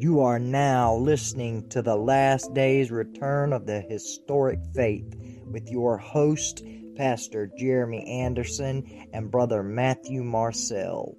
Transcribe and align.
You 0.00 0.20
are 0.20 0.38
now 0.38 0.94
listening 0.94 1.68
to 1.68 1.82
the 1.82 1.94
last 1.94 2.54
day's 2.54 2.90
return 2.90 3.52
of 3.52 3.66
the 3.66 3.82
historic 3.82 4.58
faith 4.74 5.14
with 5.44 5.70
your 5.70 5.98
host, 5.98 6.64
Pastor 6.96 7.50
Jeremy 7.58 8.06
Anderson 8.06 9.06
and 9.12 9.30
Brother 9.30 9.62
Matthew 9.62 10.24
Marcel. 10.24 11.18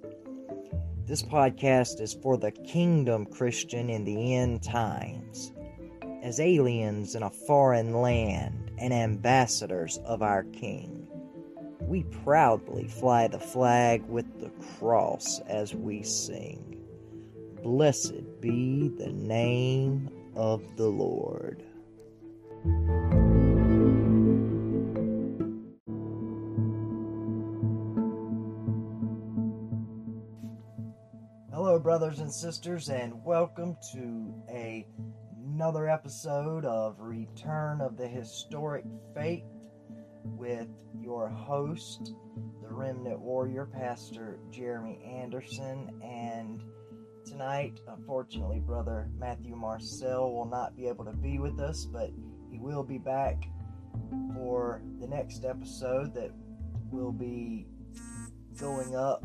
This 1.06 1.22
podcast 1.22 2.00
is 2.00 2.14
for 2.24 2.36
the 2.36 2.50
kingdom 2.50 3.24
Christian 3.24 3.88
in 3.88 4.02
the 4.02 4.34
end 4.34 4.64
times. 4.64 5.52
As 6.20 6.40
aliens 6.40 7.14
in 7.14 7.22
a 7.22 7.30
foreign 7.30 7.94
land 7.94 8.72
and 8.78 8.92
ambassadors 8.92 10.00
of 10.04 10.22
our 10.22 10.42
King, 10.42 11.06
we 11.82 12.02
proudly 12.24 12.88
fly 12.88 13.28
the 13.28 13.38
flag 13.38 14.04
with 14.08 14.40
the 14.40 14.50
cross 14.76 15.38
as 15.46 15.72
we 15.72 16.02
sing. 16.02 16.81
Blessed 17.62 18.40
be 18.40 18.88
the 18.88 19.12
name 19.12 20.10
of 20.34 20.64
the 20.76 20.88
Lord. 20.88 21.62
Hello, 31.52 31.78
brothers 31.78 32.18
and 32.18 32.32
sisters, 32.32 32.88
and 32.88 33.24
welcome 33.24 33.76
to 33.92 34.34
a, 34.50 34.84
another 35.46 35.88
episode 35.88 36.64
of 36.64 36.96
Return 36.98 37.80
of 37.80 37.96
the 37.96 38.08
Historic 38.08 38.84
Faith 39.14 39.44
with 40.24 40.68
your 41.00 41.28
host, 41.28 42.12
the 42.60 42.72
Remnant 42.74 43.20
Warrior, 43.20 43.66
Pastor 43.66 44.40
Jeremy 44.50 45.00
Anderson, 45.04 46.00
and 46.02 46.60
tonight. 47.32 47.80
Unfortunately, 47.88 48.60
brother 48.60 49.08
Matthew 49.18 49.56
Marcel 49.56 50.30
will 50.32 50.44
not 50.44 50.76
be 50.76 50.86
able 50.86 51.04
to 51.06 51.12
be 51.12 51.38
with 51.38 51.58
us, 51.60 51.86
but 51.86 52.10
he 52.50 52.58
will 52.58 52.82
be 52.82 52.98
back 52.98 53.48
for 54.34 54.82
the 55.00 55.06
next 55.06 55.44
episode 55.44 56.14
that 56.14 56.30
will 56.90 57.10
be 57.10 57.66
going 58.58 58.94
up 58.94 59.24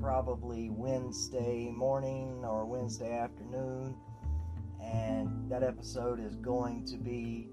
probably 0.00 0.68
Wednesday 0.68 1.70
morning 1.70 2.44
or 2.44 2.66
Wednesday 2.66 3.16
afternoon. 3.16 3.96
And 4.82 5.48
that 5.50 5.62
episode 5.62 6.18
is 6.18 6.34
going 6.36 6.84
to 6.86 6.96
be 6.96 7.48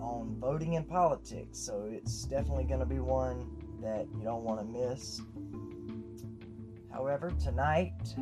on 0.00 0.36
voting 0.38 0.74
in 0.74 0.84
politics. 0.84 1.58
So 1.58 1.88
it's 1.90 2.24
definitely 2.24 2.64
going 2.64 2.80
to 2.80 2.86
be 2.86 2.98
one 2.98 3.50
that 3.80 4.06
you 4.14 4.22
don't 4.22 4.44
want 4.44 4.60
to 4.60 4.66
miss. 4.66 5.22
However, 6.92 7.32
tonight 7.42 8.14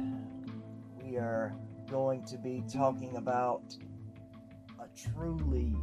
we 1.10 1.16
are 1.16 1.52
going 1.90 2.22
to 2.24 2.38
be 2.38 2.62
talking 2.72 3.16
about 3.16 3.62
a 4.78 4.86
truly, 4.96 5.74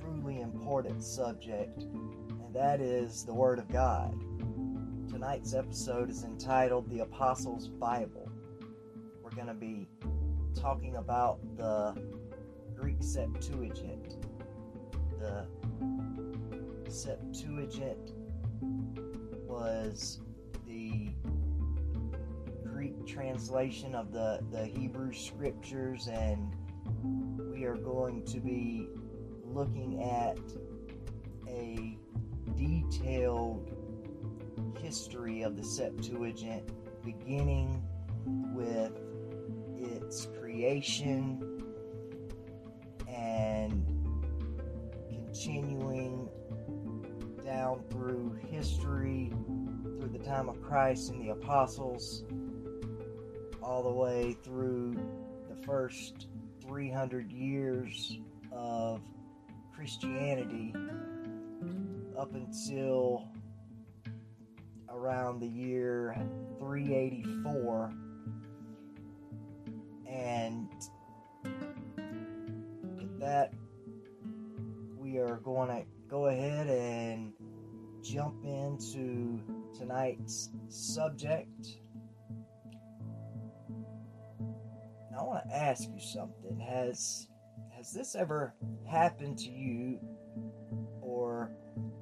truly 0.00 0.40
important 0.40 1.04
subject, 1.04 1.82
and 1.82 2.52
that 2.52 2.80
is 2.80 3.24
the 3.24 3.32
Word 3.32 3.60
of 3.60 3.68
God. 3.68 4.12
Tonight's 5.08 5.54
episode 5.54 6.10
is 6.10 6.24
entitled 6.24 6.88
The 6.90 7.00
Apostles' 7.00 7.68
Bible. 7.68 8.28
We're 9.22 9.30
going 9.30 9.46
to 9.46 9.54
be 9.54 9.88
talking 10.58 10.96
about 10.96 11.38
the 11.56 11.94
Greek 12.74 13.02
Septuagint. 13.02 14.16
The 15.20 15.46
Septuagint 16.88 18.14
was 19.46 20.20
Greek 22.80 23.06
translation 23.06 23.94
of 23.94 24.10
the, 24.10 24.40
the 24.50 24.64
Hebrew 24.64 25.12
scriptures, 25.12 26.08
and 26.08 26.50
we 27.52 27.64
are 27.64 27.76
going 27.76 28.24
to 28.24 28.40
be 28.40 28.88
looking 29.44 30.02
at 30.02 30.38
a 31.46 31.98
detailed 32.56 33.70
history 34.80 35.42
of 35.42 35.58
the 35.58 35.62
Septuagint, 35.62 36.70
beginning 37.04 37.82
with 38.54 38.98
its 39.76 40.28
creation 40.40 41.62
and 43.06 43.84
continuing 45.06 46.30
down 47.44 47.84
through 47.90 48.38
history, 48.50 49.30
through 49.98 50.08
the 50.10 50.24
time 50.24 50.48
of 50.48 50.62
Christ 50.62 51.10
and 51.10 51.20
the 51.20 51.32
apostles 51.32 52.24
all 53.70 53.84
the 53.84 53.88
way 53.88 54.36
through 54.42 54.92
the 55.48 55.54
first 55.64 56.26
300 56.66 57.30
years 57.30 58.18
of 58.50 59.00
Christianity 59.72 60.74
up 62.18 62.34
until 62.34 63.28
around 64.88 65.38
the 65.38 65.46
year 65.46 66.16
384 66.58 67.92
and 70.08 70.68
with 72.96 73.20
that 73.20 73.54
we 74.98 75.18
are 75.18 75.36
going 75.44 75.68
to 75.68 75.84
go 76.08 76.26
ahead 76.26 76.66
and 76.66 77.32
jump 78.02 78.34
into 78.44 79.40
tonight's 79.78 80.50
subject 80.68 81.79
I 85.20 85.22
want 85.22 85.46
to 85.50 85.54
ask 85.54 85.86
you 85.92 86.00
something. 86.00 86.58
Has 86.58 87.28
has 87.76 87.92
this 87.92 88.14
ever 88.14 88.54
happened 88.88 89.36
to 89.40 89.50
you 89.50 89.98
or 91.02 91.50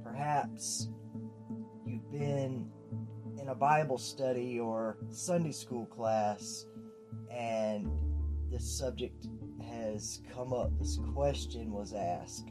perhaps 0.04 0.88
you've 1.84 2.10
been 2.12 2.70
in 3.40 3.48
a 3.48 3.54
Bible 3.56 3.98
study 3.98 4.60
or 4.60 4.98
Sunday 5.10 5.50
school 5.50 5.86
class 5.86 6.66
and 7.32 7.90
this 8.52 8.78
subject 8.78 9.26
has 9.68 10.20
come 10.32 10.52
up, 10.52 10.70
this 10.78 11.00
question 11.12 11.72
was 11.72 11.94
asked. 11.94 12.50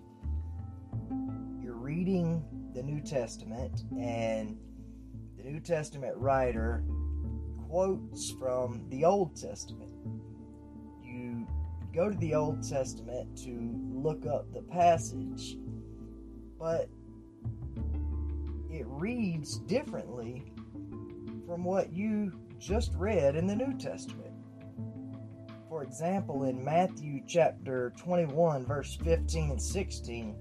You're 1.62 1.76
reading 1.76 2.44
the 2.74 2.84
New 2.84 3.02
Testament, 3.02 3.84
and 4.00 4.58
the 5.38 5.44
New 5.44 5.60
Testament 5.60 6.16
writer 6.18 6.84
quotes 7.68 8.32
from 8.32 8.86
the 8.90 9.04
Old 9.04 9.36
Testament 9.36 9.92
go 11.98 12.12
to 12.12 12.18
the 12.18 12.36
Old 12.36 12.62
Testament 12.62 13.36
to 13.36 13.74
look 13.92 14.28
up 14.28 14.54
the 14.54 14.62
passage, 14.62 15.58
but 16.60 16.88
it 18.70 18.86
reads 18.86 19.58
differently 19.62 20.54
from 21.48 21.64
what 21.64 21.92
you 21.92 22.32
just 22.60 22.94
read 22.94 23.36
in 23.36 23.48
the 23.48 23.56
New 23.56 23.76
Testament. 23.80 24.32
For 25.70 25.82
example, 25.82 26.44
in 26.44 26.64
Matthew 26.64 27.24
chapter 27.28 27.92
21, 27.98 28.64
verse 28.64 28.96
15 29.04 29.50
and 29.50 29.62
16, 29.62 30.36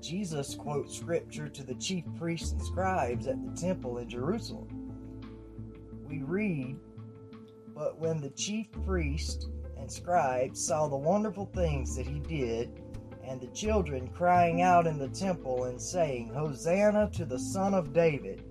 Jesus 0.00 0.54
quotes 0.54 0.96
scripture 0.96 1.50
to 1.50 1.62
the 1.62 1.74
chief 1.74 2.04
priests 2.18 2.52
and 2.52 2.62
scribes 2.62 3.26
at 3.26 3.36
the 3.44 3.60
temple 3.60 3.98
in 3.98 4.08
Jerusalem. 4.08 4.94
We 6.08 6.22
read, 6.22 6.78
But 7.74 8.00
when 8.00 8.22
the 8.22 8.30
chief 8.30 8.72
priest 8.86 9.48
and 9.78 9.90
scribes 9.90 10.64
saw 10.64 10.88
the 10.88 10.96
wonderful 10.96 11.46
things 11.54 11.96
that 11.96 12.06
he 12.06 12.18
did, 12.20 12.82
and 13.24 13.40
the 13.40 13.46
children 13.48 14.08
crying 14.08 14.62
out 14.62 14.86
in 14.86 14.98
the 14.98 15.08
temple 15.08 15.64
and 15.64 15.80
saying, 15.80 16.28
Hosanna 16.28 17.10
to 17.12 17.24
the 17.24 17.38
Son 17.38 17.74
of 17.74 17.92
David. 17.92 18.42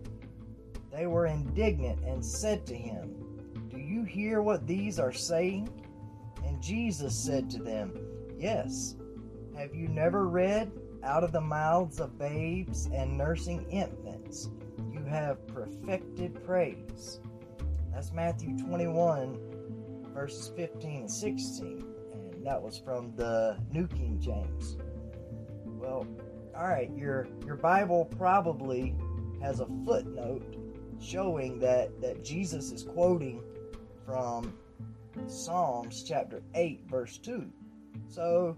They 0.91 1.07
were 1.07 1.25
indignant 1.27 2.03
and 2.05 2.23
said 2.23 2.65
to 2.67 2.75
him, 2.75 3.15
Do 3.69 3.79
you 3.79 4.03
hear 4.03 4.41
what 4.41 4.67
these 4.67 4.99
are 4.99 5.11
saying? 5.11 5.69
And 6.45 6.61
Jesus 6.61 7.15
said 7.15 7.49
to 7.51 7.63
them, 7.63 7.93
Yes. 8.37 8.95
Have 9.55 9.73
you 9.73 9.87
never 9.87 10.27
read, 10.27 10.71
Out 11.03 11.23
of 11.23 11.31
the 11.31 11.41
mouths 11.41 11.99
of 11.99 12.17
babes 12.17 12.87
and 12.93 13.17
nursing 13.17 13.65
infants, 13.69 14.49
you 14.91 15.03
have 15.03 15.45
perfected 15.47 16.43
praise? 16.45 17.19
That's 17.91 18.11
Matthew 18.11 18.57
21, 18.59 19.46
verses 20.17 20.51
15 20.55 21.01
and 21.01 21.11
16, 21.11 21.85
and 22.33 22.43
that 22.43 22.59
was 22.59 22.79
from 22.79 23.15
the 23.15 23.55
New 23.71 23.87
King 23.87 24.17
James. 24.19 24.75
Well, 25.63 26.07
all 26.57 26.67
right, 26.67 26.89
your 26.97 27.27
your 27.45 27.55
Bible 27.55 28.05
probably 28.17 28.95
has 29.43 29.59
a 29.59 29.67
footnote 29.85 30.55
showing 30.99 31.59
that 31.59 32.01
that 32.01 32.23
Jesus 32.23 32.71
is 32.71 32.81
quoting 32.81 33.43
from 34.07 34.57
Psalms 35.27 36.01
chapter 36.01 36.41
8 36.55 36.85
verse 36.89 37.19
2. 37.19 37.45
So 38.07 38.57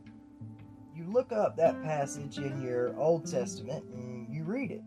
you 0.96 1.04
look 1.12 1.34
up 1.34 1.58
that 1.58 1.84
passage 1.84 2.38
in 2.38 2.62
your 2.62 2.98
Old 2.98 3.30
Testament 3.30 3.84
and 3.94 4.34
you 4.34 4.46
read 4.46 4.72
it. 4.72 4.82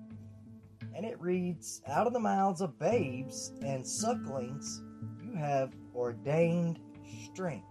And 0.94 1.04
it 1.04 1.20
reads, 1.20 1.82
Out 1.86 2.06
of 2.06 2.12
the 2.14 2.20
mouths 2.20 2.62
of 2.62 2.78
babes 2.78 3.52
and 3.62 3.86
sucklings 3.86 4.82
you 5.22 5.34
have 5.34 5.72
ordained 5.94 6.78
strength. 7.24 7.66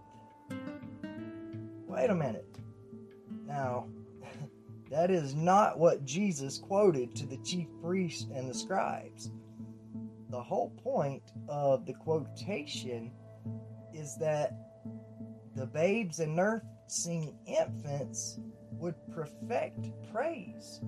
Wait 1.86 2.10
a 2.10 2.14
minute. 2.14 2.58
Now, 3.46 3.88
that 4.90 5.10
is 5.10 5.34
not 5.34 5.78
what 5.78 6.04
Jesus 6.04 6.58
quoted 6.58 7.14
to 7.16 7.26
the 7.26 7.38
chief 7.38 7.68
priests 7.82 8.26
and 8.34 8.48
the 8.48 8.54
scribes. 8.54 9.30
The 10.30 10.42
whole 10.42 10.70
point 10.82 11.22
of 11.48 11.84
the 11.84 11.92
quotation 11.92 13.12
is 13.92 14.16
that 14.16 14.52
the 15.54 15.66
babes 15.66 16.20
and 16.20 16.34
nursing 16.34 17.36
infants 17.46 18.40
would 18.72 18.94
perfect 19.14 19.90
praise. 20.12 20.80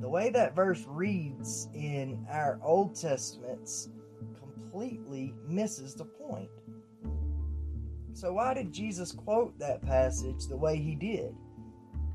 The 0.00 0.08
way 0.08 0.28
that 0.30 0.54
verse 0.54 0.84
reads 0.86 1.68
in 1.72 2.26
our 2.30 2.60
Old 2.62 2.94
Testaments 2.94 3.88
completely 4.74 5.32
misses 5.46 5.94
the 5.94 6.04
point. 6.04 6.50
So, 8.12 8.32
why 8.32 8.54
did 8.54 8.72
Jesus 8.72 9.12
quote 9.12 9.56
that 9.58 9.82
passage 9.82 10.46
the 10.48 10.56
way 10.56 10.76
he 10.76 10.96
did? 10.96 11.34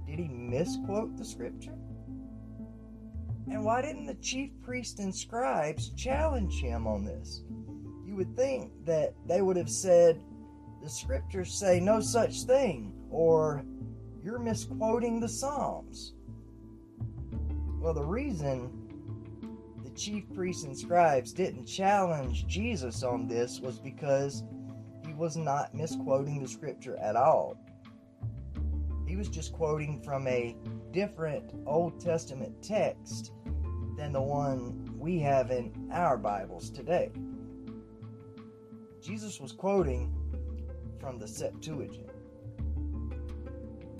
Did 0.06 0.19
he 0.19 0.27
misquote 0.27 1.17
the 1.17 1.23
scripture? 1.23 1.77
And 3.50 3.63
why 3.63 3.81
didn't 3.81 4.07
the 4.07 4.15
chief 4.15 4.51
priests 4.61 5.00
and 5.00 5.15
scribes 5.15 5.89
challenge 5.91 6.59
him 6.59 6.85
on 6.85 7.06
this? 7.06 7.44
You 8.06 8.15
would 8.15 8.35
think 8.35 8.71
that 8.85 9.13
they 9.25 9.41
would 9.41 9.57
have 9.57 9.69
said, 9.69 10.21
The 10.83 10.89
scriptures 10.89 11.53
say 11.53 11.79
no 11.79 12.01
such 12.01 12.44
thing, 12.44 12.94
or 13.09 13.63
you're 14.21 14.39
misquoting 14.39 15.19
the 15.19 15.29
Psalms. 15.29 16.13
Well, 17.79 17.94
the 17.94 18.03
reason 18.03 18.79
chief 20.00 20.24
priests 20.34 20.63
and 20.63 20.78
scribes 20.78 21.34
didn't 21.34 21.66
challenge 21.66 22.48
Jesus 22.48 23.04
on 23.04 23.28
this 23.28 23.60
was 23.60 23.80
because 23.80 24.44
he 25.06 25.13
was 25.13 25.36
not 25.36 25.75
misquoting 25.75 26.42
the 26.42 26.48
scripture 26.48 26.96
at 26.98 27.18
all. 27.18 27.57
He 29.06 29.18
was 29.18 29.28
just 29.28 29.51
quoting 29.51 30.01
from 30.01 30.25
a 30.28 30.56
different 30.94 31.51
Old 31.66 32.00
Testament 32.00 32.63
text 32.63 33.34
than 33.98 34.13
the 34.13 34.22
one 34.22 34.90
we 34.98 35.19
have 35.19 35.51
in 35.51 35.90
our 35.92 36.18
Bibles 36.18 36.69
today. 36.69 37.12
Jesus 39.02 39.42
was 39.42 39.52
quoting 39.52 40.16
from 41.02 41.19
the 41.19 41.28
Septuagint. 41.28 42.10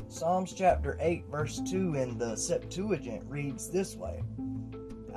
Psalms 0.08 0.54
chapter 0.54 0.98
8, 1.02 1.26
verse 1.30 1.62
2 1.70 1.96
in 1.96 2.18
the 2.18 2.38
Septuagint 2.38 3.24
reads 3.28 3.70
this 3.70 3.98
way 3.98 4.22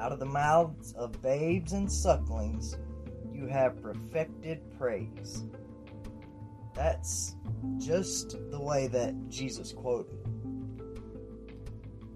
Out 0.03 0.11
of 0.11 0.19
the 0.19 0.27
mouths 0.27 0.93
of 0.95 1.23
babes 1.23 1.75
and 1.75 1.91
sucklings 1.91 2.77
you 3.33 3.47
have 3.47 3.81
perfected 3.81 4.61
praise. 4.77 5.45
That's 6.75 7.37
just 7.79 8.37
the 8.51 8.61
way 8.61 8.89
that 8.89 9.15
Jesus 9.29 9.73
quoted. 9.73 10.19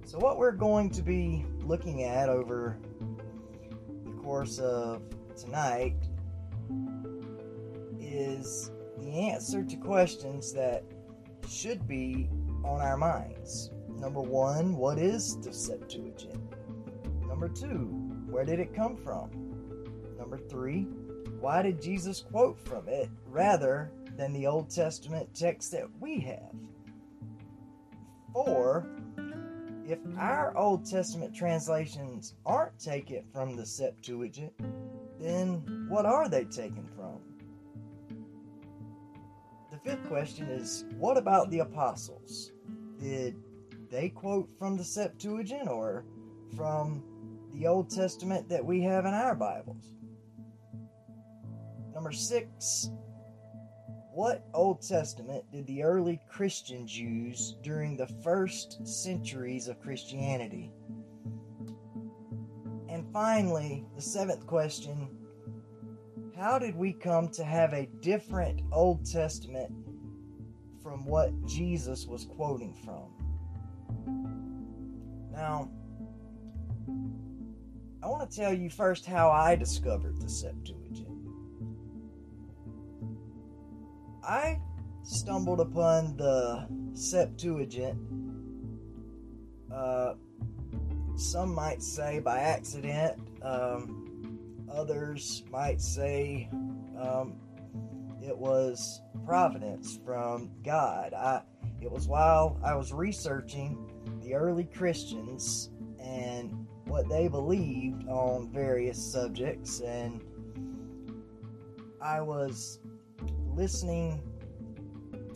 So, 0.04 0.18
what 0.18 0.36
we're 0.36 0.50
going 0.50 0.90
to 0.90 1.02
be 1.02 1.46
looking 1.60 2.02
at 2.02 2.28
over 2.28 2.76
the 4.04 4.10
course 4.20 4.58
of 4.58 5.02
tonight 5.36 5.94
is 8.00 8.72
the 8.98 9.30
answer 9.30 9.62
to 9.62 9.76
questions 9.76 10.52
that 10.54 10.82
should 11.48 11.86
be 11.86 12.28
on 12.64 12.80
our 12.80 12.96
minds. 12.96 13.70
Number 13.88 14.20
one, 14.20 14.74
what 14.74 14.98
is 14.98 15.40
the 15.40 15.52
Septuagint? 15.52 16.45
Number 17.38 17.54
two, 17.54 17.84
where 18.30 18.46
did 18.46 18.60
it 18.60 18.74
come 18.74 18.96
from? 18.96 19.28
Number 20.18 20.38
three, 20.38 20.84
why 21.38 21.60
did 21.60 21.82
Jesus 21.82 22.22
quote 22.22 22.58
from 22.58 22.88
it 22.88 23.10
rather 23.26 23.92
than 24.16 24.32
the 24.32 24.46
Old 24.46 24.70
Testament 24.70 25.28
text 25.34 25.70
that 25.72 25.84
we 26.00 26.18
have? 26.20 26.54
Four, 28.32 28.86
if 29.86 29.98
our 30.16 30.56
Old 30.56 30.86
Testament 30.86 31.36
translations 31.36 32.32
aren't 32.46 32.78
taken 32.78 33.22
from 33.34 33.54
the 33.54 33.66
Septuagint, 33.66 34.54
then 35.20 35.86
what 35.90 36.06
are 36.06 36.30
they 36.30 36.44
taken 36.44 36.88
from? 36.96 37.20
The 39.70 39.78
fifth 39.84 40.08
question 40.08 40.46
is 40.46 40.86
what 40.96 41.18
about 41.18 41.50
the 41.50 41.58
apostles? 41.58 42.52
did 42.98 43.36
they 43.90 44.08
quote 44.08 44.48
from 44.58 44.78
the 44.78 44.84
Septuagint 44.84 45.68
or 45.68 46.06
from 46.56 47.02
the 47.56 47.66
Old 47.66 47.90
Testament 47.90 48.48
that 48.50 48.64
we 48.64 48.82
have 48.82 49.06
in 49.06 49.14
our 49.14 49.34
Bibles? 49.34 49.90
Number 51.94 52.12
six, 52.12 52.90
what 54.12 54.46
Old 54.52 54.82
Testament 54.82 55.44
did 55.50 55.66
the 55.66 55.82
early 55.82 56.20
Christians 56.28 56.96
use 56.96 57.56
during 57.62 57.96
the 57.96 58.08
first 58.22 58.86
centuries 58.86 59.68
of 59.68 59.80
Christianity? 59.80 60.70
And 62.90 63.10
finally, 63.12 63.86
the 63.94 64.02
seventh 64.02 64.46
question 64.46 65.08
how 66.36 66.58
did 66.58 66.76
we 66.76 66.92
come 66.92 67.30
to 67.30 67.44
have 67.44 67.72
a 67.72 67.88
different 68.02 68.60
Old 68.70 69.10
Testament 69.10 69.72
from 70.82 71.06
what 71.06 71.32
Jesus 71.46 72.06
was 72.06 72.26
quoting 72.26 72.74
from. 72.84 73.10
Now, 75.32 75.70
I 78.06 78.08
want 78.08 78.30
to 78.30 78.36
tell 78.36 78.52
you 78.52 78.70
first 78.70 79.04
how 79.04 79.32
I 79.32 79.56
discovered 79.56 80.20
the 80.20 80.28
Septuagint. 80.28 81.08
I 84.22 84.60
stumbled 85.02 85.58
upon 85.58 86.16
the 86.16 86.68
Septuagint, 86.94 87.98
uh, 89.74 90.14
some 91.16 91.52
might 91.52 91.82
say 91.82 92.20
by 92.20 92.38
accident, 92.38 93.20
um, 93.42 94.38
others 94.72 95.42
might 95.50 95.80
say 95.80 96.48
um, 96.96 97.34
it 98.22 98.38
was 98.38 99.02
providence 99.24 99.98
from 100.04 100.52
God. 100.64 101.12
I, 101.12 101.42
it 101.82 101.90
was 101.90 102.06
while 102.06 102.60
I 102.62 102.76
was 102.76 102.92
researching 102.92 103.76
the 104.22 104.34
early 104.34 104.64
Christians 104.64 105.70
and 106.00 106.65
what 106.86 107.08
they 107.08 107.28
believed 107.28 108.08
on 108.08 108.48
various 108.52 109.02
subjects, 109.12 109.80
and 109.80 110.22
I 112.00 112.20
was 112.20 112.78
listening 113.54 114.22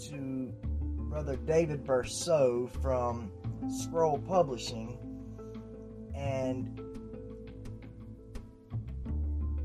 to 0.09 0.52
Brother 1.11 1.37
David 1.37 1.85
Bercot 1.85 2.71
from 2.80 3.33
Scroll 3.69 4.19
Publishing, 4.19 4.97
and 6.14 6.80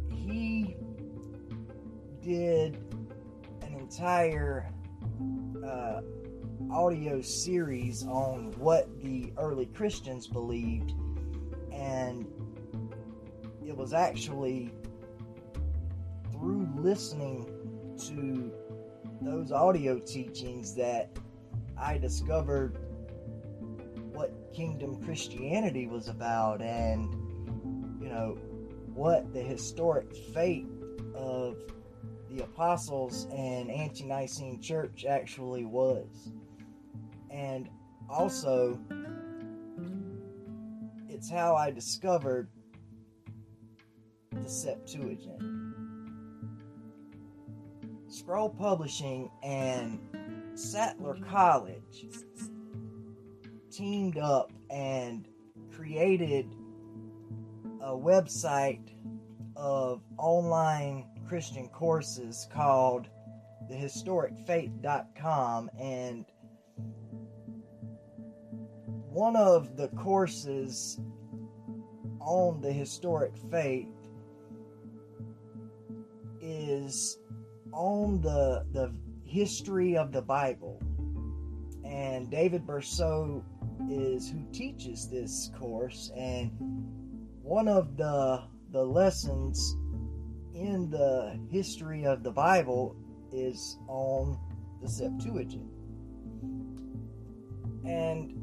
he 0.10 0.76
did 2.24 2.78
an 3.62 3.74
entire 3.80 4.68
uh, 5.64 6.02
audio 6.72 7.22
series 7.22 8.04
on 8.08 8.52
what 8.58 8.90
the 9.04 9.32
early 9.38 9.68
Christians 9.68 10.26
believed, 10.26 10.94
and 11.76 12.26
it 13.66 13.76
was 13.76 13.94
actually 13.94 14.72
through 16.32 16.68
listening 16.78 17.46
to 18.08 18.52
those 19.22 19.52
audio 19.52 20.00
teachings 20.00 20.76
that 20.76 21.10
I 21.78 21.98
discovered 21.98 22.78
what 24.14 24.34
kingdom 24.54 25.04
Christianity 25.04 25.88
was 25.88 26.08
about 26.08 26.62
and 26.62 27.14
you 28.02 28.08
know 28.08 28.38
what 28.94 29.34
the 29.34 29.42
historic 29.42 30.16
fate 30.34 30.68
of 31.16 31.58
the 32.30 32.44
apostles 32.44 33.28
and 33.32 33.70
ante-Nicene 33.70 34.62
church 34.62 35.06
actually 35.08 35.66
was. 35.66 36.32
And 37.30 37.70
also, 38.10 38.80
it's 41.26 41.32
how 41.32 41.56
I 41.56 41.72
discovered 41.72 42.50
the 44.32 44.48
Septuagint. 44.48 45.42
Scroll 48.08 48.50
Publishing 48.50 49.32
and 49.42 50.00
Sattler 50.54 51.18
College 51.28 52.06
teamed 53.72 54.20
up 54.20 54.54
and 54.70 55.28
created 55.76 56.54
a 57.82 57.98
website 57.98 58.88
of 59.56 60.04
online 60.20 61.08
Christian 61.28 61.70
courses 61.70 62.48
called 62.54 63.08
thehistoricfaith.com 63.72 65.72
and 65.80 66.26
one 69.10 69.36
of 69.36 69.76
the 69.76 69.88
courses 69.88 71.00
on 72.26 72.60
the 72.62 72.72
historic 72.72 73.34
faith 73.52 73.88
is 76.42 77.20
on 77.72 78.22
the 78.22 78.66
the 78.72 78.94
history 79.24 79.98
of 79.98 80.12
the 80.12 80.22
Bible. 80.22 80.82
And 81.86 82.30
David 82.30 82.66
Bercot 82.66 83.44
is 83.90 84.30
who 84.30 84.44
teaches 84.52 85.10
this 85.10 85.52
course 85.58 86.12
and 86.16 86.52
one 87.42 87.68
of 87.68 87.96
the 87.98 88.44
the 88.72 88.84
lessons 88.84 89.78
in 90.54 90.90
the 90.90 91.40
history 91.52 92.06
of 92.06 92.24
the 92.24 92.32
Bible 92.32 92.96
is 93.32 93.78
on 93.88 94.40
the 94.82 94.88
Septuagint. 94.88 95.70
And 97.86 98.34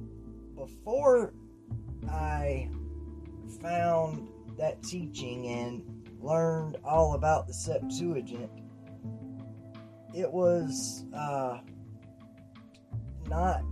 before 0.54 1.34
I 2.08 2.68
found 3.60 4.28
that 4.58 4.82
teaching 4.82 5.46
and 5.48 5.82
learned 6.20 6.76
all 6.84 7.14
about 7.14 7.46
the 7.46 7.54
Septuagint, 7.54 8.50
it 10.14 10.30
was 10.30 11.04
uh, 11.14 11.58
not 13.28 13.64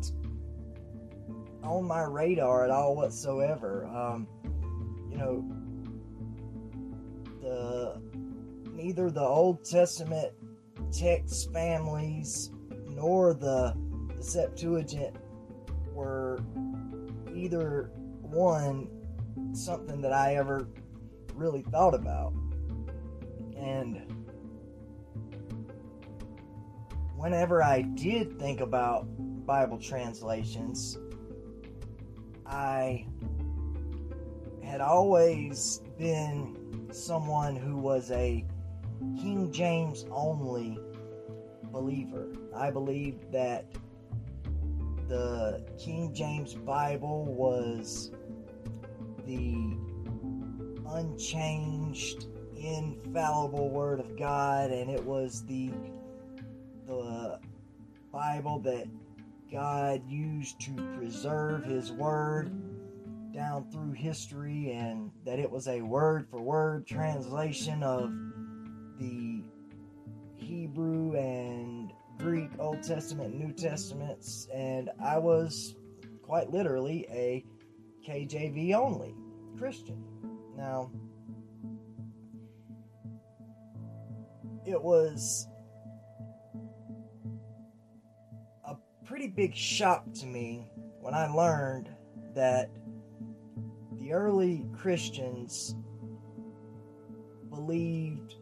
on 1.63 1.85
my 1.85 2.03
radar 2.03 2.65
at 2.65 2.71
all 2.71 2.97
whatsoever. 2.97 3.87
Um, 3.87 4.27
you 5.11 5.19
know, 5.19 5.45
the 7.41 8.01
neither 8.73 9.11
the 9.11 9.21
Old 9.21 9.65
Testament 9.65 10.33
text 10.93 11.53
families 11.53 12.51
nor 12.89 13.35
the, 13.35 13.75
the 14.17 14.23
Septuagint 14.23 15.17
were 15.93 16.41
either 17.35 17.91
one 18.23 18.89
something 19.53 20.01
that 20.03 20.13
I 20.13 20.37
ever 20.37 20.69
really 21.35 21.63
thought 21.63 21.95
about. 21.95 22.33
And 23.57 24.03
whenever 27.17 27.63
I 27.63 27.83
did 27.83 28.39
think 28.39 28.61
about 28.61 29.07
Bible 29.47 29.79
translations, 29.79 30.99
I 32.47 33.07
had 34.63 34.81
always 34.81 35.83
been 35.99 36.89
someone 36.93 37.57
who 37.57 37.77
was 37.77 38.11
a 38.11 38.45
King 39.21 39.51
James 39.53 40.07
only 40.11 40.79
believer. 41.65 42.29
I 42.55 42.71
believed 42.71 43.33
that 43.33 43.67
the 45.09 45.65
King 45.79 46.15
James 46.15 46.55
Bible 46.55 47.25
was 47.25 48.13
the 49.31 49.77
unchanged, 50.89 52.27
infallible 52.57 53.71
Word 53.71 54.01
of 54.01 54.19
God, 54.19 54.71
and 54.71 54.91
it 54.91 55.05
was 55.05 55.45
the 55.45 55.71
the 56.87 57.39
Bible 58.13 58.59
that 58.61 58.89
God 59.53 60.03
used 60.11 60.61
to 60.63 60.73
preserve 60.97 61.65
His 61.65 61.93
Word 61.93 62.51
down 63.33 63.71
through 63.71 63.93
history, 63.93 64.73
and 64.73 65.13
that 65.25 65.39
it 65.39 65.49
was 65.49 65.69
a 65.69 65.81
word 65.81 66.27
for 66.29 66.41
word 66.41 66.85
translation 66.85 67.85
of 67.85 68.13
the 68.99 69.45
Hebrew 70.35 71.15
and 71.15 71.93
Greek 72.19 72.51
Old 72.59 72.83
Testament, 72.83 73.37
New 73.37 73.53
Testaments, 73.53 74.49
and 74.53 74.91
I 75.01 75.19
was 75.19 75.77
quite 76.23 76.51
literally 76.51 77.07
a 77.09 77.45
KJV 78.07 78.75
only 78.75 79.15
Christian. 79.61 80.02
Now, 80.57 80.90
it 84.64 84.83
was 84.83 85.49
a 88.64 88.75
pretty 89.05 89.26
big 89.26 89.55
shock 89.55 90.11
to 90.14 90.26
me 90.26 90.67
when 91.02 91.12
I 91.12 91.26
learned 91.26 91.90
that 92.35 92.71
the 93.99 94.14
early 94.14 94.64
Christians 94.79 95.75
believed 97.50 98.37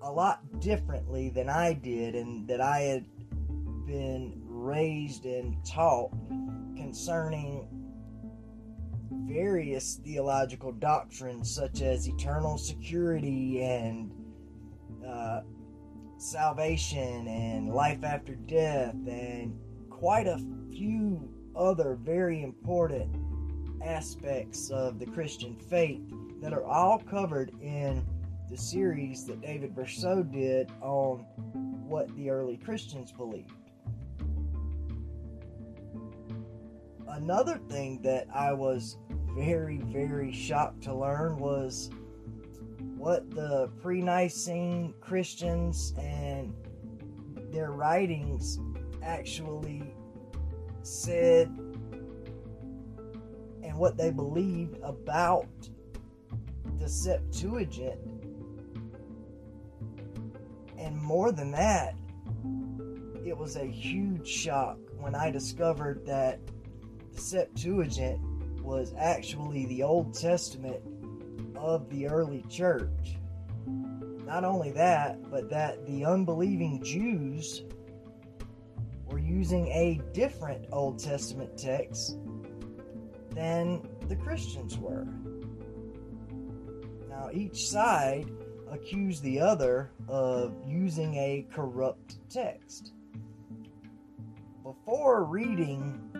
a 0.00 0.10
lot 0.10 0.60
differently 0.60 1.28
than 1.28 1.50
I 1.50 1.74
did, 1.74 2.14
and 2.14 2.48
that 2.48 2.62
I 2.62 2.78
had 2.78 3.04
been 3.84 4.32
raised 4.46 5.26
and 5.26 5.62
taught 5.62 6.10
concerning 6.74 7.81
various 9.26 10.00
theological 10.04 10.72
doctrines 10.72 11.54
such 11.54 11.82
as 11.82 12.08
eternal 12.08 12.58
security 12.58 13.62
and 13.62 14.12
uh, 15.06 15.40
salvation 16.18 17.26
and 17.26 17.72
life 17.72 18.04
after 18.04 18.34
death, 18.34 18.94
and 19.06 19.58
quite 19.90 20.26
a 20.26 20.38
few 20.70 21.32
other 21.56 21.94
very 21.94 22.42
important 22.42 23.14
aspects 23.84 24.70
of 24.70 24.98
the 24.98 25.06
Christian 25.06 25.56
faith 25.56 26.02
that 26.40 26.52
are 26.52 26.64
all 26.64 26.98
covered 26.98 27.50
in 27.60 28.04
the 28.50 28.56
series 28.56 29.24
that 29.26 29.40
David 29.40 29.74
Bercot 29.74 30.30
did 30.30 30.70
on 30.80 31.18
what 31.88 32.14
the 32.16 32.30
early 32.30 32.56
Christians 32.56 33.12
believed. 33.12 33.52
Another 37.12 37.58
thing 37.68 38.00
that 38.02 38.26
I 38.34 38.54
was 38.54 38.96
very, 39.36 39.76
very 39.76 40.32
shocked 40.32 40.82
to 40.84 40.94
learn 40.94 41.36
was 41.36 41.90
what 42.96 43.30
the 43.30 43.68
pre 43.82 44.00
Nicene 44.00 44.94
Christians 44.98 45.92
and 45.98 46.54
their 47.52 47.72
writings 47.72 48.58
actually 49.02 49.94
said 50.82 51.48
and 53.62 53.76
what 53.76 53.98
they 53.98 54.10
believed 54.10 54.78
about 54.82 55.68
the 56.78 56.88
Septuagint. 56.88 58.00
And 60.78 60.96
more 60.96 61.30
than 61.30 61.50
that, 61.50 61.94
it 63.26 63.36
was 63.36 63.56
a 63.56 63.66
huge 63.66 64.26
shock 64.26 64.78
when 64.98 65.14
I 65.14 65.30
discovered 65.30 66.06
that 66.06 66.40
the 67.12 67.20
Septuagint 67.20 68.20
was 68.62 68.94
actually 68.98 69.66
the 69.66 69.82
Old 69.82 70.14
Testament 70.14 70.80
of 71.56 71.88
the 71.90 72.06
early 72.08 72.44
church. 72.48 73.16
Not 73.66 74.44
only 74.44 74.70
that, 74.72 75.30
but 75.30 75.50
that 75.50 75.86
the 75.86 76.04
unbelieving 76.04 76.82
Jews 76.82 77.64
were 79.06 79.18
using 79.18 79.66
a 79.68 80.00
different 80.12 80.66
Old 80.72 80.98
Testament 80.98 81.58
text 81.58 82.18
than 83.30 83.86
the 84.08 84.16
Christians 84.16 84.78
were. 84.78 85.06
Now, 87.08 87.28
each 87.32 87.66
side 87.66 88.30
accused 88.70 89.22
the 89.22 89.38
other 89.38 89.90
of 90.08 90.54
using 90.66 91.14
a 91.14 91.46
corrupt 91.52 92.16
text. 92.30 92.92
Before 94.62 95.24
reading 95.24 96.11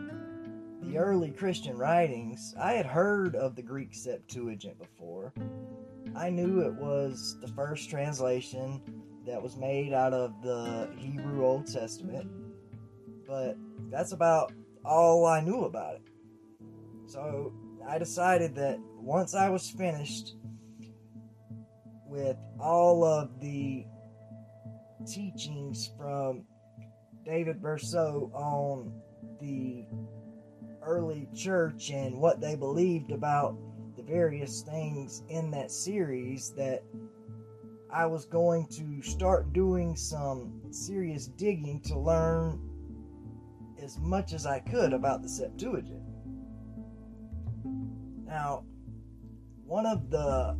the 0.82 0.98
early 0.98 1.30
Christian 1.30 1.76
writings, 1.76 2.54
I 2.60 2.72
had 2.72 2.86
heard 2.86 3.36
of 3.36 3.54
the 3.54 3.62
Greek 3.62 3.94
Septuagint 3.94 4.78
before. 4.78 5.32
I 6.14 6.30
knew 6.30 6.60
it 6.60 6.74
was 6.74 7.36
the 7.40 7.48
first 7.48 7.88
translation 7.88 8.82
that 9.26 9.40
was 9.40 9.56
made 9.56 9.92
out 9.92 10.12
of 10.12 10.42
the 10.42 10.90
Hebrew 10.96 11.44
Old 11.44 11.72
Testament, 11.72 12.28
but 13.26 13.56
that's 13.90 14.12
about 14.12 14.52
all 14.84 15.26
I 15.26 15.40
knew 15.40 15.64
about 15.64 15.96
it. 15.96 16.02
So 17.06 17.52
I 17.88 17.98
decided 17.98 18.54
that 18.56 18.78
once 18.98 19.34
I 19.34 19.48
was 19.48 19.70
finished 19.70 20.36
with 22.06 22.36
all 22.60 23.04
of 23.04 23.40
the 23.40 23.86
teachings 25.06 25.90
from 25.96 26.44
David 27.24 27.62
Bercot 27.62 28.32
on 28.34 28.92
the 29.40 29.86
early 30.84 31.28
church 31.34 31.90
and 31.90 32.18
what 32.18 32.40
they 32.40 32.56
believed 32.56 33.10
about 33.12 33.56
the 33.96 34.02
various 34.02 34.62
things 34.62 35.22
in 35.28 35.50
that 35.50 35.70
series 35.70 36.52
that 36.56 36.82
I 37.92 38.06
was 38.06 38.24
going 38.24 38.66
to 38.68 39.02
start 39.02 39.52
doing 39.52 39.94
some 39.96 40.62
serious 40.70 41.26
digging 41.26 41.80
to 41.82 41.98
learn 41.98 42.58
as 43.82 43.98
much 43.98 44.32
as 44.32 44.46
I 44.46 44.60
could 44.60 44.92
about 44.92 45.22
the 45.22 45.28
Septuagint. 45.28 46.02
Now, 48.26 48.64
one 49.64 49.84
of 49.84 50.08
the 50.10 50.56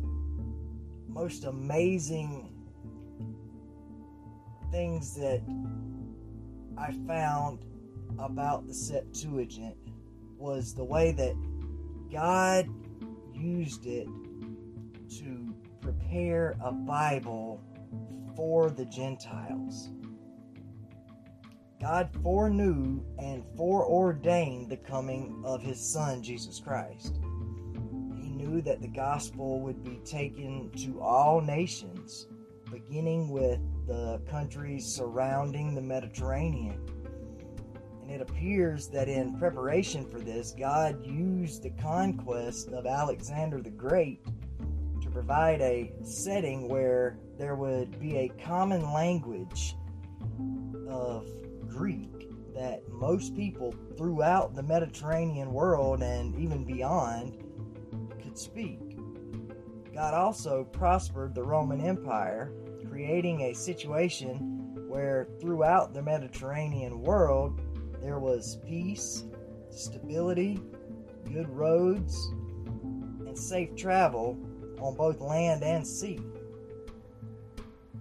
most 1.07 1.45
amazing 1.45 2.53
things 4.71 5.15
that 5.15 5.41
I 6.77 6.91
found 7.07 7.65
about 8.19 8.67
the 8.67 8.73
Septuagint 8.73 9.75
was 10.43 10.73
the 10.73 10.83
way 10.83 11.13
that 11.13 11.33
God 12.11 12.67
used 13.33 13.85
it 13.85 14.07
to 15.19 15.55
prepare 15.79 16.57
a 16.61 16.69
Bible 16.69 17.61
for 18.35 18.69
the 18.69 18.83
Gentiles. 18.83 19.89
God 21.79 22.09
foreknew 22.21 23.01
and 23.19 23.45
foreordained 23.55 24.69
the 24.69 24.77
coming 24.77 25.41
of 25.45 25.61
his 25.61 25.79
Son, 25.79 26.21
Jesus 26.21 26.59
Christ. 26.59 27.19
He 28.21 28.29
knew 28.29 28.61
that 28.63 28.81
the 28.81 28.89
gospel 28.89 29.61
would 29.61 29.81
be 29.81 30.01
taken 30.03 30.71
to 30.71 31.01
all 31.01 31.39
nations, 31.39 32.27
beginning 32.69 33.29
with 33.29 33.59
the 33.87 34.21
countries 34.29 34.93
surrounding 34.93 35.73
the 35.73 35.81
Mediterranean. 35.81 36.81
And 38.03 38.11
it 38.11 38.21
appears 38.21 38.89
that 38.89 39.07
in 39.07 39.37
preparation 39.39 40.05
for 40.05 40.19
this, 40.19 40.53
God 40.59 41.05
used 41.05 41.63
the 41.63 41.69
conquest 41.69 42.67
of 42.69 42.85
Alexander 42.85 43.61
the 43.61 43.69
Great 43.69 44.25
to 45.01 45.09
provide 45.09 45.61
a 45.61 45.93
setting 46.03 46.67
where 46.67 47.17
there 47.37 47.55
would 47.55 47.97
be 48.01 48.17
a 48.17 48.27
common 48.43 48.91
language 48.91 49.77
of 50.89 51.25
Greek 51.69 52.29
that 52.53 52.81
most 52.89 53.35
people 53.37 53.73
throughout 53.97 54.53
the 54.53 54.63
Mediterranean 54.63 55.53
world 55.53 56.03
and 56.03 56.35
even 56.35 56.65
beyond 56.65 57.41
could 58.21 58.37
speak. 58.37 58.79
God 59.93 60.13
also 60.13 60.65
prospered 60.65 61.33
the 61.33 61.43
Roman 61.43 61.79
Empire, 61.79 62.51
creating 62.89 63.43
a 63.43 63.53
situation 63.53 64.87
where 64.89 65.27
throughout 65.39 65.93
the 65.93 66.01
Mediterranean 66.01 67.01
world 67.01 67.61
there 68.03 68.19
was 68.19 68.59
peace, 68.67 69.23
stability, 69.69 70.59
good 71.31 71.47
roads, 71.49 72.33
and 73.25 73.37
safe 73.37 73.73
travel 73.77 74.37
on 74.79 74.95
both 74.95 75.21
land 75.21 75.63
and 75.63 75.87
sea. 75.87 76.19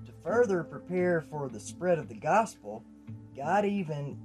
To 0.04 0.12
further 0.20 0.64
prepare 0.64 1.20
for 1.20 1.48
the 1.48 1.60
spread 1.60 2.00
of 2.00 2.08
the 2.08 2.16
gospel, 2.16 2.84
God 3.36 3.64
even 3.64 4.18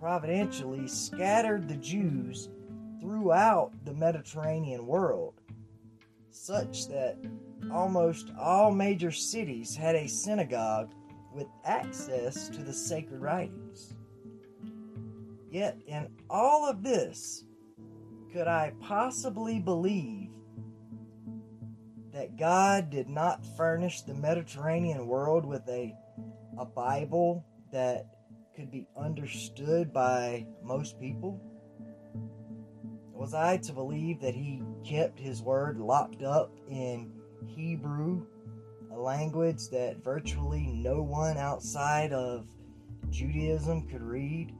providentially 0.00 0.88
scattered 0.88 1.68
the 1.68 1.76
Jews 1.76 2.48
throughout 3.00 3.72
the 3.84 3.94
Mediterranean 3.94 4.86
world, 4.86 5.34
such 6.30 6.88
that 6.88 7.16
almost 7.72 8.32
all 8.38 8.72
major 8.72 9.12
cities 9.12 9.76
had 9.76 9.94
a 9.94 10.08
synagogue 10.08 10.92
with 11.32 11.46
access 11.64 12.48
to 12.48 12.64
the 12.64 12.72
sacred 12.72 13.20
writings. 13.20 13.65
Yet, 15.50 15.78
in 15.86 16.08
all 16.28 16.68
of 16.68 16.82
this, 16.82 17.44
could 18.32 18.48
I 18.48 18.72
possibly 18.80 19.58
believe 19.58 20.30
that 22.12 22.36
God 22.36 22.90
did 22.90 23.08
not 23.08 23.46
furnish 23.56 24.02
the 24.02 24.14
Mediterranean 24.14 25.06
world 25.06 25.44
with 25.44 25.68
a, 25.68 25.94
a 26.58 26.64
Bible 26.64 27.44
that 27.72 28.06
could 28.54 28.70
be 28.70 28.88
understood 28.96 29.92
by 29.92 30.46
most 30.62 30.98
people? 30.98 31.40
Was 33.12 33.34
I 33.34 33.58
to 33.58 33.72
believe 33.72 34.20
that 34.20 34.34
he 34.34 34.62
kept 34.84 35.18
his 35.18 35.42
word 35.42 35.78
locked 35.78 36.22
up 36.22 36.52
in 36.68 37.12
Hebrew, 37.46 38.26
a 38.92 38.98
language 38.98 39.68
that 39.70 40.02
virtually 40.02 40.66
no 40.72 41.02
one 41.02 41.36
outside 41.36 42.12
of 42.12 42.46
Judaism 43.10 43.88
could 43.88 44.02
read? 44.02 44.52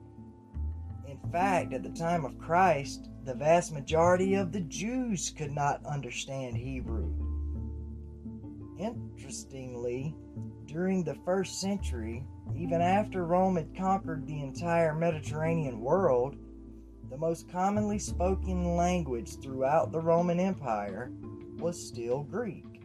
Fact, 1.32 1.72
at 1.72 1.82
the 1.82 1.90
time 1.90 2.24
of 2.24 2.38
Christ, 2.38 3.08
the 3.24 3.34
vast 3.34 3.72
majority 3.72 4.34
of 4.34 4.52
the 4.52 4.60
Jews 4.60 5.30
could 5.36 5.50
not 5.50 5.84
understand 5.84 6.56
Hebrew. 6.56 7.12
Interestingly, 8.78 10.14
during 10.66 11.02
the 11.02 11.16
first 11.24 11.60
century, 11.60 12.24
even 12.54 12.80
after 12.80 13.24
Rome 13.24 13.56
had 13.56 13.76
conquered 13.76 14.26
the 14.26 14.40
entire 14.40 14.94
Mediterranean 14.94 15.80
world, 15.80 16.36
the 17.10 17.18
most 17.18 17.50
commonly 17.50 17.98
spoken 17.98 18.76
language 18.76 19.40
throughout 19.40 19.92
the 19.92 20.00
Roman 20.00 20.38
Empire 20.38 21.10
was 21.58 21.88
still 21.88 22.22
Greek, 22.22 22.82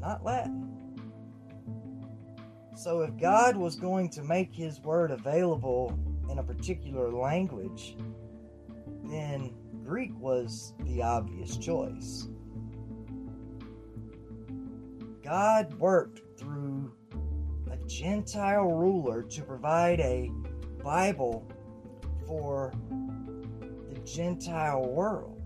not 0.00 0.24
Latin. 0.24 0.70
So, 2.76 3.02
if 3.02 3.16
God 3.16 3.56
was 3.56 3.76
going 3.76 4.08
to 4.10 4.22
make 4.22 4.52
His 4.54 4.80
Word 4.80 5.10
available 5.10 5.98
in 6.30 6.38
a 6.38 6.42
particular 6.42 7.10
language, 7.12 7.96
then 9.04 9.54
Greek 9.84 10.12
was 10.18 10.74
the 10.80 11.02
obvious 11.02 11.56
choice. 11.56 12.28
God 15.22 15.72
worked 15.74 16.38
through 16.38 16.92
a 17.70 17.76
Gentile 17.86 18.70
ruler 18.70 19.22
to 19.22 19.42
provide 19.42 20.00
a 20.00 20.30
Bible 20.82 21.46
for 22.26 22.72
the 23.90 23.98
Gentile 24.00 24.84
world. 24.84 25.40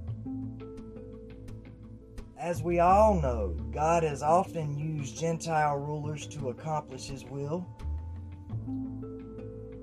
As 2.37 2.63
we 2.63 2.79
all 2.79 3.21
know, 3.21 3.57
God 3.73 4.05
has 4.05 4.23
often 4.23 4.79
used 4.79 5.19
Gentile 5.19 5.77
rulers 5.77 6.27
to 6.29 6.51
accomplish 6.51 7.07
his 7.09 7.25
will. 7.25 7.67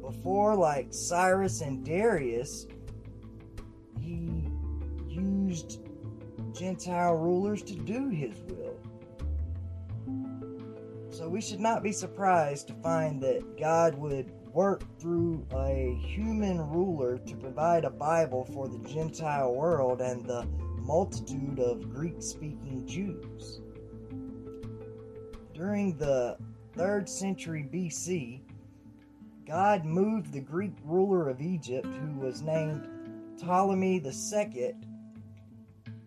Before, 0.05 0.55
like 0.55 0.93
Cyrus 0.93 1.61
and 1.61 1.83
Darius, 1.83 2.67
he 3.99 4.47
used 5.09 5.79
Gentile 6.53 7.15
rulers 7.15 7.63
to 7.63 7.73
do 7.73 8.09
his 8.09 8.35
will. 8.41 8.77
So 11.09 11.27
we 11.27 11.41
should 11.41 11.59
not 11.59 11.81
be 11.81 11.91
surprised 11.91 12.67
to 12.67 12.73
find 12.75 13.19
that 13.23 13.57
God 13.57 13.95
would 13.95 14.31
work 14.53 14.83
through 14.99 15.43
a 15.55 15.99
human 16.03 16.59
ruler 16.59 17.17
to 17.17 17.35
provide 17.35 17.83
a 17.83 17.89
Bible 17.89 18.45
for 18.45 18.67
the 18.67 18.77
Gentile 18.87 19.55
world 19.55 20.01
and 20.01 20.23
the 20.23 20.45
multitude 20.77 21.59
of 21.59 21.91
Greek 21.91 22.21
speaking 22.21 22.85
Jews. 22.85 23.61
During 25.53 25.97
the 25.97 26.37
3rd 26.77 27.09
century 27.09 27.67
BC, 27.73 28.41
God 29.45 29.85
moved 29.85 30.31
the 30.31 30.39
Greek 30.39 30.73
ruler 30.83 31.29
of 31.29 31.39
Egypt, 31.39 31.85
who 31.85 32.19
was 32.19 32.41
named 32.41 32.87
Ptolemy 33.37 34.01
II, 34.03 34.73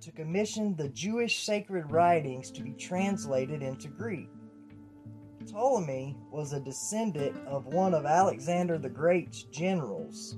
to 0.01 0.13
commission 0.13 0.75
the 0.75 0.89
Jewish 0.89 1.45
sacred 1.45 1.91
writings 1.93 2.51
to 2.51 2.63
be 2.63 2.73
translated 2.73 3.63
into 3.63 3.89
Greek. 3.89 4.29
Ptolemy 5.47 6.17
was 6.33 6.53
a 6.53 6.61
descendant 6.61 7.37
of 7.47 7.67
one 7.67 7.95
of 7.95 8.07
Alexander 8.07 8.77
the 8.77 8.89
Great's 8.89 9.45
generals. 9.45 10.37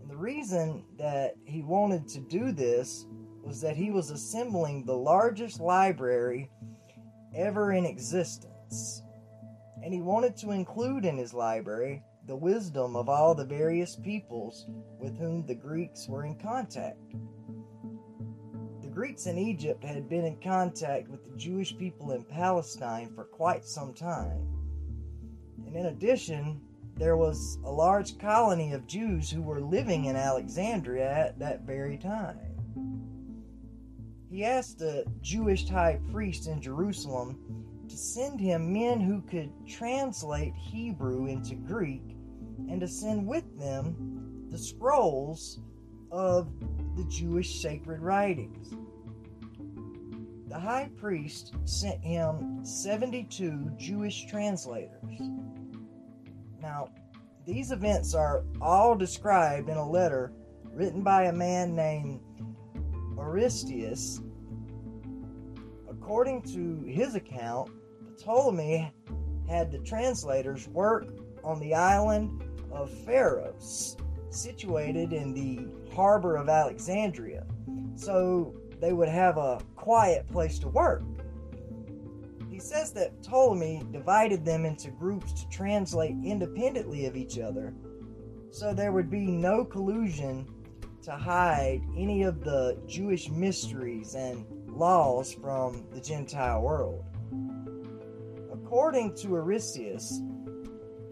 And 0.00 0.10
the 0.10 0.16
reason 0.16 0.84
that 0.98 1.36
he 1.44 1.62
wanted 1.62 2.06
to 2.08 2.20
do 2.20 2.52
this 2.52 3.06
was 3.42 3.60
that 3.62 3.76
he 3.76 3.90
was 3.90 4.10
assembling 4.10 4.84
the 4.84 4.96
largest 4.96 5.60
library 5.60 6.50
ever 7.34 7.72
in 7.72 7.86
existence. 7.86 9.02
And 9.86 9.94
he 9.94 10.02
wanted 10.02 10.36
to 10.38 10.50
include 10.50 11.04
in 11.04 11.16
his 11.16 11.32
library 11.32 12.02
the 12.26 12.34
wisdom 12.34 12.96
of 12.96 13.08
all 13.08 13.36
the 13.36 13.44
various 13.44 13.94
peoples 13.94 14.66
with 14.98 15.16
whom 15.16 15.46
the 15.46 15.54
Greeks 15.54 16.08
were 16.08 16.24
in 16.24 16.34
contact. 16.40 16.98
The 18.82 18.88
Greeks 18.88 19.26
in 19.26 19.38
Egypt 19.38 19.84
had 19.84 20.08
been 20.08 20.24
in 20.24 20.40
contact 20.42 21.06
with 21.06 21.22
the 21.24 21.36
Jewish 21.36 21.78
people 21.78 22.10
in 22.10 22.24
Palestine 22.24 23.12
for 23.14 23.26
quite 23.26 23.64
some 23.64 23.94
time. 23.94 24.48
And 25.64 25.76
in 25.76 25.86
addition, 25.86 26.60
there 26.96 27.16
was 27.16 27.60
a 27.64 27.70
large 27.70 28.18
colony 28.18 28.72
of 28.72 28.88
Jews 28.88 29.30
who 29.30 29.40
were 29.40 29.60
living 29.60 30.06
in 30.06 30.16
Alexandria 30.16 31.12
at 31.12 31.38
that 31.38 31.60
very 31.60 31.96
time. 31.96 32.40
He 34.28 34.44
asked 34.44 34.80
the 34.80 35.04
Jewish 35.20 35.68
high 35.68 36.00
priest 36.10 36.48
in 36.48 36.60
Jerusalem 36.60 37.65
to 37.96 38.02
send 38.02 38.38
him 38.38 38.72
men 38.72 39.00
who 39.00 39.22
could 39.22 39.50
translate 39.66 40.54
Hebrew 40.54 41.26
into 41.26 41.54
Greek 41.54 42.02
and 42.68 42.80
to 42.80 42.88
send 42.88 43.26
with 43.26 43.58
them 43.58 44.46
the 44.50 44.58
scrolls 44.58 45.60
of 46.12 46.48
the 46.96 47.04
Jewish 47.04 47.60
sacred 47.60 48.00
writings 48.00 48.74
the 50.56 50.62
high 50.62 50.88
priest 50.96 51.52
sent 51.66 52.02
him 52.02 52.64
72 52.64 53.72
Jewish 53.76 54.24
translators. 54.24 55.20
Now, 56.62 56.88
these 57.44 57.72
events 57.72 58.14
are 58.14 58.44
all 58.62 58.96
described 58.96 59.68
in 59.68 59.76
a 59.76 59.86
letter 59.86 60.32
written 60.72 61.02
by 61.02 61.24
a 61.24 61.32
man 61.32 61.76
named 61.76 62.20
Aristeas. 63.18 64.22
According 65.90 66.40
to 66.54 66.82
his 66.86 67.16
account, 67.16 67.70
Ptolemy 68.18 68.92
had 69.48 69.70
the 69.70 69.78
translators 69.78 70.68
work 70.68 71.08
on 71.44 71.60
the 71.60 71.74
island 71.74 72.42
of 72.72 72.90
Pharos, 73.04 73.96
situated 74.30 75.12
in 75.12 75.32
the 75.32 75.68
harbor 75.94 76.36
of 76.36 76.48
Alexandria. 76.48 77.46
So 77.94 78.54
they 78.80 78.92
would 78.92 79.08
have 79.08 79.38
a 79.38 79.60
quiet 79.76 80.28
place 80.28 80.58
to 80.60 80.68
work. 80.68 81.02
He 82.50 82.58
says 82.58 82.92
that 82.92 83.22
Ptolemy 83.22 83.82
divided 83.92 84.44
them 84.44 84.64
into 84.64 84.90
groups 84.90 85.32
to 85.34 85.48
translate 85.48 86.16
independently 86.24 87.06
of 87.06 87.16
each 87.16 87.38
other, 87.38 87.74
so 88.50 88.72
there 88.72 88.92
would 88.92 89.10
be 89.10 89.26
no 89.26 89.64
collusion 89.64 90.46
to 91.02 91.12
hide 91.12 91.82
any 91.96 92.22
of 92.22 92.42
the 92.42 92.78
Jewish 92.86 93.30
mysteries 93.30 94.14
and 94.14 94.44
laws 94.66 95.32
from 95.32 95.86
the 95.92 96.00
Gentile 96.00 96.62
world. 96.62 97.04
According 98.66 99.14
to 99.18 99.28
Aristeas, 99.28 100.20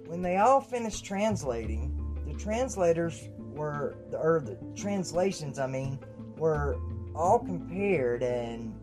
when 0.08 0.22
they 0.22 0.38
all 0.38 0.60
finished 0.60 1.04
translating, 1.04 1.96
the 2.26 2.34
translators 2.34 3.28
were, 3.38 3.94
or 4.12 4.42
the 4.44 4.58
translations, 4.74 5.60
I 5.60 5.68
mean, 5.68 6.00
were 6.36 6.76
all 7.14 7.38
compared 7.38 8.24
and 8.24 8.74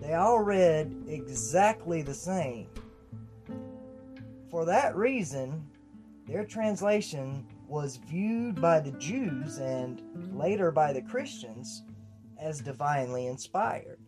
they 0.00 0.14
all 0.14 0.38
read 0.38 0.94
exactly 1.08 2.02
the 2.02 2.14
same. 2.14 2.68
For 4.48 4.64
that 4.64 4.94
reason, 4.94 5.66
their 6.28 6.44
translation 6.44 7.44
was 7.66 7.96
viewed 7.96 8.60
by 8.60 8.78
the 8.78 8.92
Jews 8.92 9.58
and 9.58 10.00
later 10.32 10.70
by 10.70 10.92
the 10.92 11.02
Christians 11.02 11.82
as 12.40 12.60
divinely 12.60 13.26
inspired. 13.26 13.98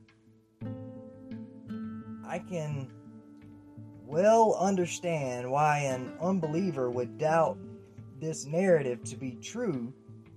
I 2.25 2.39
can 2.39 2.89
well 4.07 4.57
understand 4.61 5.51
why 5.51 5.79
an 5.81 6.13
unbeliever 6.21 6.91
would 6.91 7.19
doubt 7.19 7.59
this 8.21 8.47
narrative 8.47 9.03
to 9.05 9.17
be 9.17 9.33
true 9.43 9.93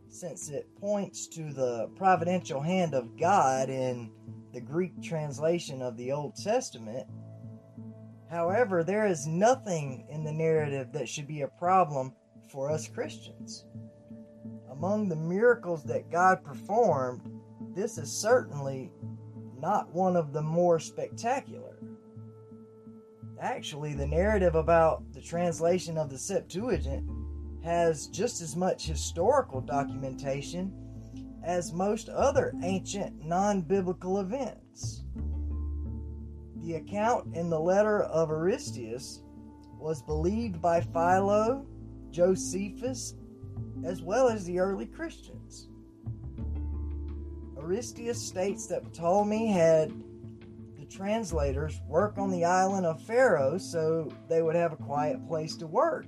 since 0.09 0.49
it 0.49 0.67
points 0.79 1.27
to 1.27 1.53
the 1.53 1.87
providential 1.95 2.59
hand 2.59 2.93
of 2.95 3.17
God 3.17 3.69
in 3.69 4.11
the 4.53 4.61
Greek 4.61 5.01
translation 5.03 5.81
of 5.81 5.95
the 5.97 6.11
Old 6.11 6.35
Testament. 6.35 7.05
However, 8.29 8.83
there 8.83 9.05
is 9.05 9.27
nothing 9.27 10.05
in 10.09 10.23
the 10.23 10.31
narrative 10.31 10.91
that 10.93 11.07
should 11.07 11.27
be 11.27 11.41
a 11.41 11.47
problem 11.47 12.13
for 12.49 12.71
us 12.71 12.87
Christians. 12.87 13.65
Among 14.71 15.09
the 15.09 15.15
miracles 15.15 15.83
that 15.83 16.11
God 16.11 16.43
performed, 16.43 17.21
this 17.75 17.97
is 17.97 18.11
certainly 18.11 18.91
not 19.59 19.93
one 19.93 20.15
of 20.15 20.33
the 20.33 20.41
more 20.41 20.79
spectacular. 20.79 21.68
Actually, 23.41 23.93
the 23.93 24.05
narrative 24.05 24.55
about 24.55 25.13
the 25.13 25.21
translation 25.21 25.97
of 25.97 26.09
the 26.09 26.17
Septuagint 26.17 27.09
has 27.63 28.07
just 28.07 28.41
as 28.41 28.55
much 28.55 28.85
historical 28.85 29.61
documentation 29.61 30.73
as 31.43 31.71
most 31.71 32.09
other 32.09 32.53
ancient 32.63 33.25
non 33.25 33.61
biblical 33.61 34.19
events. 34.19 35.03
The 36.57 36.75
account 36.75 37.33
in 37.33 37.49
the 37.49 37.59
letter 37.59 38.03
of 38.03 38.29
Aristeas 38.29 39.21
was 39.77 40.01
believed 40.01 40.61
by 40.61 40.81
Philo, 40.81 41.65
Josephus, 42.11 43.15
as 43.85 44.01
well 44.01 44.27
as 44.27 44.43
the 44.43 44.59
early 44.59 44.85
Christians. 44.85 45.69
Aristeas 47.57 48.15
states 48.15 48.67
that 48.67 48.93
Ptolemy 48.93 49.47
had 49.47 49.93
translators 50.89 51.81
work 51.87 52.17
on 52.17 52.31
the 52.31 52.45
island 52.45 52.85
of 52.85 53.01
Pharos 53.03 53.69
so 53.69 54.09
they 54.27 54.41
would 54.41 54.55
have 54.55 54.73
a 54.73 54.77
quiet 54.77 55.25
place 55.27 55.55
to 55.57 55.67
work. 55.67 56.05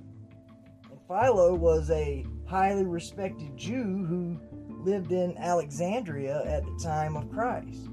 And 0.90 1.00
Philo 1.06 1.54
was 1.54 1.90
a 1.90 2.24
highly 2.46 2.84
respected 2.84 3.56
Jew 3.56 4.04
who 4.04 4.40
lived 4.84 5.12
in 5.12 5.36
Alexandria 5.38 6.42
at 6.44 6.64
the 6.64 6.80
time 6.82 7.16
of 7.16 7.30
Christ. 7.30 7.88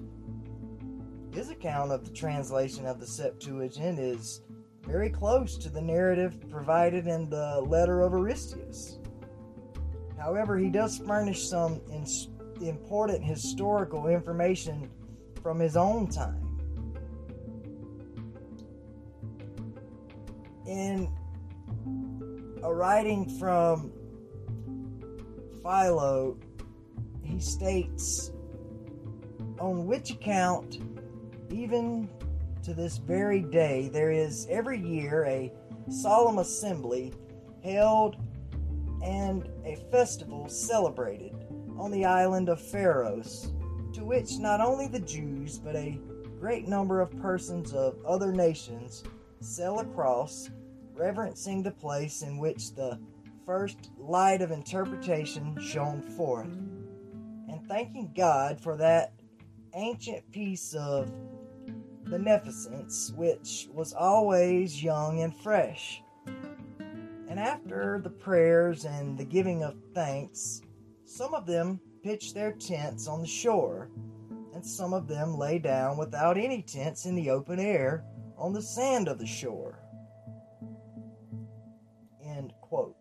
His 1.34 1.50
account 1.50 1.92
of 1.92 2.04
the 2.04 2.12
translation 2.12 2.86
of 2.86 3.00
the 3.00 3.06
Septuagint 3.06 4.00
is 4.00 4.42
very 4.84 5.10
close 5.10 5.58
to 5.58 5.70
the 5.70 5.82
narrative 5.82 6.50
provided 6.50 7.06
in 7.06 7.30
the 7.30 7.62
letter 7.62 8.02
of 8.02 8.14
Aristeas. 8.14 8.98
However, 10.18 10.58
he 10.58 10.70
does 10.70 10.98
furnish 10.98 11.48
some 11.48 11.80
important 12.62 13.24
historical 13.24 14.08
information 14.08 14.90
from 15.42 15.60
his 15.60 15.78
own 15.78 16.08
time. 16.08 16.49
In 20.70 21.10
a 22.62 22.72
writing 22.72 23.28
from 23.40 23.92
Philo, 25.64 26.38
he 27.24 27.40
states, 27.40 28.32
On 29.60 29.88
which 29.88 30.12
account, 30.12 30.78
even 31.50 32.08
to 32.62 32.76
this 32.76 32.98
very 32.98 33.42
day, 33.42 33.90
there 33.92 34.12
is 34.12 34.46
every 34.48 34.80
year 34.80 35.26
a 35.26 35.52
solemn 35.90 36.38
assembly 36.38 37.14
held 37.64 38.18
and 39.04 39.50
a 39.66 39.76
festival 39.90 40.48
celebrated 40.48 41.34
on 41.80 41.90
the 41.90 42.06
island 42.06 42.48
of 42.48 42.62
Pharos, 42.62 43.54
to 43.94 44.04
which 44.04 44.38
not 44.38 44.62
only 44.62 44.88
the 44.88 45.00
Jews 45.00 45.58
but 45.58 45.76
a 45.76 46.00
great 46.40 46.68
number 46.68 47.02
of 47.02 47.10
persons 47.20 47.74
of 47.74 47.98
other 48.06 48.32
nations 48.32 49.04
sail 49.42 49.80
across, 49.80 50.52
reverencing 51.00 51.64
the 51.64 51.72
place 51.72 52.22
in 52.24 52.38
which 52.38 52.76
the 52.76 53.00
first 53.46 53.90
light 53.98 54.42
of 54.42 54.52
interpretation 54.52 55.58
shone 55.62 56.02
forth, 56.02 56.52
and 57.48 57.66
thanking 57.68 58.12
God 58.16 58.60
for 58.60 58.76
that 58.76 59.14
ancient 59.74 60.30
piece 60.32 60.74
of 60.74 61.10
beneficence 62.04 63.14
which 63.16 63.70
was 63.72 63.94
always 63.94 64.84
young 64.84 65.22
and 65.22 65.34
fresh. 65.38 66.04
And 67.30 67.40
after 67.40 68.02
the 68.04 68.10
prayers 68.10 68.84
and 68.84 69.18
the 69.18 69.26
giving 69.26 69.64
of 69.64 69.76
thanks, 69.94 70.62
some 71.06 71.34
of 71.34 71.46
them 71.46 71.80
pitched 72.04 72.34
their 72.34 72.52
tents 72.52 73.08
on 73.08 73.22
the 73.22 73.28
shore, 73.28 73.90
and 74.54 74.66
some 74.66 74.94
of 74.94 75.08
them 75.08 75.38
lay 75.38 75.60
down 75.60 75.98
without 75.98 76.38
any 76.38 76.62
tents 76.62 77.06
in 77.06 77.16
the 77.16 77.30
open 77.30 77.60
air 77.60 78.04
on 78.38 78.52
the 78.52 78.62
sand 78.62 79.08
of 79.08 79.18
the 79.18 79.26
shore. 79.26 79.80
Quote. 82.70 82.96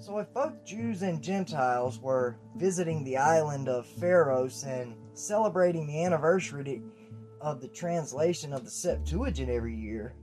So, 0.00 0.18
if 0.18 0.32
both 0.34 0.64
Jews 0.64 1.02
and 1.02 1.22
Gentiles 1.22 2.00
were 2.00 2.36
visiting 2.56 3.04
the 3.04 3.16
island 3.16 3.68
of 3.68 3.86
Pharos 3.86 4.64
and 4.64 4.94
celebrating 5.12 5.86
the 5.86 6.02
anniversary 6.04 6.82
of 7.40 7.60
the 7.60 7.68
translation 7.68 8.52
of 8.52 8.64
the 8.64 8.70
Septuagint 8.70 9.50
every 9.50 9.76
year, 9.76 10.14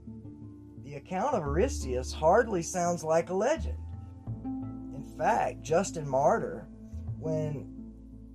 the 0.84 0.96
account 0.96 1.34
of 1.34 1.44
Aristeas 1.44 2.12
hardly 2.12 2.62
sounds 2.62 3.04
like 3.04 3.30
a 3.30 3.34
legend. 3.34 3.78
In 4.44 5.14
fact, 5.16 5.62
Justin 5.62 6.08
Martyr, 6.08 6.66
when 7.18 7.92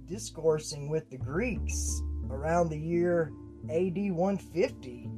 discoursing 0.08 0.90
with 0.90 1.10
the 1.10 1.18
Greeks 1.18 2.02
around 2.30 2.70
the 2.70 2.80
year 2.80 3.32
AD 3.70 3.98
150, 4.12 5.10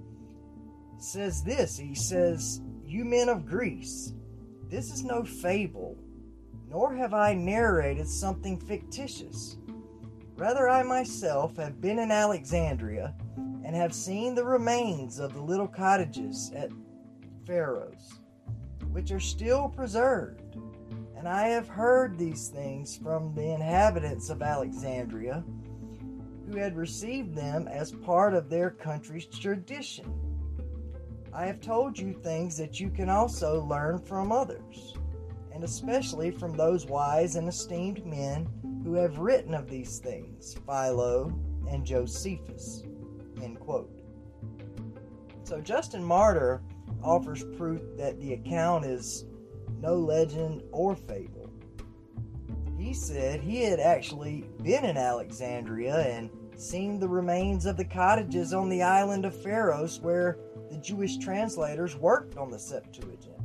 says 0.97 1.43
this 1.43 1.77
He 1.77 1.93
says, 1.93 2.61
You 2.95 3.03
men 3.03 3.27
of 3.27 3.45
Greece, 3.45 4.13
this 4.69 4.89
is 4.89 5.03
no 5.03 5.25
fable, 5.25 5.97
nor 6.69 6.95
have 6.95 7.13
I 7.13 7.33
narrated 7.33 8.07
something 8.07 8.57
fictitious. 8.57 9.57
Rather, 10.37 10.69
I 10.69 10.81
myself 10.81 11.57
have 11.57 11.81
been 11.81 11.99
in 11.99 12.09
Alexandria 12.09 13.13
and 13.65 13.75
have 13.75 13.93
seen 13.93 14.33
the 14.33 14.45
remains 14.45 15.19
of 15.19 15.33
the 15.33 15.41
little 15.41 15.67
cottages 15.67 16.53
at 16.55 16.71
Pharos, 17.45 18.21
which 18.93 19.11
are 19.11 19.19
still 19.19 19.67
preserved. 19.67 20.55
And 21.17 21.27
I 21.27 21.49
have 21.49 21.67
heard 21.67 22.17
these 22.17 22.47
things 22.47 22.95
from 22.95 23.35
the 23.35 23.53
inhabitants 23.53 24.29
of 24.29 24.41
Alexandria, 24.41 25.43
who 26.49 26.55
had 26.55 26.77
received 26.77 27.35
them 27.35 27.67
as 27.67 27.91
part 27.91 28.33
of 28.33 28.49
their 28.49 28.69
country's 28.69 29.25
tradition. 29.25 30.34
I 31.35 31.45
have 31.47 31.59
told 31.59 31.99
you 31.99 32.13
things 32.13 32.55
that 32.57 32.79
you 32.79 32.89
can 32.89 33.09
also 33.09 33.65
learn 33.65 33.99
from 33.99 34.31
others, 34.31 34.95
and 35.53 35.65
especially 35.65 36.31
from 36.31 36.55
those 36.55 36.85
wise 36.85 37.35
and 37.35 37.49
esteemed 37.49 38.05
men 38.05 38.47
who 38.85 38.93
have 38.93 39.17
written 39.17 39.53
of 39.53 39.69
these 39.69 39.99
things, 39.99 40.55
Philo 40.65 41.37
and 41.69 41.85
Josephus. 41.85 42.83
End 43.43 43.59
quote. 43.59 43.91
So 45.43 45.59
Justin 45.59 46.05
Martyr 46.05 46.61
offers 47.03 47.43
proof 47.57 47.81
that 47.97 48.17
the 48.21 48.31
account 48.31 48.85
is 48.85 49.25
no 49.81 49.95
legend 49.95 50.63
or 50.71 50.95
fable. 50.95 51.51
He 52.77 52.93
said 52.93 53.41
he 53.41 53.61
had 53.61 53.81
actually 53.81 54.45
been 54.63 54.85
in 54.85 54.95
Alexandria 54.95 55.97
and 55.97 56.29
seen 56.55 56.97
the 56.97 57.09
remains 57.09 57.65
of 57.65 57.75
the 57.75 57.83
cottages 57.83 58.53
on 58.53 58.69
the 58.69 58.83
island 58.83 59.25
of 59.25 59.35
Pharos 59.43 59.99
where 59.99 60.37
the 60.75 60.81
Jewish 60.81 61.17
translators 61.17 61.95
worked 61.95 62.37
on 62.37 62.51
the 62.51 62.59
Septuagint. 62.59 63.39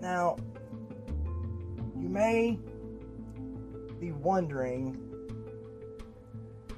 Now, 0.00 0.36
you 1.98 2.08
may 2.08 2.58
be 3.98 4.12
wondering 4.12 4.94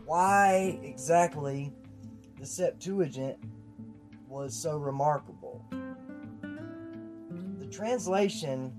why 0.04 0.80
exactly 0.82 1.72
the 2.40 2.46
Septuagint 2.46 3.38
was 4.28 4.52
so 4.52 4.76
remarkable. 4.78 5.64
The 7.60 7.66
translation 7.66 8.72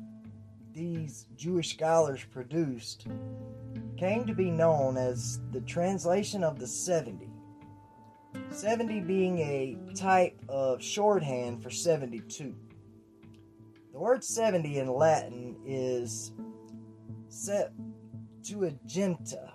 these 0.74 1.28
Jewish 1.38 1.76
scholars 1.76 2.26
produced 2.30 3.08
came 3.96 4.26
to 4.26 4.34
be 4.34 4.52
known 4.52 4.98
as 4.98 5.40
the 5.52 5.62
translation 5.62 6.44
of 6.44 6.60
the 6.60 6.68
70. 6.68 7.30
70 8.54 9.00
being 9.02 9.40
a 9.40 9.78
type 9.96 10.40
of 10.48 10.82
shorthand 10.82 11.62
for 11.64 11.70
72. 11.70 12.56
The 13.92 14.00
word 14.00 14.24
70 14.24 14.80
in 14.80 14.88
Latin 14.88 15.58
is 15.66 16.32
Septuaginta, 17.30 19.52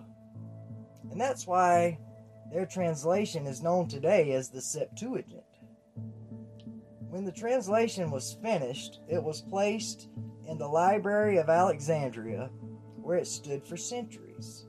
and 1.10 1.20
that's 1.20 1.46
why 1.46 1.98
their 2.52 2.66
translation 2.66 3.46
is 3.46 3.62
known 3.62 3.88
today 3.88 4.32
as 4.32 4.50
the 4.50 4.60
Septuagint. 4.60 5.42
When 7.08 7.24
the 7.24 7.32
translation 7.32 8.10
was 8.10 8.36
finished, 8.42 9.00
it 9.08 9.22
was 9.22 9.42
placed 9.42 10.08
in 10.46 10.58
the 10.58 10.68
Library 10.68 11.38
of 11.38 11.48
Alexandria, 11.48 12.50
where 13.00 13.16
it 13.16 13.26
stood 13.26 13.66
for 13.66 13.76
centuries. 13.76 14.67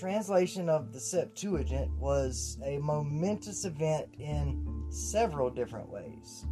Translation 0.00 0.70
of 0.70 0.94
the 0.94 0.98
Septuagint 0.98 1.90
was 1.98 2.56
a 2.64 2.78
momentous 2.78 3.66
event 3.66 4.06
in 4.18 4.86
several 4.88 5.50
different 5.50 5.90
ways. 5.90 6.46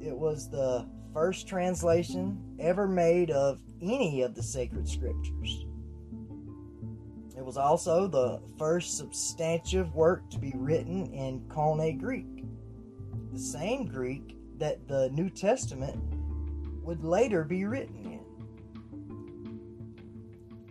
It 0.00 0.16
was 0.16 0.48
the 0.48 0.88
first 1.12 1.48
translation 1.48 2.40
ever 2.60 2.86
made 2.86 3.32
of 3.32 3.58
any 3.82 4.22
of 4.22 4.36
the 4.36 4.42
sacred 4.44 4.88
scriptures. 4.88 5.66
It 7.36 7.44
was 7.44 7.56
also 7.56 8.06
the 8.06 8.42
first 8.56 8.96
substantive 8.96 9.92
work 9.96 10.30
to 10.30 10.38
be 10.38 10.52
written 10.54 11.12
in 11.12 11.40
Koine 11.48 11.98
Greek, 11.98 12.44
the 13.32 13.40
same 13.40 13.86
Greek 13.86 14.36
that 14.58 14.86
the 14.86 15.08
New 15.08 15.30
Testament 15.30 16.00
would 16.84 17.02
later 17.02 17.42
be 17.42 17.64
written. 17.64 18.07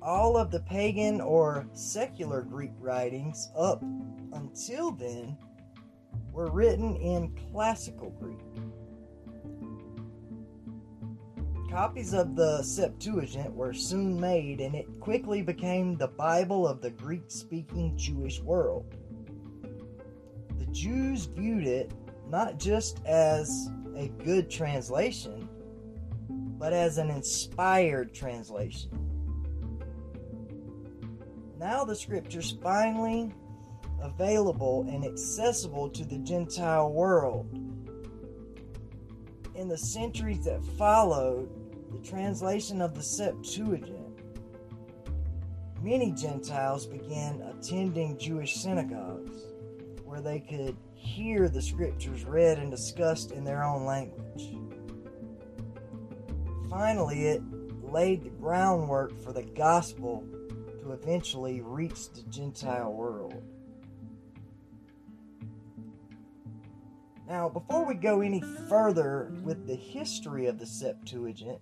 All 0.07 0.37
of 0.37 0.51
the 0.51 0.61
pagan 0.61 1.19
or 1.19 1.67
secular 1.73 2.41
Greek 2.41 2.71
writings 2.79 3.49
up 3.57 3.81
until 4.31 4.91
then 4.91 5.37
were 6.31 6.49
written 6.49 6.95
in 6.95 7.35
classical 7.51 8.11
Greek. 8.11 8.39
Copies 11.69 12.13
of 12.13 12.37
the 12.37 12.63
Septuagint 12.63 13.53
were 13.53 13.73
soon 13.73 14.17
made, 14.17 14.61
and 14.61 14.75
it 14.75 14.87
quickly 15.01 15.41
became 15.41 15.97
the 15.97 16.07
Bible 16.07 16.65
of 16.65 16.79
the 16.79 16.91
Greek 16.91 17.23
speaking 17.27 17.97
Jewish 17.97 18.39
world. 18.39 18.85
The 20.57 20.67
Jews 20.67 21.25
viewed 21.25 21.67
it 21.67 21.91
not 22.29 22.59
just 22.59 23.05
as 23.05 23.69
a 23.97 24.07
good 24.23 24.49
translation, 24.49 25.49
but 26.29 26.71
as 26.71 26.97
an 26.97 27.09
inspired 27.09 28.13
translation. 28.13 29.06
Now 31.59 31.83
the 31.83 31.95
scriptures 31.95 32.55
finally 32.61 33.33
available 33.99 34.85
and 34.89 35.03
accessible 35.03 35.89
to 35.89 36.05
the 36.05 36.19
Gentile 36.19 36.91
world. 36.91 37.51
In 39.55 39.67
the 39.67 39.77
centuries 39.77 40.45
that 40.45 40.63
followed 40.77 41.49
the 41.91 42.07
translation 42.07 42.79
of 42.79 42.93
the 42.93 43.01
Septuagint, 43.01 44.19
many 45.81 46.11
Gentiles 46.11 46.85
began 46.85 47.41
attending 47.41 48.19
Jewish 48.19 48.57
synagogues 48.57 49.41
where 50.05 50.21
they 50.21 50.39
could 50.39 50.77
hear 50.93 51.49
the 51.49 51.61
scriptures 51.61 52.23
read 52.23 52.59
and 52.59 52.69
discussed 52.69 53.31
in 53.31 53.43
their 53.43 53.63
own 53.63 53.83
language. 53.83 54.55
Finally, 56.69 57.25
it 57.25 57.41
laid 57.81 58.23
the 58.23 58.29
groundwork 58.29 59.17
for 59.23 59.33
the 59.33 59.43
gospel 59.43 60.23
to 60.88 60.93
eventually 60.93 61.62
reach 61.62 62.12
the 62.13 62.21
Gentile 62.30 62.91
world. 62.91 63.43
Now, 67.28 67.50
before 67.50 67.86
we 67.86 67.93
go 67.93 68.21
any 68.21 68.41
further 68.69 69.34
with 69.43 69.67
the 69.67 69.76
history 69.76 70.47
of 70.47 70.60
the 70.60 70.65
Septuagint, 70.65 71.60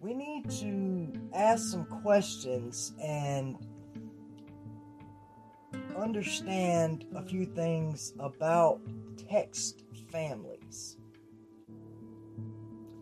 we 0.00 0.14
need 0.14 0.50
to 0.50 1.12
ask 1.34 1.70
some 1.70 1.86
questions 1.86 2.92
and 3.02 3.56
understand 5.96 7.06
a 7.16 7.22
few 7.22 7.46
things 7.46 8.12
about 8.20 8.80
text 9.28 9.84
families. 10.12 10.98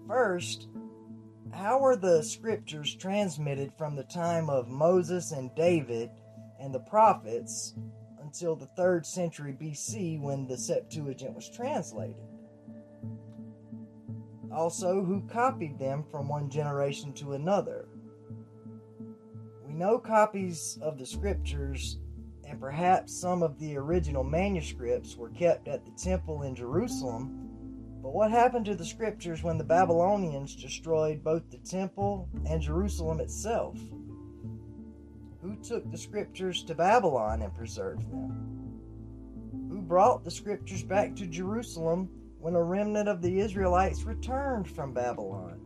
First, 0.06 0.68
how 1.56 1.78
were 1.78 1.96
the 1.96 2.22
scriptures 2.22 2.94
transmitted 2.94 3.72
from 3.78 3.96
the 3.96 4.04
time 4.04 4.50
of 4.50 4.68
Moses 4.68 5.32
and 5.32 5.54
David 5.54 6.10
and 6.60 6.74
the 6.74 6.80
prophets 6.80 7.74
until 8.20 8.54
the 8.54 8.68
3rd 8.78 9.06
century 9.06 9.56
BC 9.58 10.20
when 10.20 10.46
the 10.46 10.56
Septuagint 10.56 11.34
was 11.34 11.48
translated? 11.48 12.16
Also, 14.52 15.02
who 15.02 15.26
copied 15.28 15.78
them 15.78 16.04
from 16.10 16.28
one 16.28 16.50
generation 16.50 17.12
to 17.14 17.32
another? 17.32 17.88
We 19.66 19.74
know 19.74 19.98
copies 19.98 20.78
of 20.82 20.98
the 20.98 21.06
scriptures 21.06 21.98
and 22.46 22.60
perhaps 22.60 23.18
some 23.18 23.42
of 23.42 23.58
the 23.58 23.76
original 23.76 24.22
manuscripts 24.22 25.16
were 25.16 25.30
kept 25.30 25.68
at 25.68 25.84
the 25.84 25.90
temple 25.92 26.42
in 26.42 26.54
Jerusalem 26.54 27.45
but 28.06 28.14
what 28.14 28.30
happened 28.30 28.64
to 28.66 28.76
the 28.76 28.84
scriptures 28.84 29.42
when 29.42 29.58
the 29.58 29.64
Babylonians 29.64 30.54
destroyed 30.54 31.24
both 31.24 31.50
the 31.50 31.58
temple 31.58 32.28
and 32.48 32.62
Jerusalem 32.62 33.18
itself? 33.18 33.76
Who 35.42 35.56
took 35.56 35.90
the 35.90 35.98
scriptures 35.98 36.62
to 36.66 36.74
Babylon 36.76 37.42
and 37.42 37.52
preserved 37.52 38.08
them? 38.12 38.78
Who 39.68 39.82
brought 39.82 40.22
the 40.22 40.30
scriptures 40.30 40.84
back 40.84 41.16
to 41.16 41.26
Jerusalem 41.26 42.08
when 42.38 42.54
a 42.54 42.62
remnant 42.62 43.08
of 43.08 43.22
the 43.22 43.40
Israelites 43.40 44.04
returned 44.04 44.70
from 44.70 44.94
Babylon? 44.94 45.60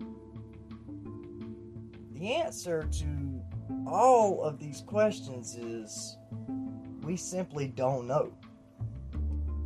The 2.14 2.36
answer 2.36 2.84
to 2.84 3.42
all 3.86 4.42
of 4.42 4.58
these 4.58 4.80
questions 4.80 5.56
is 5.56 6.16
we 7.02 7.18
simply 7.18 7.68
don't 7.68 8.06
know 8.06 8.32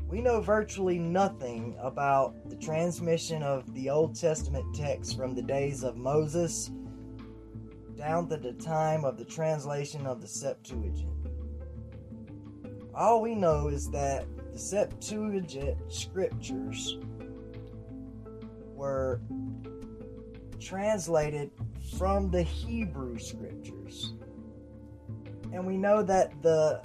we 0.08 0.20
know 0.20 0.40
virtually 0.40 0.98
nothing 0.98 1.76
about 1.80 2.48
the 2.48 2.56
transmission 2.56 3.42
of 3.42 3.72
the 3.74 3.90
Old 3.90 4.14
Testament 4.14 4.74
texts 4.74 5.14
from 5.14 5.34
the 5.34 5.42
days 5.42 5.82
of 5.82 5.96
Moses 5.96 6.70
down 7.96 8.28
to 8.28 8.36
the 8.36 8.52
time 8.52 9.04
of 9.04 9.16
the 9.16 9.24
translation 9.24 10.06
of 10.06 10.20
the 10.20 10.28
Septuagint. 10.28 11.10
All 12.94 13.22
we 13.22 13.34
know 13.34 13.68
is 13.68 13.90
that 13.90 14.26
the 14.52 14.58
Septuagint 14.58 15.76
scriptures 15.92 16.98
were 18.74 19.20
translated 20.60 21.50
from 21.98 22.30
the 22.30 22.42
Hebrew 22.42 23.18
scriptures. 23.18 24.14
And 25.52 25.66
we 25.66 25.76
know 25.76 26.02
that 26.02 26.40
the 26.42 26.82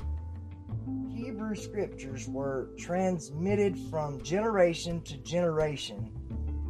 Hebrew 1.13 1.55
scriptures 1.55 2.27
were 2.27 2.69
transmitted 2.77 3.77
from 3.89 4.21
generation 4.21 5.01
to 5.01 5.17
generation 5.17 6.11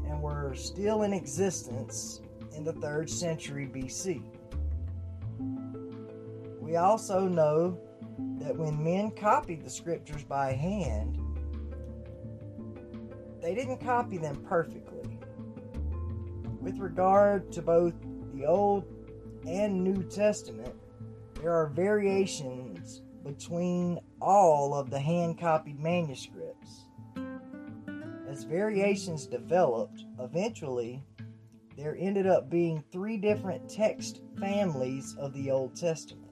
and 0.07 0.21
were 0.21 0.53
still 0.55 1.03
in 1.03 1.13
existence 1.13 2.21
in 2.55 2.63
the 2.63 2.73
3rd 2.73 3.09
century 3.09 3.67
BC. 3.67 4.21
We 6.59 6.75
also 6.75 7.27
know 7.27 7.79
that 8.39 8.55
when 8.55 8.83
men 8.83 9.11
copied 9.11 9.63
the 9.63 9.69
scriptures 9.69 10.23
by 10.23 10.53
hand, 10.53 11.17
they 13.41 13.55
didn't 13.55 13.79
copy 13.79 14.17
them 14.17 14.43
perfectly. 14.47 15.19
With 16.59 16.77
regard 16.77 17.51
to 17.53 17.61
both 17.61 17.93
the 18.33 18.45
Old 18.45 18.85
and 19.47 19.83
New 19.83 20.03
Testament, 20.03 20.75
there 21.41 21.53
are 21.53 21.67
variations 21.67 23.01
between 23.23 23.99
all 24.21 24.73
of 24.73 24.89
the 24.89 24.99
hand 24.99 25.39
copied 25.39 25.79
manuscripts. 25.79 26.85
As 28.29 28.43
variations 28.43 29.25
developed, 29.25 30.05
eventually 30.19 31.03
there 31.75 31.95
ended 31.97 32.27
up 32.27 32.49
being 32.49 32.83
three 32.91 33.17
different 33.17 33.69
text 33.69 34.21
families 34.39 35.15
of 35.17 35.33
the 35.33 35.49
Old 35.49 35.75
Testament. 35.75 36.31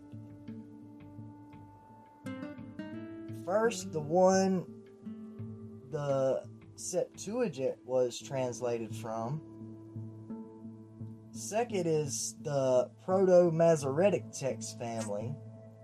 First, 3.45 3.93
the 3.93 3.99
one 4.01 4.65
the 5.91 6.43
Septuagint 6.75 7.77
was 7.85 8.19
translated 8.19 8.93
from. 8.95 9.41
Second 11.31 11.87
is 11.87 12.35
the 12.41 12.89
Proto 13.05 13.49
Masoretic 13.51 14.25
text 14.31 14.77
family, 14.77 15.33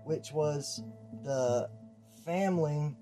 which 0.04 0.32
was 0.32 0.82
the 1.22 1.68
family 2.24 2.96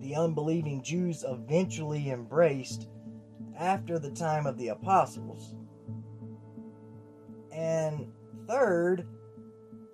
the 0.00 0.14
unbelieving 0.14 0.82
Jews 0.82 1.24
eventually 1.28 2.10
embraced 2.10 2.88
after 3.58 3.98
the 3.98 4.10
time 4.10 4.46
of 4.46 4.56
the 4.56 4.68
apostles. 4.68 5.54
And 7.52 8.10
third 8.48 9.06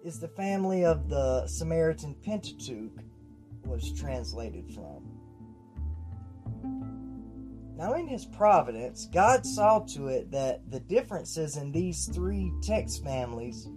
is 0.05 0.21
the 0.21 0.29
family 0.29 0.85
of 0.85 1.09
the 1.09 1.47
Samaritan 1.49 2.15
Pentateuch 2.23 3.03
was 3.65 3.93
translated 3.99 4.71
from. 4.73 5.17
Now, 7.77 7.95
in 7.95 8.07
his 8.07 8.25
providence, 8.25 9.09
God 9.13 9.45
saw 9.45 9.81
to 9.81 10.07
it 10.07 10.31
that 10.31 10.71
the 10.71 10.81
differences 10.81 11.57
in 11.57 11.73
these 11.73 12.07
three 12.07 12.53
text 12.63 13.05
families 13.05 13.69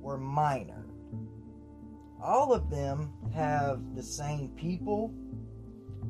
were 0.00 0.18
minor. 0.18 0.79
All 2.22 2.52
of 2.52 2.70
them 2.70 3.12
have 3.34 3.94
the 3.94 4.02
same 4.02 4.48
people, 4.50 5.14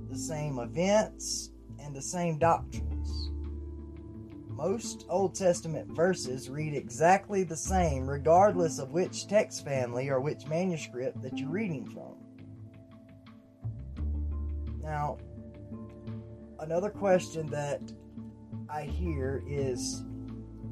the 0.08 0.18
same 0.18 0.58
events, 0.58 1.50
and 1.78 1.94
the 1.94 2.02
same 2.02 2.38
doctrines. 2.38 3.30
Most 4.48 5.06
Old 5.08 5.34
Testament 5.34 5.88
verses 5.96 6.50
read 6.50 6.74
exactly 6.74 7.44
the 7.44 7.56
same, 7.56 8.06
regardless 8.06 8.78
of 8.78 8.92
which 8.92 9.26
text 9.26 9.64
family 9.64 10.08
or 10.08 10.20
which 10.20 10.46
manuscript 10.48 11.22
that 11.22 11.38
you're 11.38 11.48
reading 11.48 11.86
from. 11.86 12.16
Now, 14.82 15.18
another 16.58 16.90
question 16.90 17.46
that 17.50 17.80
I 18.68 18.82
hear 18.82 19.42
is 19.46 20.04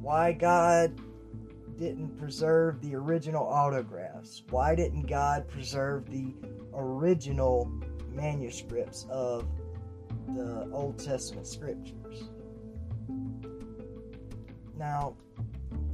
why 0.01 0.33
God 0.33 0.99
didn't 1.79 2.17
preserve 2.17 2.81
the 2.81 2.93
original 2.93 3.47
autographs? 3.47 4.43
Why 4.49 4.75
didn't 4.75 5.07
God 5.07 5.47
preserve 5.47 6.09
the 6.09 6.35
original 6.73 7.71
manuscripts 8.11 9.07
of 9.09 9.47
the 10.35 10.69
Old 10.73 10.99
Testament 10.99 11.47
scriptures? 11.47 12.29
Now, 14.77 15.15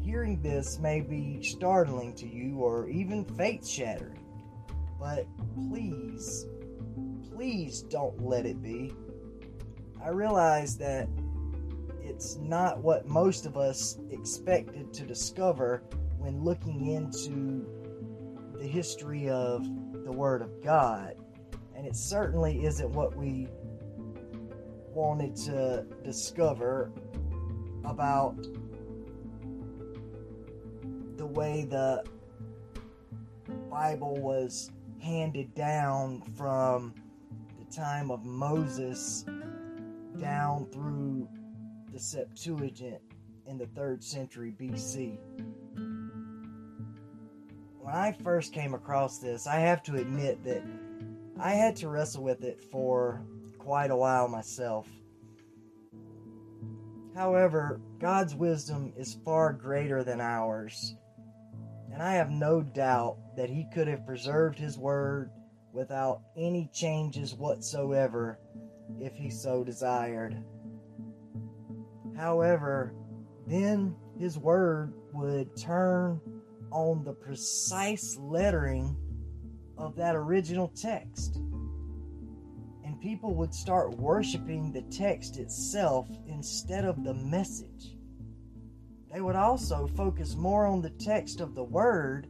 hearing 0.02 0.42
this 0.42 0.80
may 0.80 1.02
be 1.02 1.44
startling 1.44 2.16
to 2.16 2.28
you 2.28 2.58
or 2.58 2.90
even 2.90 3.24
faith 3.24 3.68
shattering, 3.68 4.26
but 5.00 5.28
please, 5.54 6.48
please 7.32 7.84
don't 7.84 8.20
let 8.24 8.46
it 8.48 8.62
be. 8.62 8.92
I 10.04 10.10
realize 10.10 10.78
that 10.78 11.08
it's 12.06 12.38
not 12.38 12.82
what 12.82 13.08
most 13.08 13.46
of 13.46 13.58
us 13.58 13.98
expected 14.12 14.94
to 14.94 15.04
discover 15.04 15.84
when 16.18 16.44
looking 16.44 16.88
into 16.94 17.66
the 18.60 18.68
history 18.68 19.28
of 19.30 19.66
the 20.06 20.12
Word 20.12 20.42
of 20.42 20.64
God. 20.64 21.16
And 21.76 21.86
it 21.86 21.96
certainly 21.96 22.64
isn't 22.64 22.90
what 22.92 23.16
we 23.18 23.48
wanted 24.94 25.36
to 25.36 25.86
discover 26.04 26.92
about 27.84 28.38
the 31.18 31.26
way 31.26 31.66
the 31.66 32.04
Bible 33.70 34.16
was 34.16 34.72
handed 35.02 35.54
down 35.54 36.22
from 36.38 36.94
the 37.60 37.76
time 37.76 38.10
of 38.10 38.24
Moses 38.24 39.26
down 40.20 40.66
through 40.72 41.28
the 41.96 42.02
Septuagint 42.02 43.00
in 43.48 43.58
the 43.58 43.68
third 43.68 44.04
century 44.04 44.54
BC. 44.60 45.18
When 47.80 47.96
I 47.96 48.12
first 48.12 48.52
came 48.52 48.74
across 48.74 49.20
this, 49.20 49.48
I 49.48 49.62
have 49.62 49.82
to 49.84 49.96
admit 49.96 50.44
that 50.44 50.62
I 51.40 51.52
had 51.52 51.78
to 51.78 51.88
wrestle 51.88 52.22
with 52.22 52.44
it 52.44 52.62
for 52.70 53.22
quite 53.58 53.92
a 53.92 53.96
while 53.96 54.28
myself. 54.28 54.90
However, 57.16 57.80
God's 57.98 58.36
wisdom 58.36 58.92
is 58.98 59.18
far 59.24 59.54
greater 59.54 60.04
than 60.04 60.20
ours, 60.20 60.96
and 61.94 62.04
I 62.04 62.16
have 62.16 62.30
no 62.30 62.62
doubt 62.62 63.20
that 63.38 63.50
He 63.50 63.68
could 63.74 63.88
have 63.88 64.06
preserved 64.06 64.60
His 64.60 64.78
Word 64.78 65.32
without 65.72 66.24
any 66.36 66.70
changes 66.74 67.34
whatsoever 67.34 68.38
if 69.00 69.16
he 69.16 69.30
so 69.30 69.64
desired. 69.64 70.44
However, 72.18 72.94
then 73.48 73.96
his 74.18 74.38
word 74.38 74.94
would 75.14 75.56
turn 75.58 76.22
on 76.72 77.04
the 77.04 77.14
precise 77.14 78.18
lettering 78.20 78.96
of 79.78 79.96
that 79.96 80.16
original 80.16 80.70
text. 80.70 81.38
And 82.84 83.00
people 83.02 83.36
would 83.36 83.54
start 83.54 83.98
worshiping 83.98 84.72
the 84.72 84.84
text 84.84 85.38
itself 85.38 86.08
instead 86.28 86.86
of 86.86 87.04
the 87.04 87.14
message. 87.14 87.96
They 89.12 89.22
would 89.22 89.36
also 89.36 89.88
focus 89.88 90.36
more 90.36 90.66
on 90.66 90.82
the 90.82 90.90
text 90.90 91.40
of 91.40 91.56
the 91.56 91.64
word 91.64 92.28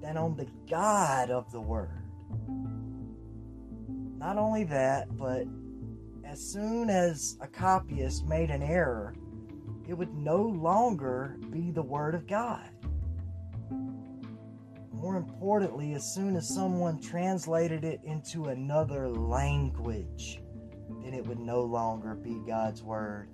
than 0.00 0.16
on 0.16 0.36
the 0.36 0.48
God 0.68 1.30
of 1.30 1.50
the 1.52 1.60
word. 1.60 2.02
Not 4.18 4.38
only 4.38 4.64
that, 4.64 5.16
but 5.16 5.46
as 6.34 6.42
soon 6.42 6.90
as 6.90 7.38
a 7.40 7.46
copyist 7.46 8.26
made 8.26 8.50
an 8.50 8.60
error, 8.60 9.14
it 9.86 9.94
would 9.94 10.12
no 10.14 10.42
longer 10.42 11.36
be 11.52 11.70
the 11.70 11.80
Word 11.80 12.12
of 12.12 12.26
God. 12.26 12.68
More 14.92 15.14
importantly, 15.14 15.94
as 15.94 16.12
soon 16.12 16.34
as 16.34 16.52
someone 16.52 17.00
translated 17.00 17.84
it 17.84 18.00
into 18.02 18.46
another 18.46 19.08
language, 19.08 20.42
then 21.04 21.14
it 21.14 21.24
would 21.24 21.38
no 21.38 21.62
longer 21.62 22.16
be 22.16 22.40
God's 22.44 22.82
Word. 22.82 23.28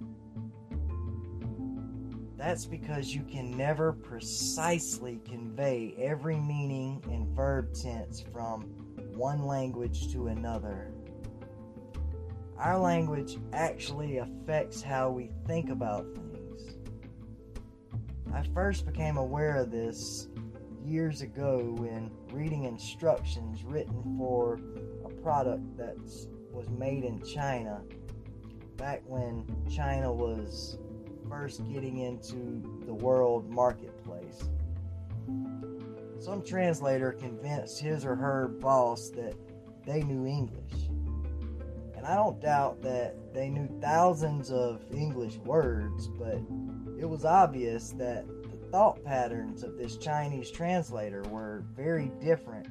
That's 2.37 2.67
because 2.67 3.15
you 3.15 3.23
can 3.23 3.57
never 3.57 3.95
precisely 3.95 5.23
convey 5.27 5.95
every 5.97 6.37
meaning 6.37 7.03
and 7.11 7.35
verb 7.35 7.73
tense 7.73 8.23
from 8.31 8.65
one 9.15 9.47
language 9.47 10.13
to 10.13 10.27
another. 10.27 10.90
Our 12.61 12.77
language 12.77 13.39
actually 13.55 14.19
affects 14.19 14.83
how 14.83 15.09
we 15.09 15.31
think 15.47 15.71
about 15.71 16.05
things. 16.15 16.77
I 18.35 18.43
first 18.53 18.85
became 18.85 19.17
aware 19.17 19.57
of 19.57 19.71
this 19.71 20.29
years 20.85 21.23
ago 21.23 21.75
when 21.79 22.11
reading 22.35 22.65
instructions 22.65 23.65
written 23.65 24.15
for 24.19 24.61
a 25.07 25.09
product 25.23 25.75
that 25.79 25.97
was 26.53 26.69
made 26.69 27.05
in 27.05 27.23
China 27.25 27.81
back 28.77 29.01
when 29.07 29.47
China 29.75 30.13
was 30.13 30.77
first 31.31 31.67
getting 31.67 31.97
into 31.97 32.63
the 32.85 32.93
world 32.93 33.49
marketplace. 33.49 34.51
Some 36.19 36.43
translator 36.45 37.13
convinced 37.13 37.81
his 37.81 38.05
or 38.05 38.17
her 38.17 38.49
boss 38.49 39.09
that 39.11 39.35
they 39.87 40.03
knew 40.03 40.27
English. 40.27 40.91
And 42.01 42.09
I 42.09 42.15
don't 42.15 42.41
doubt 42.41 42.81
that 42.81 43.15
they 43.35 43.51
knew 43.51 43.69
thousands 43.83 44.51
of 44.51 44.81
English 44.91 45.37
words, 45.37 46.09
but 46.09 46.41
it 46.99 47.05
was 47.05 47.27
obvious 47.27 47.91
that 47.99 48.27
the 48.27 48.57
thought 48.71 49.05
patterns 49.05 49.63
of 49.63 49.77
this 49.77 49.99
Chinese 49.99 50.51
translator 50.51 51.21
were 51.25 51.63
very 51.77 52.11
different 52.19 52.69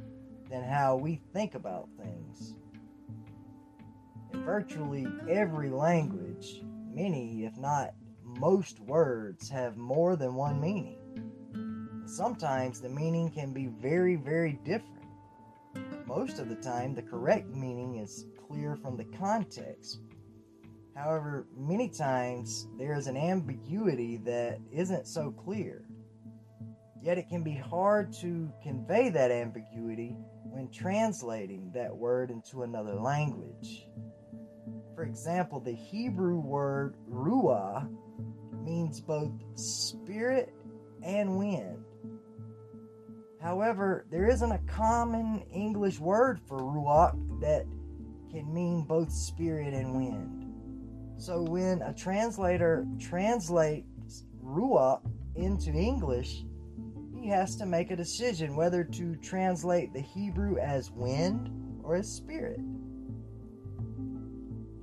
than 0.49 0.63
how 0.63 0.95
we 0.95 1.21
think 1.31 1.53
about 1.53 1.89
things. 1.95 2.55
In 4.33 4.43
virtually 4.43 5.05
every 5.29 5.69
language, 5.69 6.63
many, 6.91 7.45
if 7.45 7.55
not 7.55 7.93
most 8.23 8.79
words 8.79 9.47
have 9.47 9.77
more 9.77 10.15
than 10.15 10.33
one 10.33 10.59
meaning. 10.59 10.97
Sometimes 12.07 12.81
the 12.81 12.89
meaning 12.89 13.29
can 13.29 13.53
be 13.53 13.67
very, 13.67 14.15
very 14.15 14.53
different. 14.65 15.05
Most 16.07 16.39
of 16.39 16.49
the 16.49 16.55
time, 16.55 16.95
the 16.95 17.03
correct 17.03 17.47
meaning 17.49 17.97
is 17.97 18.25
clear 18.49 18.75
from 18.75 18.97
the 18.97 19.05
context. 19.17 19.99
However, 20.95 21.47
many 21.55 21.87
times 21.87 22.67
there 22.77 22.93
is 22.93 23.07
an 23.07 23.15
ambiguity 23.15 24.17
that 24.25 24.59
isn't 24.71 25.07
so 25.07 25.31
clear. 25.31 25.85
Yet 27.01 27.17
it 27.17 27.29
can 27.29 27.43
be 27.43 27.55
hard 27.55 28.11
to 28.21 28.51
convey 28.61 29.09
that 29.09 29.31
ambiguity 29.31 30.17
when 30.43 30.69
translating 30.69 31.71
that 31.73 31.95
word 31.95 32.31
into 32.31 32.63
another 32.63 32.95
language. 32.95 33.87
For 34.95 35.03
example, 35.03 35.61
the 35.61 35.71
Hebrew 35.71 36.39
word 36.39 36.95
ruah 37.09 37.87
means 38.65 38.99
both 38.99 39.31
spirit 39.55 40.53
and 41.01 41.37
wind. 41.37 41.85
However, 43.41 44.05
there 44.11 44.29
isn't 44.29 44.51
a 44.51 44.59
common 44.67 45.43
English 45.53 45.99
word 45.99 46.41
for 46.45 46.59
ruach 46.59 47.15
that 47.39 47.65
can 48.31 48.53
mean 48.53 48.83
both 48.83 49.11
spirit 49.11 49.73
and 49.73 49.95
wind. 49.95 50.45
So 51.17 51.41
when 51.41 51.81
a 51.81 51.93
translator 51.93 52.85
translates 52.99 54.25
ruach 54.43 55.01
into 55.35 55.71
English, 55.71 56.45
he 57.13 57.27
has 57.27 57.55
to 57.57 57.65
make 57.65 57.91
a 57.91 57.95
decision 57.95 58.55
whether 58.55 58.83
to 58.83 59.15
translate 59.17 59.93
the 59.93 60.01
Hebrew 60.01 60.57
as 60.57 60.91
wind 60.91 61.49
or 61.83 61.95
as 61.95 62.09
spirit. 62.09 62.61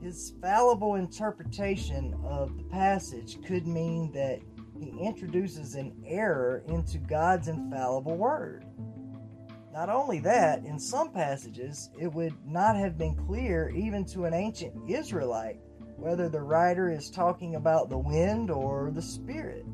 His 0.02 0.34
fallible 0.40 0.96
interpretation 0.96 2.14
of 2.24 2.56
the 2.56 2.64
passage 2.64 3.42
could 3.44 3.66
mean 3.66 4.12
that 4.12 4.40
he 4.78 4.90
introduces 5.00 5.74
an 5.74 5.92
error 6.06 6.62
into 6.68 6.98
God's 6.98 7.48
infallible 7.48 8.16
word. 8.16 8.66
Not 9.76 9.90
only 9.90 10.20
that, 10.20 10.64
in 10.64 10.78
some 10.78 11.10
passages, 11.10 11.90
it 12.00 12.10
would 12.10 12.32
not 12.46 12.76
have 12.76 12.96
been 12.96 13.14
clear 13.14 13.68
even 13.76 14.06
to 14.06 14.24
an 14.24 14.32
ancient 14.32 14.72
Israelite 14.88 15.60
whether 15.98 16.30
the 16.30 16.40
writer 16.40 16.90
is 16.90 17.10
talking 17.10 17.56
about 17.56 17.90
the 17.90 17.98
wind 17.98 18.50
or 18.50 18.90
the 18.90 19.02
spirit. 19.02 19.66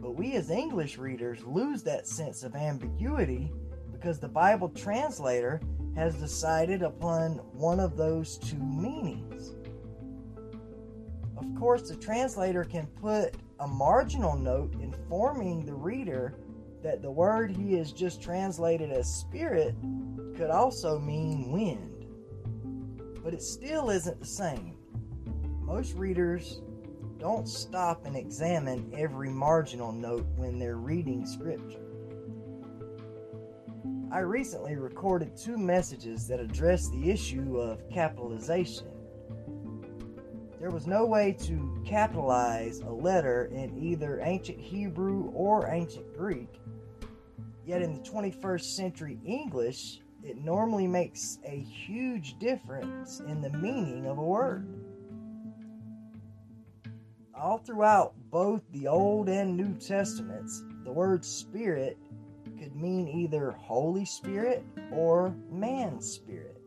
But 0.00 0.16
we 0.16 0.32
as 0.32 0.50
English 0.50 0.98
readers 0.98 1.44
lose 1.44 1.84
that 1.84 2.08
sense 2.08 2.42
of 2.42 2.56
ambiguity 2.56 3.52
because 3.92 4.18
the 4.18 4.26
Bible 4.26 4.68
translator 4.70 5.60
has 5.94 6.16
decided 6.16 6.82
upon 6.82 7.34
one 7.52 7.78
of 7.78 7.96
those 7.96 8.38
two 8.38 8.58
meanings. 8.58 9.54
Of 11.36 11.54
course, 11.56 11.88
the 11.88 11.94
translator 11.94 12.64
can 12.64 12.88
put 13.00 13.36
a 13.60 13.68
marginal 13.68 14.36
note 14.36 14.74
informing 14.80 15.64
the 15.64 15.74
reader 15.74 16.34
that 16.84 17.00
the 17.00 17.10
word 17.10 17.50
he 17.50 17.72
has 17.78 17.92
just 17.92 18.22
translated 18.22 18.92
as 18.92 19.08
spirit 19.08 19.74
could 20.36 20.50
also 20.50 20.98
mean 20.98 21.50
wind. 21.50 22.06
But 23.24 23.32
it 23.32 23.42
still 23.42 23.88
isn't 23.88 24.20
the 24.20 24.26
same. 24.26 24.76
Most 25.62 25.94
readers 25.94 26.60
don't 27.18 27.48
stop 27.48 28.04
and 28.04 28.14
examine 28.14 28.92
every 28.98 29.30
marginal 29.30 29.92
note 29.92 30.26
when 30.36 30.58
they're 30.58 30.76
reading 30.76 31.24
scripture. 31.24 31.80
I 34.12 34.18
recently 34.18 34.76
recorded 34.76 35.38
two 35.38 35.56
messages 35.56 36.28
that 36.28 36.38
address 36.38 36.90
the 36.90 37.10
issue 37.10 37.60
of 37.60 37.88
capitalization. 37.88 38.88
There 40.60 40.70
was 40.70 40.86
no 40.86 41.06
way 41.06 41.32
to 41.40 41.82
capitalize 41.86 42.80
a 42.80 42.90
letter 42.90 43.50
in 43.52 43.76
either 43.78 44.20
ancient 44.22 44.60
Hebrew 44.60 45.30
or 45.34 45.68
ancient 45.68 46.16
Greek, 46.16 46.48
yet 47.66 47.82
in 47.82 47.94
the 47.94 48.00
21st 48.00 48.76
century 48.76 49.18
English, 49.24 50.00
it 50.22 50.38
normally 50.38 50.86
makes 50.86 51.38
a 51.44 51.60
huge 51.60 52.38
difference 52.38 53.20
in 53.20 53.40
the 53.40 53.50
meaning 53.50 54.06
of 54.06 54.18
a 54.18 54.22
word. 54.22 54.66
All 57.34 57.58
throughout 57.58 58.14
both 58.30 58.62
the 58.72 58.86
Old 58.86 59.28
and 59.28 59.56
New 59.56 59.74
Testaments, 59.74 60.62
the 60.84 60.92
word 60.92 61.24
spirit 61.24 61.98
could 62.58 62.74
mean 62.74 63.08
either 63.08 63.50
Holy 63.50 64.04
Spirit 64.04 64.64
or 64.92 65.34
man's 65.50 66.06
spirit. 66.06 66.60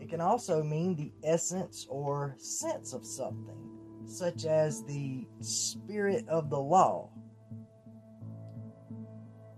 It 0.00 0.08
can 0.08 0.20
also 0.20 0.62
mean 0.62 0.96
the 0.96 1.12
essence 1.22 1.86
or 1.88 2.34
sense 2.38 2.92
of 2.92 3.04
something, 3.04 3.56
such 4.06 4.44
as 4.44 4.84
the 4.84 5.26
spirit 5.40 6.26
of 6.28 6.50
the 6.50 6.60
law. 6.60 7.10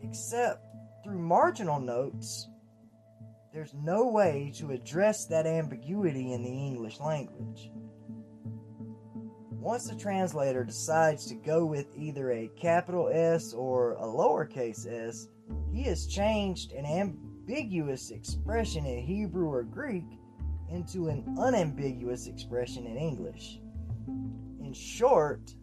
Except 0.09 0.65
through 1.05 1.19
marginal 1.19 1.79
notes, 1.79 2.49
there's 3.53 3.75
no 3.75 4.09
way 4.09 4.51
to 4.57 4.71
address 4.71 5.27
that 5.27 5.47
ambiguity 5.47 6.33
in 6.33 6.43
the 6.43 6.49
English 6.49 6.99
language. 6.99 7.71
Once 9.51 9.87
the 9.87 9.97
translator 9.97 10.65
decides 10.65 11.27
to 11.27 11.35
go 11.35 11.67
with 11.67 11.87
either 11.95 12.33
a 12.33 12.51
capital 12.59 13.11
S 13.13 13.53
or 13.53 13.95
a 13.95 14.05
lowercase 14.05 14.87
s, 14.87 15.29
he 15.73 15.83
has 15.83 16.07
changed 16.07 16.73
an 16.73 16.87
ambiguous 16.87 18.11
expression 18.11 18.87
in 18.87 19.05
Hebrew 19.05 19.49
or 19.49 19.63
Greek 19.63 20.07
into 20.71 21.09
an 21.09 21.37
unambiguous 21.39 22.29
expression 22.29 22.87
in 22.87 22.97
English. 22.97 23.61
In 24.07 24.73
short, 24.73 25.55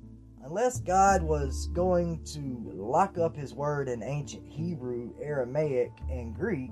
unless 0.46 0.80
God 0.80 1.24
was 1.24 1.68
going 1.74 2.24
to 2.24 2.72
lock 2.76 3.18
up 3.18 3.36
his 3.36 3.54
word 3.54 3.90
in 3.90 4.04
ancient 4.04 4.48
Hebrew, 4.48 5.12
Aramaic, 5.20 5.92
and 6.10 6.36
Greek, 6.36 6.72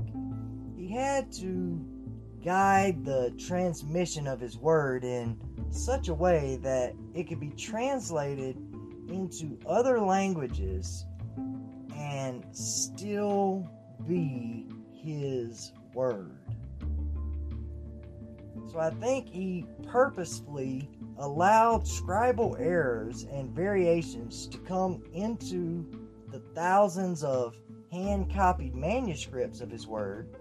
he 0.77 0.93
had 0.93 1.31
to 1.33 1.83
guide 2.43 3.03
the 3.03 3.33
transmission 3.39 4.27
of 4.27 4.39
his 4.39 4.57
word 4.57 5.03
in 5.03 5.39
such 5.71 6.07
a 6.07 6.13
way 6.13 6.59
that 6.61 6.93
it 7.15 7.23
could 7.23 7.39
be 7.39 7.49
translated 7.51 8.57
into 9.09 9.57
other 9.65 9.99
languages 9.99 11.05
and 11.95 12.45
still 12.51 13.67
be 14.07 14.67
his 14.91 15.71
word. 15.95 16.37
So 18.73 18.79
I 18.79 18.89
think 18.89 19.29
he 19.29 19.67
purposefully 19.85 20.89
allowed 21.19 21.83
scribal 21.83 22.59
errors 22.59 23.27
and 23.31 23.51
variations 23.51 24.47
to 24.47 24.57
come 24.57 25.03
into 25.13 25.85
the 26.31 26.39
thousands 26.55 27.23
of 27.23 27.55
hand 27.91 28.33
copied 28.33 28.73
manuscripts 28.73 29.61
of 29.61 29.69
his 29.69 29.85
word 29.85 30.35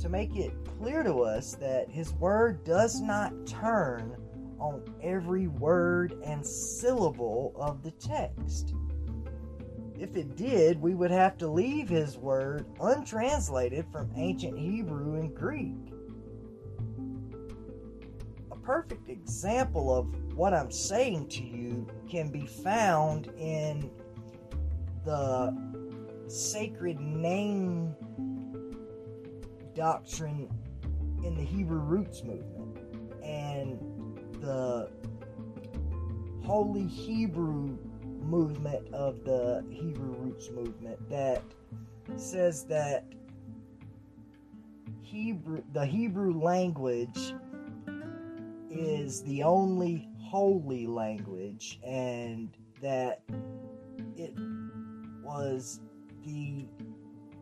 to 0.00 0.08
make 0.08 0.34
it 0.34 0.54
clear 0.78 1.02
to 1.02 1.20
us 1.24 1.56
that 1.56 1.90
his 1.90 2.14
word 2.14 2.64
does 2.64 3.02
not 3.02 3.46
turn 3.46 4.16
on 4.58 4.82
every 5.02 5.48
word 5.48 6.18
and 6.24 6.44
syllable 6.44 7.52
of 7.54 7.82
the 7.82 7.90
text. 7.90 8.72
If 9.98 10.16
it 10.16 10.36
did, 10.36 10.80
we 10.80 10.94
would 10.94 11.10
have 11.10 11.36
to 11.36 11.48
leave 11.48 11.90
his 11.90 12.16
word 12.16 12.64
untranslated 12.80 13.84
from 13.92 14.10
ancient 14.16 14.58
Hebrew 14.58 15.20
and 15.20 15.34
Greek. 15.34 15.93
Perfect 18.64 19.10
example 19.10 19.94
of 19.94 20.34
what 20.34 20.54
I'm 20.54 20.70
saying 20.70 21.28
to 21.28 21.42
you 21.42 21.86
can 22.08 22.30
be 22.30 22.46
found 22.46 23.26
in 23.38 23.90
the 25.04 25.54
sacred 26.28 26.98
name 26.98 27.94
doctrine 29.74 30.48
in 31.24 31.34
the 31.34 31.42
Hebrew 31.42 31.80
roots 31.80 32.22
movement 32.22 32.78
and 33.22 33.78
the 34.40 34.90
Holy 36.44 36.86
Hebrew 36.86 37.78
movement 38.22 38.92
of 38.94 39.24
the 39.24 39.64
Hebrew 39.70 40.14
roots 40.14 40.50
movement 40.50 41.08
that 41.10 41.42
says 42.16 42.64
that 42.64 43.04
Hebrew 45.02 45.62
the 45.72 45.84
Hebrew 45.84 46.38
language 46.40 47.34
is 48.74 49.22
the 49.22 49.42
only 49.42 50.08
holy 50.18 50.86
language 50.86 51.78
and 51.86 52.50
that 52.82 53.22
it 54.16 54.34
was 55.22 55.80
the 56.24 56.66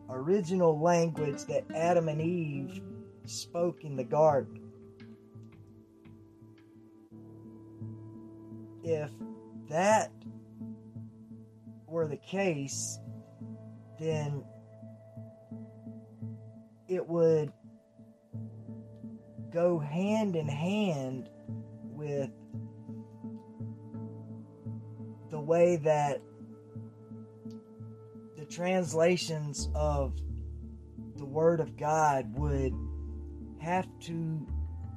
original 0.09 0.79
language 0.79 1.43
that 1.45 1.63
Adam 1.75 2.07
and 2.09 2.21
Eve 2.21 2.81
spoke 3.25 3.83
in 3.83 3.95
the 3.95 4.03
garden. 4.03 4.59
If 8.83 9.11
that 9.69 10.11
were 11.87 12.07
the 12.07 12.17
case, 12.17 12.99
then 13.99 14.43
it 16.87 17.07
would 17.07 17.51
go 19.53 19.77
hand 19.77 20.35
in 20.35 20.47
hand 20.47 21.29
with 21.83 22.31
the 25.29 25.39
way 25.39 25.75
that 25.75 26.21
the 28.35 28.45
translations 28.45 29.69
of 29.75 30.19
the 31.17 31.25
Word 31.25 31.59
of 31.59 31.77
God 31.77 32.33
would 32.35 32.73
have 33.61 33.87
to 34.01 34.47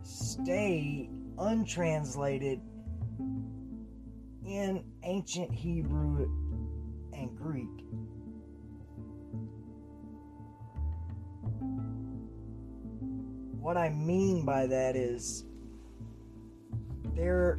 stay 0.03 1.11
untranslated 1.39 2.61
in 4.47 4.83
ancient 5.03 5.53
Hebrew 5.53 6.31
and 7.13 7.37
Greek. 7.37 7.69
What 13.67 13.77
I 13.77 13.89
mean 13.89 14.45
by 14.45 14.69
that 14.69 14.95
is 14.95 15.45
there 17.17 17.59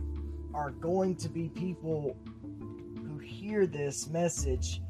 are 0.53 0.71
going 0.71 1.17
to 1.17 1.27
be 1.27 1.49
people 1.49 2.15
who 2.95 3.17
hear 3.17 3.67
this 3.67 4.07
message 4.07 4.81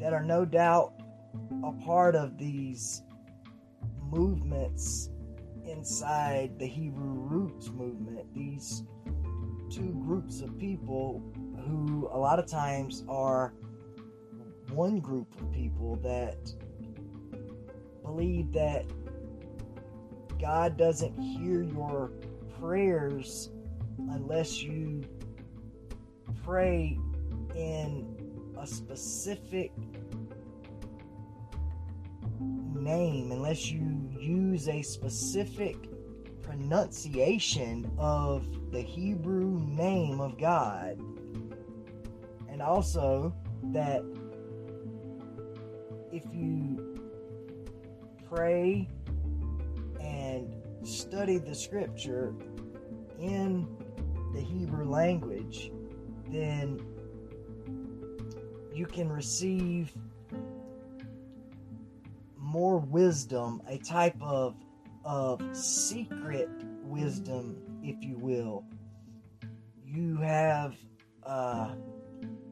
that 0.00 0.12
are 0.12 0.24
no 0.24 0.44
doubt 0.44 0.94
a 1.62 1.70
part 1.70 2.16
of 2.16 2.36
these 2.36 3.04
movements 4.02 5.10
inside 5.68 6.58
the 6.58 6.66
Hebrew 6.66 7.14
roots 7.14 7.68
movement. 7.68 8.34
These 8.34 8.82
two 9.70 9.96
groups 10.04 10.40
of 10.40 10.58
people 10.58 11.22
who 11.64 12.08
a 12.10 12.18
lot 12.18 12.40
of 12.40 12.46
times 12.46 13.04
are 13.08 13.54
one 14.70 14.98
group 14.98 15.32
of 15.40 15.52
people 15.52 15.94
that 16.02 16.52
believe 18.02 18.52
that 18.52 18.84
God 20.44 20.76
doesn't 20.76 21.18
hear 21.18 21.62
your 21.62 22.12
prayers 22.60 23.48
unless 24.10 24.62
you 24.62 25.02
pray 26.44 26.98
in 27.54 28.52
a 28.60 28.66
specific 28.66 29.72
name, 32.74 33.32
unless 33.32 33.70
you 33.70 34.10
use 34.20 34.68
a 34.68 34.82
specific 34.82 35.78
pronunciation 36.42 37.90
of 37.96 38.46
the 38.70 38.82
Hebrew 38.82 39.66
name 39.66 40.20
of 40.20 40.36
God. 40.36 41.00
And 42.50 42.60
also 42.60 43.34
that 43.72 44.04
if 46.12 46.22
you 46.34 47.00
pray 48.28 48.90
study 50.84 51.38
the 51.38 51.54
scripture 51.54 52.34
in 53.18 53.66
the 54.34 54.40
Hebrew 54.40 54.88
language, 54.88 55.70
then 56.28 56.80
you 58.72 58.86
can 58.86 59.08
receive 59.08 59.92
more 62.36 62.78
wisdom, 62.78 63.62
a 63.68 63.78
type 63.78 64.20
of 64.20 64.54
of 65.04 65.40
secret 65.54 66.48
wisdom, 66.82 67.56
if 67.82 68.02
you 68.02 68.16
will. 68.16 68.64
You 69.84 70.16
have 70.16 70.74
uh, 71.24 71.74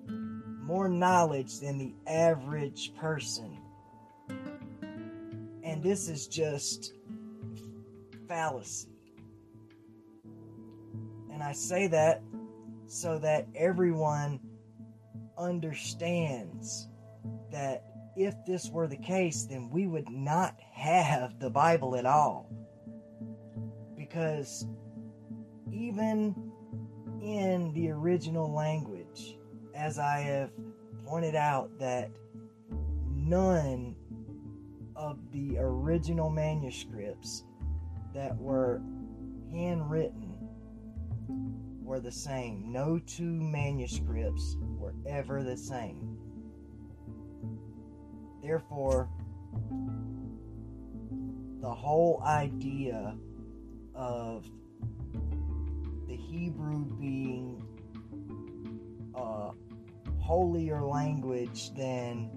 more 0.06 0.88
knowledge 0.88 1.60
than 1.60 1.78
the 1.78 1.94
average 2.06 2.94
person. 2.94 3.58
And 5.62 5.82
this 5.82 6.08
is 6.08 6.26
just 6.26 6.92
fallacy. 8.32 8.88
And 11.30 11.42
I 11.42 11.52
say 11.52 11.86
that 11.88 12.22
so 12.86 13.18
that 13.18 13.46
everyone 13.54 14.40
understands 15.36 16.88
that 17.50 17.84
if 18.16 18.34
this 18.46 18.70
were 18.70 18.86
the 18.86 18.96
case, 18.96 19.44
then 19.44 19.68
we 19.68 19.86
would 19.86 20.08
not 20.08 20.56
have 20.72 21.38
the 21.40 21.50
Bible 21.50 21.94
at 21.94 22.06
all. 22.06 22.50
Because 23.98 24.66
even 25.70 26.52
in 27.22 27.70
the 27.74 27.90
original 27.90 28.50
language, 28.50 29.36
as 29.74 29.98
I 29.98 30.20
have 30.20 30.50
pointed 31.04 31.34
out, 31.34 31.78
that 31.78 32.10
none 33.10 33.94
of 34.96 35.18
the 35.32 35.58
original 35.58 36.30
manuscripts 36.30 37.44
that 38.14 38.36
were 38.36 38.82
handwritten 39.52 40.48
were 41.82 42.00
the 42.00 42.12
same. 42.12 42.72
No 42.72 42.98
two 42.98 43.40
manuscripts 43.40 44.56
were 44.78 44.94
ever 45.06 45.42
the 45.42 45.56
same. 45.56 46.18
Therefore, 48.42 49.08
the 51.60 51.72
whole 51.72 52.22
idea 52.26 53.16
of 53.94 54.46
the 56.08 56.16
Hebrew 56.16 56.84
being 56.98 57.62
a 59.14 59.50
holier 60.20 60.82
language 60.82 61.72
than 61.74 62.30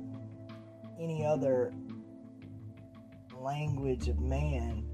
any 0.99 1.25
other 1.25 1.73
language 3.39 4.07
of 4.07 4.19
man, 4.19 4.84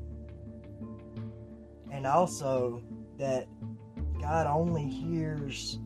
and 1.92 2.08
also 2.08 2.82
that 3.20 3.48
God 4.20 4.48
only 4.48 4.88
hears 4.88 5.80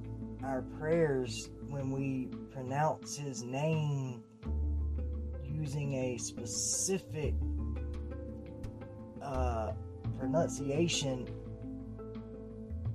our 0.43 0.61
prayers 0.77 1.49
when 1.67 1.91
we 1.91 2.29
pronounce 2.51 3.17
His 3.17 3.43
name 3.43 4.23
using 5.43 5.93
a 5.95 6.17
specific 6.17 7.33
uh, 9.21 9.71
pronunciation 10.19 11.27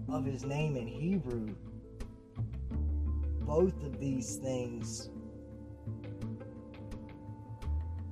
of 0.08 0.24
his 0.24 0.44
name 0.44 0.76
in 0.76 0.86
Hebrew, 0.86 1.54
both 3.40 3.82
of 3.82 3.98
these 3.98 4.36
things 4.36 5.10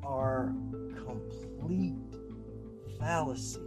are 0.02 0.52
complete 1.04 1.94
fallacy. 2.98 3.60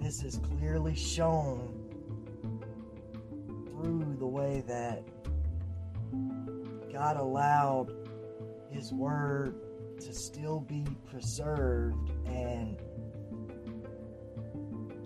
This 0.00 0.24
is 0.24 0.40
clearly 0.58 0.94
shown 0.94 1.72
through 3.66 4.16
the 4.18 4.26
way 4.26 4.64
that 4.66 5.04
God 6.90 7.16
allowed 7.16 7.92
his 8.70 8.92
word 8.92 9.54
to 10.00 10.12
still 10.14 10.60
be 10.60 10.84
preserved 11.08 12.10
and 12.26 12.78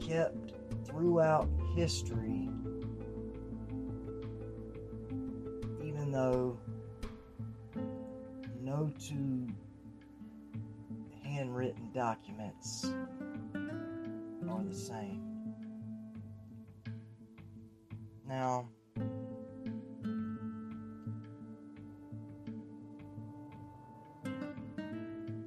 kept 0.00 0.52
throughout 0.86 1.48
history, 1.74 2.48
even 5.82 6.12
though 6.12 6.56
no 8.62 8.92
two 8.98 9.48
handwritten 11.24 11.90
documents 11.92 12.86
are 14.48 14.62
the 14.62 14.74
same. 14.74 15.22
Now, 18.26 18.68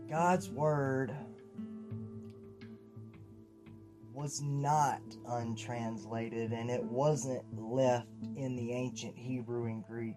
God's 0.10 0.50
Word 0.50 1.14
was 4.14 4.42
not 4.42 5.02
untranslated 5.28 6.52
and 6.52 6.70
it 6.70 6.84
wasn't 6.84 7.44
left 7.56 8.08
in 8.36 8.56
the 8.56 8.74
ancient 8.74 9.18
Hebrew 9.18 9.66
and 9.66 9.86
Greek. 9.86 10.16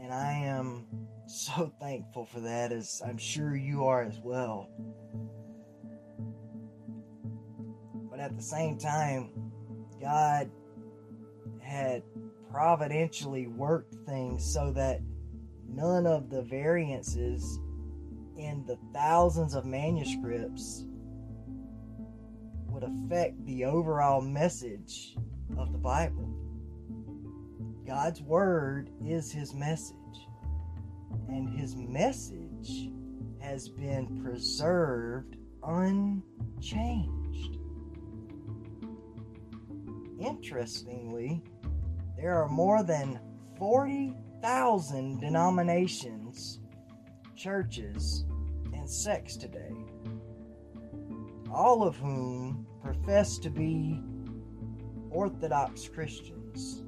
And 0.00 0.12
I 0.12 0.32
am 0.32 0.86
so 1.26 1.72
thankful 1.80 2.26
for 2.26 2.40
that, 2.40 2.70
as 2.70 3.02
I'm 3.04 3.18
sure 3.18 3.56
you 3.56 3.86
are 3.86 4.02
as 4.02 4.20
well. 4.22 4.70
But 8.16 8.24
at 8.24 8.36
the 8.36 8.42
same 8.42 8.78
time, 8.78 9.28
God 10.00 10.50
had 11.60 12.02
providentially 12.50 13.46
worked 13.46 13.94
things 14.06 14.42
so 14.42 14.72
that 14.72 15.02
none 15.68 16.06
of 16.06 16.30
the 16.30 16.40
variances 16.40 17.60
in 18.38 18.64
the 18.66 18.78
thousands 18.94 19.54
of 19.54 19.66
manuscripts 19.66 20.86
would 22.68 22.84
affect 22.84 23.44
the 23.44 23.66
overall 23.66 24.22
message 24.22 25.14
of 25.58 25.72
the 25.72 25.78
Bible. 25.78 26.34
God's 27.86 28.22
Word 28.22 28.88
is 29.04 29.30
His 29.30 29.52
message, 29.52 29.94
and 31.28 31.50
His 31.50 31.76
message 31.76 32.88
has 33.40 33.68
been 33.68 34.22
preserved 34.22 35.36
unchanged. 35.62 37.25
Interestingly, 40.18 41.42
there 42.16 42.40
are 42.42 42.48
more 42.48 42.82
than 42.82 43.20
40 43.58 44.14
thousand 44.42 45.20
denominations, 45.20 46.60
churches, 47.34 48.24
and 48.72 48.88
sects 48.88 49.36
today, 49.36 49.74
all 51.52 51.82
of 51.82 51.96
whom 51.96 52.66
profess 52.82 53.38
to 53.38 53.50
be 53.50 54.00
Orthodox 55.10 55.88
Christians. 55.88 56.84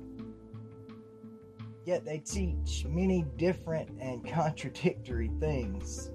Yet 1.84 2.04
they 2.04 2.18
teach 2.18 2.84
many 2.86 3.24
different 3.36 3.90
and 4.00 4.24
contradictory 4.32 5.30
things. 5.40 6.10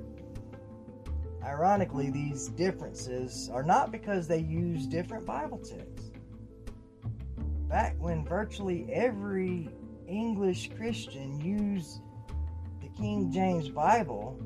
Ironically, 1.43 2.09
these 2.09 2.49
differences 2.49 3.49
are 3.51 3.64
not 3.64 3.91
because 3.91 4.28
they 4.28 4.39
use 4.39 4.88
different 4.88 5.26
Bible 5.26 5.57
texts. 5.57 5.93
Back 7.74 7.95
when 7.97 8.24
virtually 8.24 8.86
every 8.93 9.67
English 10.07 10.69
Christian 10.78 11.41
used 11.41 12.01
the 12.84 12.88
King 12.89 13.32
James 13.32 13.67
Bible, 13.67 14.39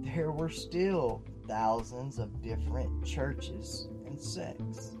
there 0.00 0.32
were 0.32 0.48
still 0.48 1.22
thousands 1.46 2.18
of 2.18 2.42
different 2.42 3.06
churches 3.06 3.86
and 4.06 4.20
sects. 4.20 4.96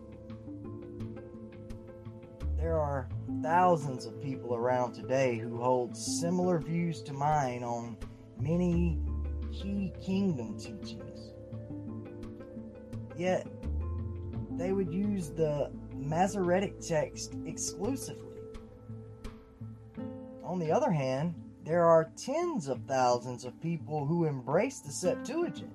There 2.56 2.78
are 2.78 3.08
thousands 3.42 4.06
of 4.06 4.22
people 4.22 4.54
around 4.54 4.92
today 4.92 5.38
who 5.38 5.60
hold 5.60 5.96
similar 5.96 6.60
views 6.60 7.02
to 7.02 7.12
mine 7.12 7.64
on 7.64 7.96
many 8.38 9.00
key 9.50 9.92
kingdom 10.00 10.56
teachings. 10.56 11.32
Yet, 13.16 13.48
they 14.52 14.70
would 14.70 14.94
use 14.94 15.30
the 15.30 15.72
Masoretic 16.02 16.80
text 16.80 17.34
exclusively. 17.46 18.40
On 20.44 20.58
the 20.58 20.70
other 20.70 20.90
hand, 20.90 21.34
there 21.64 21.84
are 21.84 22.10
tens 22.16 22.68
of 22.68 22.82
thousands 22.86 23.44
of 23.44 23.60
people 23.60 24.04
who 24.04 24.24
embrace 24.24 24.80
the 24.80 24.90
Septuagint, 24.90 25.72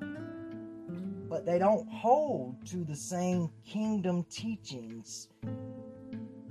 but 1.29 1.45
they 1.45 1.57
don't 1.57 1.87
hold 1.89 2.65
to 2.67 2.83
the 2.83 2.95
same 2.95 3.49
kingdom 3.65 4.25
teachings. 4.29 5.29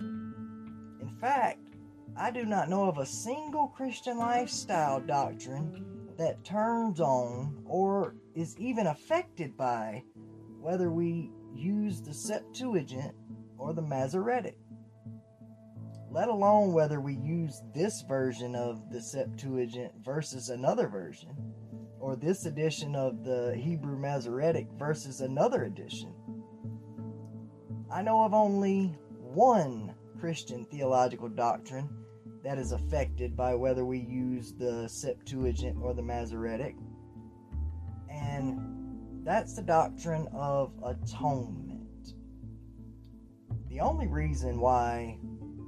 In 0.01 1.17
fact, 1.21 1.61
I 2.17 2.31
do 2.31 2.47
not 2.47 2.71
know 2.71 2.89
of 2.89 2.99
a 2.99 3.07
single 3.07 3.69
Christian 3.69 4.19
lifestyle 4.19 5.01
doctrine 5.01 5.85
that 6.17 6.43
turns 6.45 6.99
on 7.01 7.63
or 7.67 8.15
is 8.35 8.59
even 8.59 8.87
affected 8.87 9.55
by 9.57 10.03
whether 10.61 10.91
we 10.91 11.31
use 11.55 12.01
the 12.01 12.15
Septuagint 12.15 13.15
or 13.59 13.73
the 13.73 13.83
Masoretic, 13.83 14.59
let 16.11 16.29
alone 16.29 16.73
whether 16.73 17.01
we 17.01 17.15
use 17.15 17.63
this 17.75 18.03
version 18.03 18.55
of 18.55 18.91
the 18.91 19.01
Septuagint 19.03 19.93
versus 20.05 20.49
another 20.49 20.89
version, 20.89 21.31
or 21.99 22.17
this 22.17 22.47
edition 22.47 22.95
of 22.95 23.25
the 23.25 23.55
Hebrew 23.57 23.99
Masoretic 23.99 24.69
versus 24.79 25.21
another 25.21 25.65
edition. 25.65 26.15
I 27.91 28.03
know 28.03 28.23
of 28.23 28.35
only 28.35 28.95
one 29.19 29.95
Christian 30.21 30.65
theological 30.67 31.29
doctrine 31.29 31.89
that 32.45 32.59
is 32.59 32.73
affected 32.73 33.37
by 33.37 33.55
whether 33.55 33.85
we 33.85 33.99
use 33.99 34.53
the 34.53 34.89
Septuagint 34.89 35.77
or 35.81 35.95
the 35.95 36.03
Masoretic, 36.03 36.77
and 38.09 39.25
that's 39.25 39.55
the 39.57 39.63
doctrine 39.63 40.29
of 40.33 40.73
atonement. 40.85 41.66
The 43.77 43.83
only 43.83 44.07
reason 44.07 44.59
why 44.59 45.19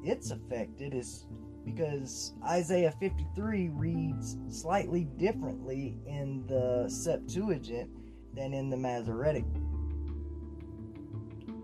it's 0.02 0.30
affected 0.30 0.94
is 0.94 1.26
because 1.62 2.32
Isaiah 2.42 2.94
53 2.98 3.68
reads 3.68 4.38
slightly 4.48 5.04
differently 5.18 5.98
in 6.06 6.46
the 6.46 6.88
Septuagint 6.88 7.90
than 8.34 8.54
in 8.54 8.70
the 8.70 8.78
Masoretic. 8.78 9.44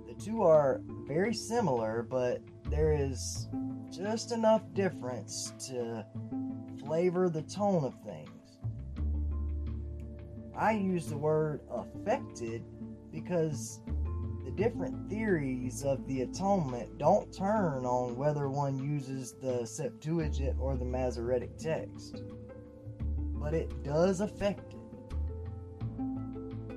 The 0.07 0.22
two 0.22 0.42
are 0.42 0.82
very 1.09 1.32
similar, 1.32 2.03
but 2.03 2.42
there 2.68 2.92
is 2.92 3.49
just 3.90 4.30
enough 4.30 4.61
difference 4.74 5.55
to 5.68 6.05
flavor 6.84 7.30
the 7.30 7.40
tone 7.40 7.84
of 7.86 7.95
things. 8.05 8.59
I 10.55 10.72
use 10.72 11.07
the 11.07 11.16
word 11.16 11.62
affected 11.70 12.62
because 13.11 13.80
different 14.57 15.09
theories 15.11 15.82
of 15.84 16.07
the 16.07 16.22
atonement 16.22 16.98
don't 16.98 17.32
turn 17.32 17.84
on 17.84 18.16
whether 18.16 18.48
one 18.48 18.78
uses 18.78 19.34
the 19.40 19.66
Septuagint 19.66 20.57
or 20.59 20.76
the 20.76 20.84
Masoretic 20.84 21.59
text, 21.59 22.22
but 23.34 23.55
it 23.55 23.82
does 23.82 24.20
affect 24.20 24.72
it. 24.72 24.80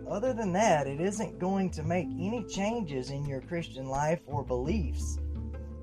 Other 0.09 0.33
than 0.33 0.53
that, 0.53 0.87
it 0.87 1.01
isn't 1.01 1.37
going 1.37 1.69
to 1.71 1.83
make 1.83 2.07
any 2.07 2.45
changes 2.45 3.11
in 3.11 3.25
your 3.25 3.41
Christian 3.41 3.87
life 3.87 4.21
or 4.25 4.43
beliefs 4.43 5.19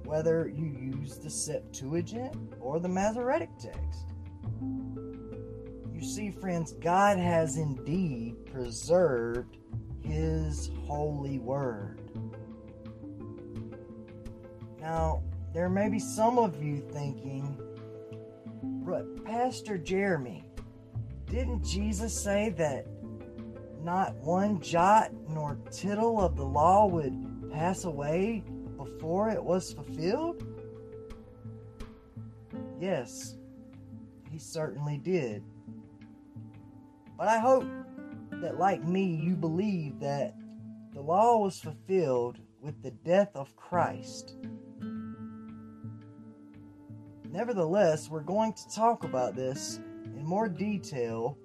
whether 0.04 0.48
you 0.48 0.66
use 0.66 1.18
the 1.18 1.30
Septuagint 1.30 2.36
or 2.60 2.78
the 2.78 2.88
Masoretic 2.88 3.50
text. 3.58 4.06
You 5.92 6.00
see, 6.02 6.30
friends, 6.30 6.72
God 6.72 7.18
has 7.18 7.56
indeed 7.56 8.36
preserved 8.46 9.56
his 10.04 10.70
holy 10.86 11.38
word. 11.38 12.00
Now, 14.80 15.22
there 15.52 15.68
may 15.68 15.88
be 15.88 15.98
some 15.98 16.38
of 16.38 16.62
you 16.62 16.78
thinking, 16.92 17.56
but 18.84 19.24
Pastor 19.24 19.78
Jeremy, 19.78 20.44
didn't 21.26 21.64
Jesus 21.64 22.12
say 22.12 22.50
that 22.58 22.86
not 23.82 24.14
one 24.16 24.60
jot 24.60 25.10
nor 25.28 25.58
tittle 25.70 26.20
of 26.20 26.36
the 26.36 26.44
law 26.44 26.86
would 26.86 27.50
pass 27.52 27.84
away 27.84 28.44
before 28.76 29.30
it 29.30 29.42
was 29.42 29.72
fulfilled? 29.72 30.44
Yes, 32.78 33.36
he 34.30 34.38
certainly 34.38 34.98
did. 34.98 35.44
But 37.16 37.28
I 37.28 37.38
hope 37.38 37.64
that, 38.40 38.58
like 38.58 38.84
me, 38.84 39.04
you 39.04 39.34
believe 39.34 40.00
that 40.00 40.34
the 40.92 41.00
law 41.00 41.38
was 41.38 41.58
fulfilled 41.58 42.38
with 42.60 42.82
the 42.82 42.90
death 42.90 43.30
of 43.34 43.54
Christ. 43.56 44.36
Nevertheless, 47.30 48.08
we're 48.08 48.20
going 48.20 48.52
to 48.52 48.74
talk 48.74 49.04
about 49.04 49.34
this 49.34 49.80
in 50.04 50.24
more 50.24 50.48
detail 50.48 51.36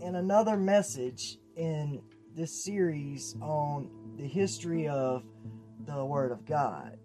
in 0.00 0.14
another 0.14 0.56
message 0.56 1.38
in 1.56 2.00
this 2.34 2.64
series 2.64 3.36
on 3.40 3.90
the 4.16 4.26
history 4.26 4.88
of 4.88 5.24
the 5.86 6.04
Word 6.04 6.32
of 6.32 6.46
God. 6.46 6.98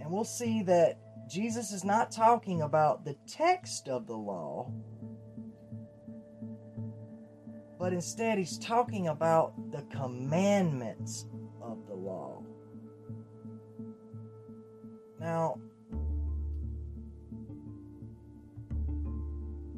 And 0.00 0.10
we'll 0.10 0.24
see 0.24 0.62
that 0.62 0.98
Jesus 1.28 1.72
is 1.72 1.84
not 1.84 2.10
talking 2.10 2.62
about 2.62 3.04
the 3.04 3.16
text 3.26 3.88
of 3.88 4.06
the 4.06 4.16
law, 4.16 4.70
but 7.82 7.92
instead 7.92 8.38
he's 8.38 8.58
talking 8.58 9.08
about 9.08 9.54
the 9.72 9.82
commandments 9.90 11.26
of 11.60 11.84
the 11.88 11.94
law. 11.94 12.40
Now, 15.18 15.58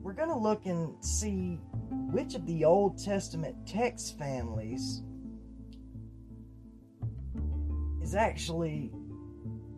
we're 0.02 0.12
going 0.12 0.28
to 0.28 0.36
look 0.36 0.66
and 0.66 1.02
see 1.02 1.58
which 2.12 2.34
of 2.34 2.44
the 2.44 2.66
Old 2.66 3.02
Testament 3.02 3.56
text 3.66 4.18
families 4.18 5.00
is 8.02 8.14
actually 8.14 8.92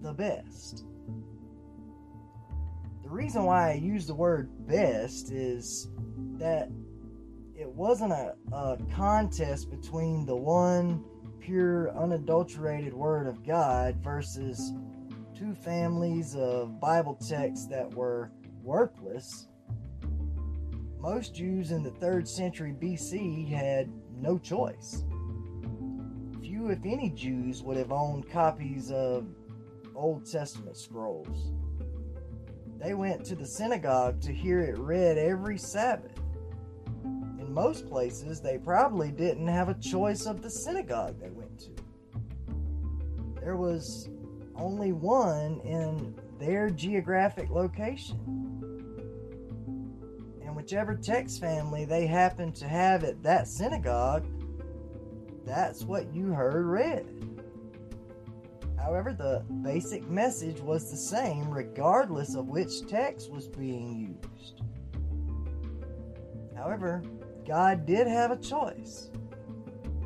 the 0.03 0.13
best. 0.13 0.85
The 3.05 3.09
reason 3.09 3.45
why 3.45 3.71
I 3.71 3.75
use 3.75 4.05
the 4.05 4.17
word 4.17 4.51
best 4.67 5.31
is 5.31 5.87
that 6.39 6.69
it 7.59 7.69
wasn't 7.69 8.13
a, 8.13 8.35
a 8.53 8.79
contest 8.95 9.71
between 9.71 10.27
the 10.27 10.37
one 10.37 11.03
pure, 11.41 11.91
unadulterated 11.97 12.93
Word 12.93 13.27
of 13.27 13.47
God 13.47 13.97
versus 14.03 14.73
two 15.35 15.55
families 15.55 16.37
of 16.37 16.81
Bible 16.81 17.15
texts 17.15 17.67
that 17.69 17.93
were 17.95 18.31
worthless. 18.63 19.49
Most 20.99 21.35
Jews 21.35 21.71
in 21.71 21.83
the 21.83 21.91
3rd 21.93 22.29
century 22.29 22.75
BC 22.79 23.49
had 23.49 23.91
no 24.15 24.39
choice. 24.39 25.05
Few, 26.43 26.69
if 26.69 26.85
any, 26.85 27.11
Jews 27.11 27.63
would 27.63 27.77
have 27.77 27.93
owned 27.93 28.29
copies 28.29 28.91
of 28.91 29.27
Old 29.95 30.31
Testament 30.31 30.77
scrolls. 30.77 31.53
They 32.79 32.93
went 32.93 33.25
to 33.27 33.35
the 33.35 33.47
synagogue 33.47 34.21
to 34.23 34.33
hear 34.33 34.61
it 34.61 34.79
read 34.79 35.17
every 35.17 35.59
Sabbath 35.59 36.16
most 37.57 37.89
places, 37.89 38.39
they 38.43 38.59
probably 38.59 39.11
didn't 39.11 39.47
have 39.47 39.71
a 39.71 39.75
choice 39.81 40.27
of 40.27 40.43
the 40.43 40.51
synagogue 40.51 41.19
they 41.19 41.31
went 41.31 41.59
to. 41.59 41.71
There 43.41 43.57
was 43.57 44.11
only 44.57 44.93
one 44.93 45.61
in 45.61 46.15
their 46.39 46.69
geographic 46.69 47.49
location. 47.49 48.21
And 50.45 50.55
whichever 50.55 50.95
text 50.95 51.41
family 51.41 51.87
they 51.87 52.07
happened 52.07 52.55
to 52.57 52.69
have 52.69 53.05
at 53.05 53.23
that 53.23 53.49
synagogue, 53.49 54.27
that's 55.47 55.83
what 55.83 56.15
you 56.15 56.35
heard 56.35 56.67
read. 56.67 57.07
However, 58.77 59.15
the 59.15 59.43
basic 59.63 60.07
message 60.11 60.61
was 60.61 60.91
the 60.91 60.97
same 60.99 61.49
regardless 61.51 62.35
of 62.35 62.49
which 62.49 62.87
text 62.87 63.33
was 63.33 63.49
being 63.49 64.19
used. 64.23 64.61
However, 66.55 67.03
God 67.47 67.87
did 67.87 68.09
have 68.09 68.33
a 68.33 68.37
choice. 68.37 69.11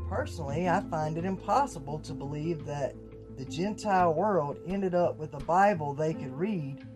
Personally, 0.09 0.68
I 0.68 0.80
find 0.91 1.16
it 1.16 1.24
impossible 1.24 1.99
to 2.01 2.12
believe 2.12 2.66
that 2.66 2.95
the 3.38 3.45
Gentile 3.47 4.12
world 4.12 4.59
ended 4.66 4.95
up 4.95 5.16
with 5.16 5.32
a 5.32 5.45
Bible 5.45 5.95
they 5.95 6.12
could 6.12 6.34
read 6.34 6.86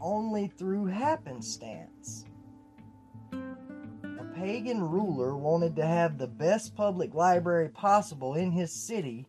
only 0.00 0.48
through 0.56 0.86
happenstance. 0.86 2.24
A 3.32 4.24
pagan 4.34 4.80
ruler 4.82 5.36
wanted 5.36 5.76
to 5.76 5.86
have 5.86 6.16
the 6.16 6.26
best 6.26 6.74
public 6.74 7.12
library 7.12 7.68
possible 7.68 8.34
in 8.34 8.50
his 8.50 8.72
city, 8.72 9.26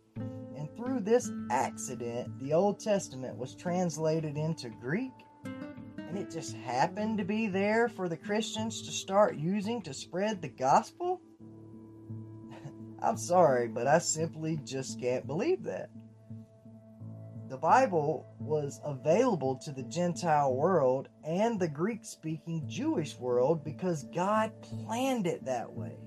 and 0.56 0.70
through 0.78 1.02
this 1.02 1.30
accident, 1.52 2.40
the 2.40 2.54
Old 2.54 2.80
Testament 2.80 3.36
was 3.36 3.56
translated 3.56 4.38
into 4.38 4.70
Greek 4.70 5.12
and 6.14 6.22
it 6.22 6.32
just 6.32 6.55
happened 6.57 7.18
to 7.18 7.24
be 7.24 7.47
there 7.47 7.89
for 7.89 8.07
the 8.07 8.16
Christians 8.16 8.84
to 8.84 8.91
start 8.91 9.36
using 9.36 9.82
to 9.82 9.95
spread 9.95 10.43
the 10.43 10.47
gospel? 10.47 11.20
I'm 13.01 13.18
sorry, 13.18 13.68
but 13.68 13.88
I 13.88 13.97
simply 13.97 14.59
just 14.64 14.99
can't 14.99 15.26
believe 15.26 15.64
that. 15.64 15.89
The 17.49 17.57
Bible 17.57 18.28
was 18.38 18.80
available 18.86 19.55
to 19.64 19.72
the 19.72 19.82
Gentile 19.82 20.53
world 20.53 21.09
and 21.24 21.59
the 21.59 21.68
Greek 21.68 22.05
speaking 22.05 22.66
Jewish 22.68 23.18
world 23.18 23.64
because 23.64 24.03
God 24.14 24.51
planned 24.61 25.26
it 25.26 25.45
that 25.45 25.74
way. 25.74 25.97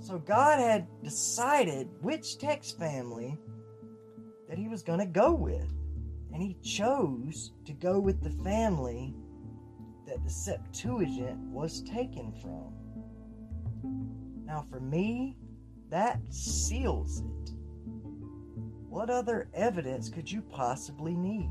So 0.00 0.18
God 0.18 0.58
had 0.58 0.86
decided 1.04 1.90
which 2.00 2.38
text 2.38 2.78
family 2.78 3.36
that 4.48 4.56
he 4.56 4.68
was 4.68 4.82
going 4.82 5.00
to 5.00 5.06
go 5.06 5.34
with. 5.34 5.70
And 6.32 6.42
he 6.42 6.56
chose 6.62 7.52
to 7.64 7.72
go 7.72 7.98
with 7.98 8.22
the 8.22 8.30
family 8.42 9.14
that 10.06 10.22
the 10.24 10.30
Septuagint 10.30 11.38
was 11.38 11.82
taken 11.82 12.32
from. 12.40 12.72
Now, 14.46 14.66
for 14.70 14.80
me, 14.80 15.36
that 15.90 16.20
seals 16.30 17.20
it. 17.20 17.52
What 18.88 19.10
other 19.10 19.48
evidence 19.54 20.08
could 20.08 20.30
you 20.30 20.42
possibly 20.42 21.14
need? 21.14 21.50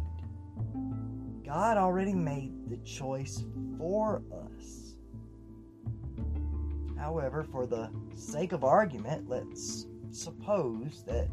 God 1.45 1.77
already 1.77 2.13
made 2.13 2.69
the 2.69 2.77
choice 2.77 3.43
for 3.77 4.21
us. 4.31 4.95
However, 6.97 7.43
for 7.43 7.65
the 7.65 7.89
sake 8.15 8.51
of 8.51 8.63
argument, 8.63 9.27
let's 9.27 9.87
suppose 10.11 11.03
that 11.07 11.27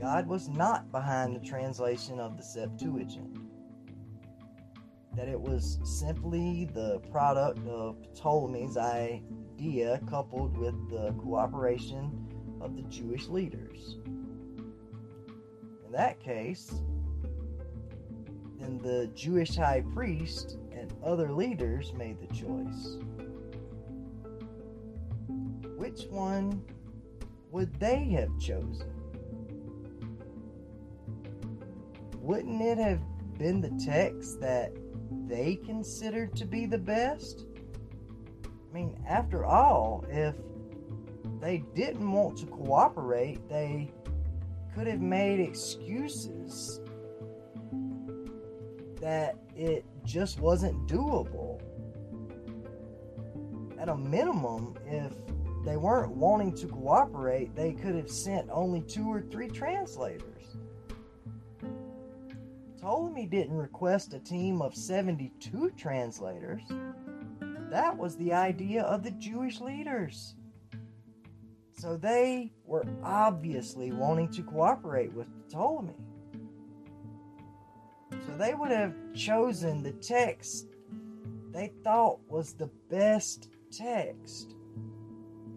God 0.00 0.26
was 0.26 0.48
not 0.48 0.92
behind 0.92 1.34
the 1.34 1.40
translation 1.40 2.20
of 2.20 2.36
the 2.36 2.42
Septuagint. 2.42 3.38
That 5.14 5.28
it 5.28 5.40
was 5.40 5.78
simply 5.84 6.68
the 6.74 6.98
product 7.10 7.66
of 7.66 7.96
Ptolemy's 8.14 8.76
idea 8.76 10.00
coupled 10.08 10.56
with 10.58 10.74
the 10.90 11.12
cooperation 11.12 12.26
of 12.60 12.76
the 12.76 12.82
Jewish 12.82 13.28
leaders 13.28 13.96
In 15.86 15.92
that 15.92 16.20
case, 16.20 16.82
then 18.58 18.78
the 18.78 19.10
Jewish 19.14 19.56
high 19.56 19.82
priest 19.94 20.58
and 20.72 20.92
other 21.02 21.32
leaders 21.32 21.94
made 21.94 22.18
the 22.20 22.26
choice. 22.34 22.98
Which 25.76 26.06
one 26.10 26.62
would 27.50 27.72
they 27.80 28.04
have 28.10 28.38
chosen? 28.38 28.95
Wouldn't 32.26 32.60
it 32.60 32.76
have 32.78 32.98
been 33.38 33.60
the 33.60 33.70
text 33.84 34.40
that 34.40 34.72
they 35.28 35.54
considered 35.64 36.34
to 36.34 36.44
be 36.44 36.66
the 36.66 36.76
best? 36.76 37.46
I 38.44 38.74
mean, 38.74 39.00
after 39.08 39.44
all, 39.44 40.04
if 40.10 40.34
they 41.40 41.58
didn't 41.76 42.10
want 42.10 42.36
to 42.38 42.46
cooperate, 42.46 43.48
they 43.48 43.92
could 44.74 44.88
have 44.88 45.00
made 45.00 45.38
excuses 45.38 46.80
that 49.00 49.36
it 49.54 49.84
just 50.04 50.40
wasn't 50.40 50.88
doable. 50.88 51.60
At 53.78 53.88
a 53.88 53.96
minimum, 53.96 54.76
if 54.84 55.12
they 55.64 55.76
weren't 55.76 56.10
wanting 56.10 56.56
to 56.56 56.66
cooperate, 56.66 57.54
they 57.54 57.72
could 57.72 57.94
have 57.94 58.10
sent 58.10 58.48
only 58.50 58.80
two 58.80 59.06
or 59.06 59.20
three 59.20 59.46
translators. 59.46 60.35
Ptolemy 62.78 63.26
didn't 63.26 63.56
request 63.56 64.14
a 64.14 64.18
team 64.18 64.60
of 64.60 64.74
72 64.74 65.72
translators. 65.76 66.62
That 67.70 67.96
was 67.96 68.16
the 68.16 68.32
idea 68.32 68.82
of 68.82 69.02
the 69.02 69.10
Jewish 69.12 69.60
leaders. 69.60 70.34
So 71.72 71.96
they 71.96 72.52
were 72.64 72.84
obviously 73.02 73.92
wanting 73.92 74.30
to 74.32 74.42
cooperate 74.42 75.12
with 75.12 75.26
Ptolemy. 75.48 75.94
So 78.10 78.36
they 78.38 78.54
would 78.54 78.70
have 78.70 78.94
chosen 79.14 79.82
the 79.82 79.92
text 79.92 80.68
they 81.56 81.72
thought 81.82 82.20
was 82.28 82.52
the 82.52 82.68
best 82.90 83.48
text. 83.72 84.54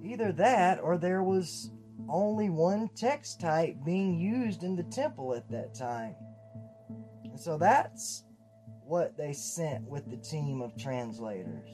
Either 0.01 0.31
that 0.31 0.79
or 0.79 0.97
there 0.97 1.23
was 1.23 1.71
only 2.07 2.49
one 2.49 2.89
text 2.95 3.41
type 3.41 3.75
being 3.83 4.17
used 4.17 4.63
in 4.63 4.77
the 4.77 4.83
temple 4.83 5.35
at 5.35 5.49
that 5.49 5.75
time. 5.75 6.15
So 7.39 7.57
that's 7.57 8.25
what 8.83 9.15
they 9.15 9.31
sent 9.31 9.87
with 9.87 10.09
the 10.09 10.17
team 10.17 10.61
of 10.61 10.75
translators. 10.77 11.69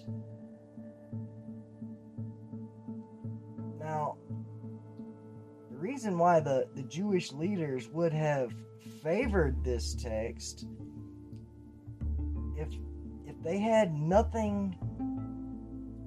Now, 3.80 4.18
the 5.72 5.78
reason 5.78 6.20
why 6.20 6.40
the, 6.40 6.68
the 6.76 6.84
Jewish 6.84 7.32
leaders 7.32 7.90
would 7.90 8.14
have 8.14 8.54
favored 9.02 9.64
this 9.64 9.96
text 9.96 10.68
if 12.58 12.70
if 13.26 13.36
they 13.44 13.58
had 13.58 13.92
nothing 13.96 14.78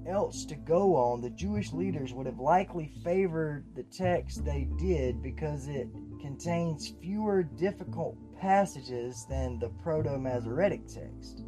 else 0.09 0.45
to 0.45 0.55
go 0.55 0.95
on, 0.95 1.21
the 1.21 1.31
Jewish 1.31 1.73
leaders 1.73 2.15
would 2.15 2.27
have 2.27 2.39
likely 2.39 2.93
favored 3.03 3.65
the 3.75 3.83
text 3.83 4.45
they 4.45 4.69
did 4.79 5.21
because 5.21 5.67
it 5.67 5.89
contains 6.21 6.93
fewer 7.01 7.43
difficult 7.43 8.17
passages 8.39 9.27
than 9.29 9.59
the 9.59 9.69
Proto 9.69 10.19
Masoretic 10.19 10.87
text. 10.87 11.43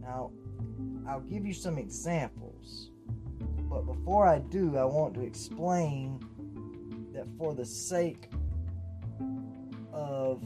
Now, 0.00 0.30
I'll 1.08 1.20
give 1.20 1.44
you 1.44 1.54
some 1.54 1.78
examples. 1.78 2.90
But 3.68 3.86
before 3.86 4.26
I 4.26 4.38
do, 4.38 4.76
I 4.76 4.84
want 4.84 5.14
to 5.14 5.20
explain 5.22 6.20
that 7.14 7.26
for 7.38 7.54
the 7.54 7.64
sake 7.64 8.28
of 9.92 10.42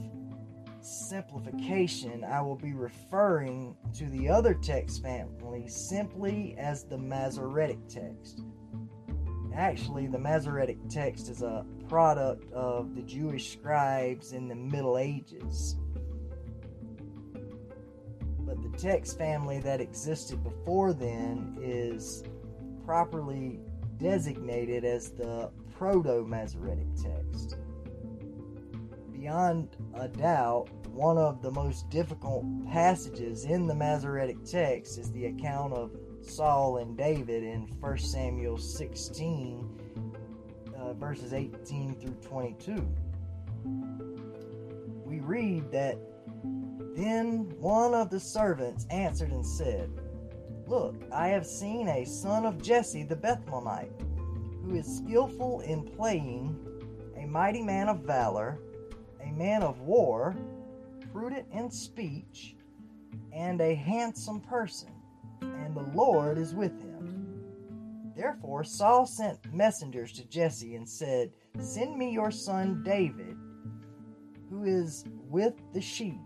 simplification, 0.81 2.25
I 2.25 2.41
will 2.43 2.57
be 2.57 2.75
referring 2.75 3.75
to 3.95 4.07
the 4.07 4.29
other 4.29 4.55
text 4.55 5.03
family 5.03 5.67
simply 5.69 6.55
as 6.59 6.85
the 6.85 6.99
Masoretic 6.99 7.79
text. 7.89 8.43
Actually, 9.55 10.07
the 10.07 10.19
Masoretic 10.19 10.79
text 10.89 11.29
is 11.29 11.43
a 11.43 11.65
product 11.95 12.53
of 12.53 12.97
the 12.97 13.03
Jewish 13.03 13.53
scribes 13.53 14.33
in 14.33 14.49
the 14.49 14.55
Middle 14.57 14.99
Ages. 14.99 15.77
But 18.41 18.61
the 18.65 18.77
text 18.77 19.17
family 19.17 19.61
that 19.61 19.81
existed 19.81 20.43
before 20.43 20.93
then 20.93 21.57
is 21.63 22.25
properly 22.85 23.61
designated 23.97 24.85
as 24.85 25.11
the 25.11 25.53
Proto 25.79 26.27
Masoretic 26.27 26.89
text. 26.97 27.59
Beyond 29.13 29.77
a 29.95 30.09
doubt, 30.09 30.71
one 30.89 31.17
of 31.17 31.43
the 31.43 31.53
most 31.53 31.89
difficult 31.91 32.45
passages 32.73 33.45
in 33.45 33.69
the 33.69 33.75
Masoretic 33.75 34.45
text 34.45 34.99
is 34.99 35.13
the 35.13 35.27
account 35.27 35.73
of 35.75 35.93
Saul 36.23 36.79
and 36.79 36.99
David 36.99 37.45
in 37.45 37.69
1 37.79 37.99
Samuel 37.99 38.59
16, 38.59 39.61
uh, 39.61 39.74
verses 40.97 41.33
18 41.33 41.97
through 41.97 42.17
22. 42.23 42.89
We 45.05 45.21
read 45.21 45.71
that 45.73 45.99
then 46.97 47.53
one 47.59 47.95
of 47.95 48.11
the 48.11 48.21
servants 48.21 48.87
answered 48.91 49.31
and 49.31 49.45
said, 49.45 49.91
Look, 50.67 50.95
I 51.13 51.29
have 51.29 51.47
seen 51.47 51.89
a 51.89 52.05
son 52.05 52.47
of 52.47 52.63
Jesse 52.63 53.03
the 53.03 53.17
Bethlehemite, 53.17 53.91
who 54.63 54.77
is 54.77 54.99
skillful 54.99 55.61
in 55.61 55.83
playing, 55.83 56.57
a 57.17 57.27
mighty 57.27 57.63
man 57.63 57.89
of 57.89 58.01
valor, 58.01 58.61
a 59.23 59.33
man 59.33 59.63
of 59.63 59.81
war, 59.81 60.35
prudent 61.13 61.47
in 61.53 61.71
speech, 61.71 62.57
and 63.33 63.61
a 63.61 63.75
handsome 63.75 64.41
person, 64.41 64.93
and 65.43 65.77
the 65.77 65.91
Lord 65.95 66.39
is 66.39 66.55
with 66.55 66.81
him. 66.81 66.94
Therefore 68.17 68.65
Saul 68.65 69.07
sent 69.07 69.53
messengers 69.53 70.13
to 70.13 70.25
Jesse 70.27 70.77
and 70.77 70.89
said, 70.89 71.31
Send 71.61 71.97
me 71.97 72.13
your 72.13 72.31
son 72.31 72.83
David, 72.85 73.37
who 74.51 74.65
is 74.65 75.05
with 75.29 75.55
the 75.73 75.81
sheep. 75.81 76.21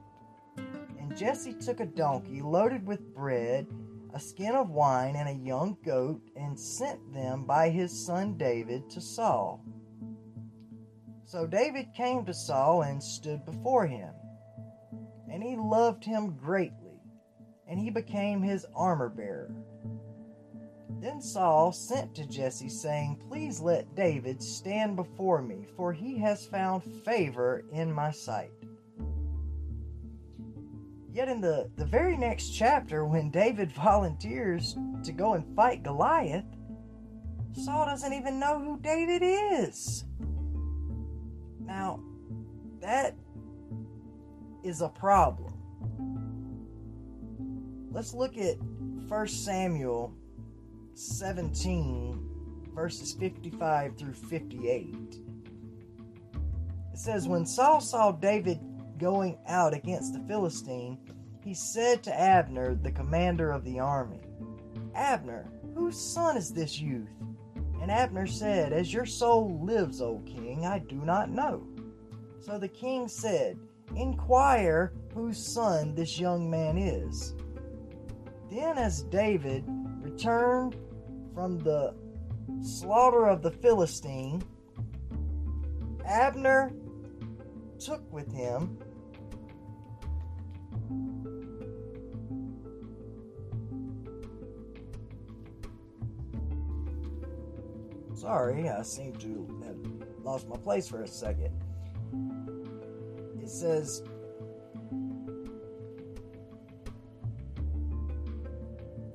And 0.56 1.16
Jesse 1.16 1.54
took 1.54 1.80
a 1.80 1.86
donkey 1.86 2.42
loaded 2.42 2.86
with 2.86 3.14
bread 3.14 3.66
a 4.14 4.20
skin 4.20 4.54
of 4.54 4.70
wine, 4.70 5.16
and 5.16 5.28
a 5.28 5.44
young 5.44 5.76
goat, 5.84 6.20
and 6.34 6.58
sent 6.58 7.12
them 7.12 7.44
by 7.44 7.68
his 7.68 7.92
son 8.06 8.36
David 8.36 8.88
to 8.90 9.00
Saul. 9.00 9.62
So 11.24 11.46
David 11.46 11.92
came 11.94 12.24
to 12.24 12.32
Saul 12.32 12.82
and 12.82 13.02
stood 13.02 13.44
before 13.44 13.86
him. 13.86 14.10
And 15.30 15.42
he 15.42 15.56
loved 15.56 16.04
him 16.04 16.36
greatly, 16.36 17.00
and 17.68 17.78
he 17.78 17.90
became 17.90 18.42
his 18.42 18.64
armor 18.74 19.10
bearer. 19.10 19.54
Then 21.00 21.20
Saul 21.20 21.70
sent 21.70 22.14
to 22.16 22.26
Jesse, 22.26 22.68
saying, 22.68 23.20
Please 23.28 23.60
let 23.60 23.94
David 23.94 24.42
stand 24.42 24.96
before 24.96 25.42
me, 25.42 25.66
for 25.76 25.92
he 25.92 26.18
has 26.18 26.46
found 26.46 26.82
favor 27.04 27.62
in 27.72 27.92
my 27.92 28.10
sight. 28.10 28.50
Yet 31.12 31.28
in 31.28 31.40
the, 31.40 31.70
the 31.76 31.84
very 31.84 32.16
next 32.16 32.50
chapter, 32.50 33.04
when 33.04 33.30
David 33.30 33.72
volunteers 33.82 34.76
to 35.04 35.12
go 35.12 35.34
and 35.34 35.54
fight 35.54 35.82
Goliath, 35.82 36.44
Saul 37.52 37.86
doesn't 37.86 38.12
even 38.12 38.38
know 38.38 38.58
who 38.58 38.78
David 38.80 39.22
is. 39.22 40.04
Now, 41.60 42.00
that 42.80 43.14
is 44.62 44.80
a 44.80 44.88
problem. 44.88 45.54
Let's 47.90 48.14
look 48.14 48.36
at 48.36 48.56
1 48.60 49.28
Samuel 49.28 50.14
17, 50.98 52.68
verses 52.74 53.12
55 53.12 53.96
through 53.96 54.14
58. 54.14 54.96
It 56.92 56.98
says, 56.98 57.28
When 57.28 57.46
Saul 57.46 57.80
saw 57.80 58.10
David 58.10 58.58
going 58.98 59.38
out 59.46 59.74
against 59.74 60.12
the 60.12 60.24
Philistine, 60.26 60.98
he 61.44 61.54
said 61.54 62.02
to 62.02 62.20
Abner, 62.20 62.74
the 62.74 62.90
commander 62.90 63.52
of 63.52 63.64
the 63.64 63.78
army, 63.78 64.20
Abner, 64.96 65.48
whose 65.76 65.96
son 65.96 66.36
is 66.36 66.50
this 66.50 66.80
youth? 66.80 67.08
And 67.80 67.92
Abner 67.92 68.26
said, 68.26 68.72
As 68.72 68.92
your 68.92 69.06
soul 69.06 69.60
lives, 69.62 70.02
O 70.02 70.20
king, 70.26 70.66
I 70.66 70.80
do 70.80 70.96
not 70.96 71.30
know. 71.30 71.64
So 72.40 72.58
the 72.58 72.66
king 72.66 73.06
said, 73.06 73.56
Inquire 73.94 74.92
whose 75.14 75.38
son 75.38 75.94
this 75.94 76.18
young 76.18 76.50
man 76.50 76.76
is. 76.76 77.36
Then, 78.50 78.78
as 78.78 79.04
David 79.04 79.64
returned 80.00 80.74
from 81.38 81.56
the 81.60 81.94
slaughter 82.60 83.28
of 83.28 83.42
the 83.42 83.50
Philistine, 83.52 84.42
Abner 86.04 86.72
took 87.78 88.12
with 88.12 88.32
him 88.32 88.76
Sorry, 98.16 98.68
I 98.68 98.82
seem 98.82 99.14
to 99.18 99.62
have 99.64 100.24
lost 100.24 100.48
my 100.48 100.56
place 100.56 100.88
for 100.88 101.04
a 101.04 101.06
second. 101.06 101.54
It 103.40 103.48
says, 103.48 104.02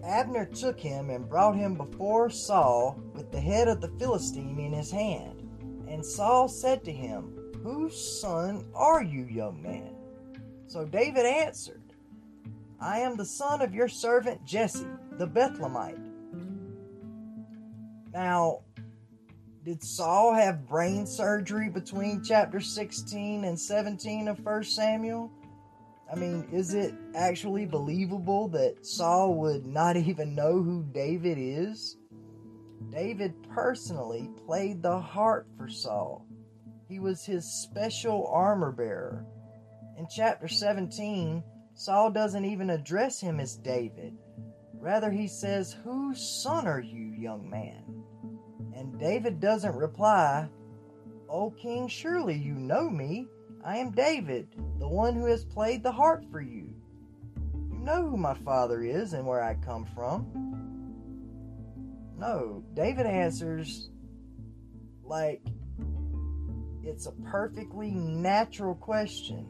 Abner 0.04 0.46
took 0.46 0.80
him 0.80 1.10
and 1.10 1.30
brought 1.30 1.56
him 1.56 1.76
before 1.76 2.30
Saul 2.30 3.02
with 3.14 3.32
the 3.32 3.40
head 3.40 3.68
of 3.68 3.80
the 3.80 3.92
Philistine 4.00 4.60
in 4.60 4.74
his 4.74 4.92
hand. 4.92 5.50
And 5.88 6.06
Saul 6.06 6.48
said 6.48 6.84
to 6.84 6.92
him, 6.92 7.34
Whose 7.64 8.20
son 8.20 8.66
are 8.76 9.02
you, 9.02 9.26
young 9.26 9.62
man? 9.62 9.96
So 10.68 10.86
David 10.86 11.26
answered, 11.26 11.82
I 12.82 13.00
am 13.00 13.16
the 13.16 13.26
son 13.26 13.62
of 13.62 13.74
your 13.74 13.88
servant 13.88 14.44
Jesse, 14.46 14.86
the 15.18 15.28
Bethlehemite. 15.28 16.00
Now, 18.14 18.60
did 19.64 19.82
Saul 19.82 20.34
have 20.34 20.68
brain 20.68 21.08
surgery 21.08 21.70
between 21.70 22.22
chapter 22.22 22.60
16 22.60 23.46
and 23.46 23.58
17 23.58 24.28
of 24.28 24.44
1 24.44 24.64
Samuel? 24.66 25.32
I 26.12 26.16
mean, 26.16 26.48
is 26.52 26.74
it 26.74 26.94
actually 27.16 27.66
believable 27.66 28.48
that 28.50 28.86
Saul 28.86 29.36
would 29.36 29.66
not 29.66 29.98
even 29.98 30.36
know 30.36 30.62
who 30.62 30.86
David 30.94 31.38
is? 31.40 31.98
David 32.90 33.34
personally 33.50 34.30
played 34.46 34.84
the 34.84 35.00
harp 35.00 35.48
for 35.58 35.68
Saul. 35.68 36.28
He 36.88 37.00
was 37.00 37.26
his 37.26 37.46
special 37.46 38.28
armor 38.28 38.72
bearer. 38.72 39.26
In 39.98 40.08
chapter 40.10 40.48
17, 40.48 41.44
Saul 41.76 42.12
doesn't 42.12 42.46
even 42.46 42.70
address 42.70 43.20
him 43.20 43.40
as 43.40 43.56
David. 43.56 44.16
Rather, 44.74 45.10
he 45.10 45.28
says, 45.28 45.76
Whose 45.84 46.22
son 46.44 46.68
are 46.68 46.82
you, 46.82 47.14
young 47.18 47.50
man? 47.50 48.04
And 48.76 49.00
David 49.00 49.40
doesn't 49.40 49.76
reply, 49.76 50.50
O 51.30 51.52
king, 51.52 51.88
surely 51.88 52.36
you 52.36 52.54
know 52.54 52.90
me. 52.90 53.28
I 53.66 53.78
am 53.78 53.92
David, 53.92 54.48
the 54.80 54.88
one 54.88 55.16
who 55.16 55.26
has 55.26 55.46
played 55.46 55.84
the 55.84 55.92
harp 55.92 56.26
for 56.30 56.42
you. 56.42 56.74
You 57.72 57.80
know 57.80 58.10
who 58.10 58.18
my 58.18 58.34
father 58.34 58.84
is 58.84 59.14
and 59.14 59.26
where 59.26 59.42
I 59.42 59.56
come 59.56 59.86
from. 59.96 60.28
No, 62.18 62.64
David 62.74 63.06
answers 63.06 63.90
like 65.04 65.42
it's 66.84 67.06
a 67.06 67.12
perfectly 67.12 67.92
natural 67.92 68.76
question. 68.76 69.48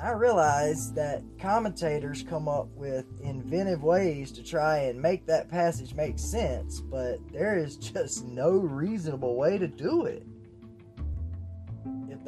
I 0.00 0.10
realize 0.10 0.92
that 0.92 1.24
commentators 1.40 2.22
come 2.22 2.48
up 2.48 2.68
with 2.76 3.06
inventive 3.20 3.82
ways 3.82 4.30
to 4.32 4.44
try 4.44 4.78
and 4.82 5.00
make 5.00 5.26
that 5.26 5.48
passage 5.48 5.94
make 5.94 6.18
sense, 6.20 6.80
but 6.80 7.18
there 7.32 7.58
is 7.58 7.76
just 7.78 8.24
no 8.24 8.50
reasonable 8.50 9.36
way 9.36 9.58
to 9.58 9.66
do 9.66 10.04
it. 10.04 10.24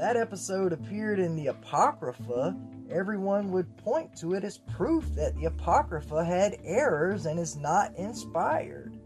That 0.01 0.17
episode 0.17 0.73
appeared 0.73 1.19
in 1.19 1.37
the 1.37 1.49
Apocrypha, 1.49 2.57
everyone 2.91 3.51
would 3.51 3.77
point 3.77 4.17
to 4.17 4.33
it 4.33 4.45
as 4.45 4.57
proof 4.57 5.05
that 5.15 5.37
the 5.37 5.45
Apocrypha 5.45 6.25
had 6.25 6.57
errors 6.65 7.27
and 7.27 7.39
is 7.39 7.55
not 7.55 7.95
inspired. 7.99 8.99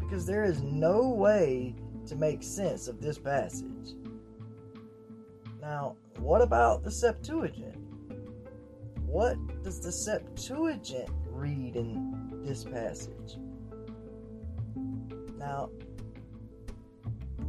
Because 0.00 0.24
there 0.24 0.44
is 0.44 0.62
no 0.62 1.10
way 1.10 1.74
to 2.06 2.16
make 2.16 2.42
sense 2.42 2.88
of 2.88 3.02
this 3.02 3.18
passage. 3.18 3.92
Now, 5.60 5.96
what 6.20 6.40
about 6.40 6.84
the 6.84 6.90
Septuagint? 6.90 7.76
What 9.04 9.36
does 9.62 9.78
the 9.78 9.92
Septuagint 9.92 11.10
read 11.26 11.76
in 11.76 12.40
this 12.42 12.64
passage? 12.64 13.36
Now, 15.36 15.68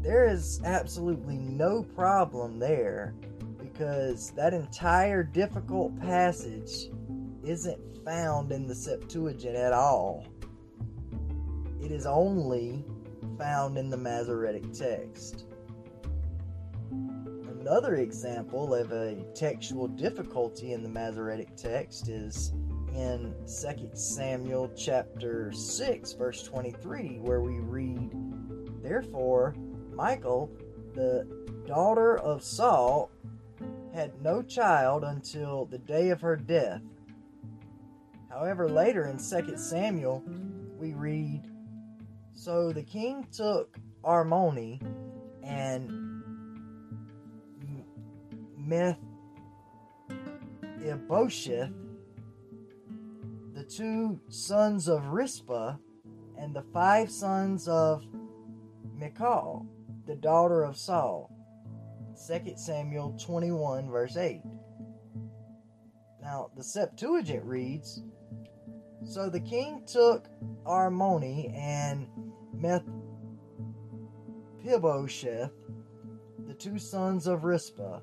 there 0.03 0.27
is 0.27 0.61
absolutely 0.65 1.37
no 1.37 1.81
problem 1.81 2.59
there 2.59 3.15
because 3.57 4.31
that 4.31 4.53
entire 4.53 5.23
difficult 5.23 5.97
passage 6.01 6.89
isn't 7.45 7.79
found 8.03 8.51
in 8.51 8.67
the 8.67 8.75
Septuagint 8.75 9.55
at 9.55 9.71
all. 9.71 10.25
It 11.81 11.91
is 11.91 12.05
only 12.05 12.83
found 13.37 13.77
in 13.77 13.89
the 13.89 13.97
Masoretic 13.97 14.73
text. 14.73 15.45
Another 16.91 17.95
example 17.95 18.75
of 18.75 18.91
a 18.91 19.15
textual 19.33 19.87
difficulty 19.87 20.73
in 20.73 20.83
the 20.83 20.89
Masoretic 20.89 21.55
text 21.55 22.09
is 22.09 22.51
in 22.93 23.33
2 23.47 23.89
Samuel 23.93 24.69
chapter 24.75 25.51
6 25.53 26.13
verse 26.13 26.43
23 26.43 27.19
where 27.21 27.41
we 27.41 27.59
read 27.59 28.11
Therefore 28.83 29.55
Michal 29.95 30.49
the 30.93 31.27
daughter 31.65 32.17
of 32.17 32.43
Saul 32.43 33.09
had 33.93 34.21
no 34.21 34.41
child 34.41 35.03
until 35.03 35.65
the 35.65 35.77
day 35.77 36.09
of 36.09 36.21
her 36.21 36.35
death. 36.35 36.81
However 38.29 38.69
later 38.69 39.07
in 39.07 39.17
2 39.17 39.57
Samuel 39.57 40.23
we 40.77 40.93
read 40.93 41.49
so 42.33 42.73
the 42.73 42.83
king 42.83 43.27
took 43.31 43.77
Armoni 44.03 44.81
and 45.43 46.03
Mephibosheth, 48.57 48.97
the 53.53 53.63
two 53.63 54.19
sons 54.29 54.87
of 54.87 55.07
Rizpah, 55.07 55.75
and 56.37 56.55
the 56.55 56.63
five 56.73 57.11
sons 57.11 57.67
of 57.67 58.05
Michal, 58.97 59.65
the 60.05 60.15
daughter 60.15 60.63
of 60.63 60.77
Saul. 60.77 61.31
2 62.27 62.53
Samuel 62.55 63.17
21, 63.19 63.89
verse 63.89 64.17
8. 64.17 64.41
Now, 66.21 66.51
the 66.55 66.63
Septuagint 66.63 67.43
reads 67.43 68.01
So 69.05 69.29
the 69.29 69.39
king 69.39 69.83
took 69.85 70.27
Armoni 70.65 71.53
and 71.57 72.07
Mephibosheth, 74.63 75.51
the 76.47 76.53
two 76.53 76.77
sons 76.77 77.27
of 77.27 77.43
Rizpah, 77.43 77.99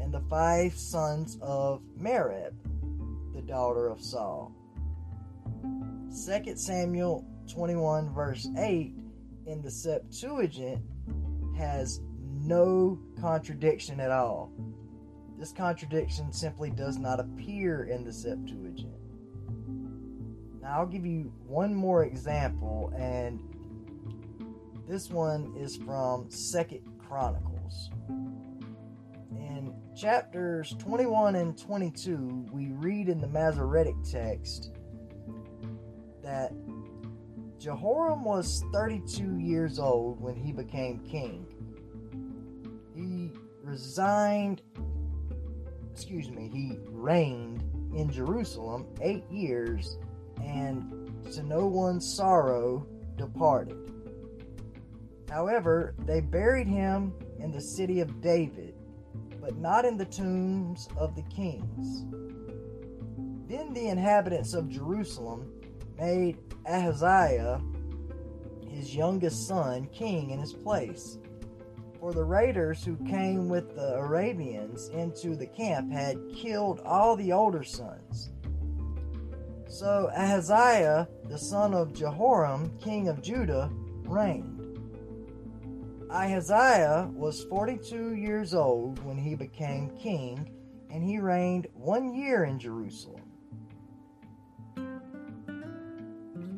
and 0.00 0.12
the 0.12 0.22
five 0.28 0.74
sons 0.74 1.38
of 1.40 1.82
Merab, 1.98 2.54
the 3.34 3.42
daughter 3.42 3.88
of 3.88 4.00
Saul. 4.00 4.52
2 6.10 6.56
Samuel 6.56 7.24
21, 7.50 8.14
verse 8.14 8.48
8 8.56 8.94
in 9.46 9.62
the 9.62 9.70
Septuagint 9.70 10.82
has 11.58 12.00
no 12.40 12.98
contradiction 13.20 14.00
at 14.00 14.10
all. 14.10 14.52
This 15.38 15.52
contradiction 15.52 16.32
simply 16.32 16.70
does 16.70 16.98
not 16.98 17.20
appear 17.20 17.84
in 17.84 18.04
the 18.04 18.12
Septuagint. 18.12 18.94
Now, 20.62 20.80
I'll 20.80 20.86
give 20.86 21.04
you 21.04 21.32
one 21.46 21.74
more 21.74 22.04
example, 22.04 22.92
and 22.96 23.40
this 24.88 25.10
one 25.10 25.54
is 25.56 25.76
from 25.76 26.30
Second 26.30 26.80
Chronicles 26.98 27.90
In 29.30 29.74
chapters 29.96 30.74
21 30.78 31.36
and 31.36 31.58
22, 31.58 32.46
we 32.52 32.68
read 32.72 33.08
in 33.08 33.20
the 33.20 33.28
Masoretic 33.28 33.94
text 34.10 34.72
that 36.22 36.52
Jehoram 37.58 38.24
was 38.24 38.64
32 38.72 39.38
years 39.38 39.78
old 39.78 40.20
when 40.20 40.36
he 40.36 40.52
became 40.52 41.00
king. 41.00 41.46
Resigned, 43.68 44.62
excuse 45.92 46.30
me, 46.30 46.48
he 46.50 46.78
reigned 46.86 47.62
in 47.94 48.10
Jerusalem 48.10 48.86
eight 49.02 49.30
years 49.30 49.98
and 50.42 51.12
to 51.34 51.42
no 51.42 51.66
one's 51.66 52.10
sorrow 52.10 52.86
departed. 53.16 53.76
However, 55.28 55.94
they 56.06 56.22
buried 56.22 56.66
him 56.66 57.12
in 57.40 57.52
the 57.52 57.60
city 57.60 58.00
of 58.00 58.22
David, 58.22 58.74
but 59.38 59.58
not 59.58 59.84
in 59.84 59.98
the 59.98 60.06
tombs 60.06 60.88
of 60.96 61.14
the 61.14 61.22
kings. 61.24 62.06
Then 63.50 63.74
the 63.74 63.88
inhabitants 63.88 64.54
of 64.54 64.70
Jerusalem 64.70 65.52
made 65.98 66.38
Ahaziah, 66.66 67.60
his 68.66 68.96
youngest 68.96 69.46
son, 69.46 69.84
king 69.92 70.30
in 70.30 70.38
his 70.38 70.54
place. 70.54 71.18
For 72.00 72.12
the 72.12 72.24
raiders 72.24 72.84
who 72.84 72.96
came 73.06 73.48
with 73.48 73.74
the 73.74 73.96
Arabians 73.96 74.88
into 74.90 75.34
the 75.34 75.46
camp 75.46 75.92
had 75.92 76.16
killed 76.32 76.80
all 76.84 77.16
the 77.16 77.32
older 77.32 77.64
sons. 77.64 78.30
So 79.68 80.08
Ahaziah, 80.16 81.08
the 81.28 81.38
son 81.38 81.74
of 81.74 81.92
Jehoram, 81.92 82.70
king 82.78 83.08
of 83.08 83.20
Judah, 83.20 83.70
reigned. 84.04 84.58
Ahaziah 86.10 87.10
was 87.12 87.44
42 87.44 88.14
years 88.14 88.54
old 88.54 89.04
when 89.04 89.18
he 89.18 89.34
became 89.34 89.90
king, 89.98 90.48
and 90.90 91.02
he 91.02 91.18
reigned 91.18 91.66
one 91.74 92.14
year 92.14 92.44
in 92.44 92.58
Jerusalem. 92.60 93.24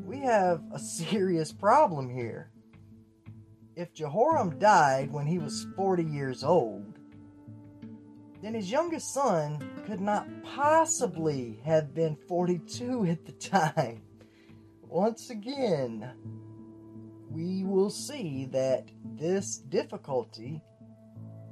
We 0.04 0.18
have 0.18 0.62
a 0.72 0.78
serious 0.78 1.50
problem 1.50 2.10
here. 2.10 2.49
If 3.80 3.94
Jehoram 3.94 4.58
died 4.58 5.10
when 5.10 5.26
he 5.26 5.38
was 5.38 5.66
40 5.74 6.04
years 6.04 6.44
old, 6.44 6.98
then 8.42 8.52
his 8.52 8.70
youngest 8.70 9.14
son 9.14 9.58
could 9.86 10.02
not 10.02 10.28
possibly 10.42 11.58
have 11.64 11.94
been 11.94 12.18
42 12.28 13.06
at 13.08 13.24
the 13.24 13.32
time. 13.32 14.02
Once 14.82 15.30
again, 15.30 16.12
we 17.30 17.64
will 17.64 17.88
see 17.88 18.44
that 18.52 18.90
this 19.18 19.56
difficulty 19.56 20.60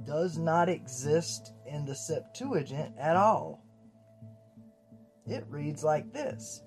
does 0.05 0.37
not 0.37 0.69
exist 0.69 1.53
in 1.65 1.83
the 1.83 1.95
Septuagint 1.95 2.93
at 2.99 3.15
all. 3.15 3.65
It 5.25 5.47
reads 5.49 5.83
like 5.83 6.13
this 6.13 6.61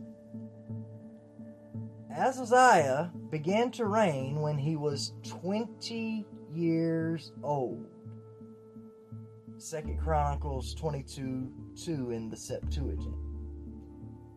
Ahaziah 2.14 3.10
began 3.30 3.70
to 3.72 3.86
reign 3.86 4.40
when 4.40 4.58
he 4.58 4.76
was 4.76 5.12
20 5.24 6.26
years 6.52 7.32
old. 7.42 7.86
Second 9.56 9.98
Chronicles 9.98 10.74
22 10.74 11.50
2 11.84 12.10
in 12.10 12.28
the 12.28 12.36
Septuagint. 12.36 13.14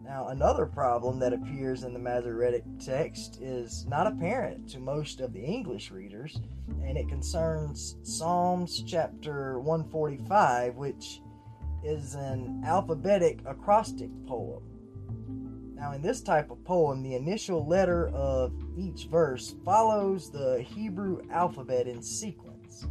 Now, 0.04 0.28
another 0.28 0.68
problem 0.68 1.20
that 1.20 1.34
appears 1.34 1.84
in 1.84 1.92
the 1.92 2.00
Masoretic 2.00 2.64
text 2.80 3.42
is 3.42 3.86
not 3.88 4.08
apparent 4.08 4.70
to 4.70 4.80
most 4.80 5.20
of 5.20 5.34
the 5.34 5.44
English 5.44 5.90
readers, 5.90 6.40
and 6.84 6.96
it 6.96 7.10
concerns 7.10 7.98
Psalms 8.04 8.84
chapter 8.86 9.60
145, 9.60 10.76
which 10.76 11.22
is 11.84 12.14
an 12.14 12.62
alphabetic 12.64 13.42
acrostic 13.48 14.12
poem. 14.28 14.75
Now, 15.76 15.92
in 15.92 16.02
this 16.02 16.22
type 16.22 16.52
of 16.52 16.64
poem, 16.64 17.04
the 17.04 17.16
initial 17.16 17.68
letter 17.68 18.08
of 18.10 18.54
each 18.78 19.06
verse 19.06 19.56
follows 19.66 20.32
the 20.32 20.62
Hebrew 20.62 21.22
alphabet 21.30 21.86
in 21.86 22.02
sequence. 22.02 22.88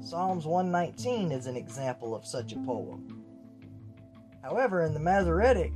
Psalms 0.00 0.46
119 0.46 1.32
is 1.32 1.46
an 1.46 1.56
example 1.56 2.14
of 2.14 2.24
such 2.24 2.52
a 2.52 2.58
poem. 2.60 3.24
However, 4.42 4.82
in 4.82 4.94
the 4.94 5.00
Masoretic, 5.00 5.72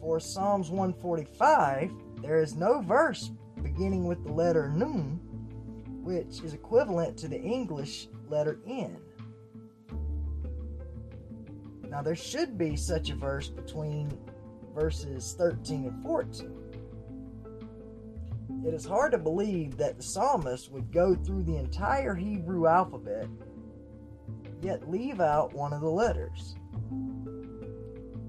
for 0.00 0.18
Psalms 0.18 0.70
145, 0.70 1.90
there 2.22 2.40
is 2.40 2.54
no 2.54 2.80
verse 2.80 3.30
beginning 3.62 4.06
with 4.06 4.24
the 4.24 4.32
letter 4.32 4.70
Nun, 4.70 5.20
which 6.02 6.42
is 6.42 6.54
equivalent 6.54 7.18
to 7.18 7.28
the 7.28 7.40
English 7.40 8.08
letter 8.28 8.60
N. 8.66 8.96
Now, 11.90 12.00
there 12.00 12.16
should 12.16 12.56
be 12.56 12.76
such 12.76 13.10
a 13.10 13.14
verse 13.14 13.48
between 13.48 14.10
verses 14.78 15.34
13 15.36 15.86
and 15.86 16.02
14. 16.04 16.54
It 18.64 18.74
is 18.74 18.84
hard 18.84 19.10
to 19.12 19.18
believe 19.18 19.76
that 19.76 19.96
the 19.96 20.02
psalmist 20.02 20.70
would 20.70 20.92
go 20.92 21.16
through 21.16 21.42
the 21.42 21.56
entire 21.56 22.14
Hebrew 22.14 22.68
alphabet, 22.68 23.26
yet 24.62 24.88
leave 24.88 25.20
out 25.20 25.52
one 25.52 25.72
of 25.72 25.80
the 25.80 25.90
letters. 25.90 26.54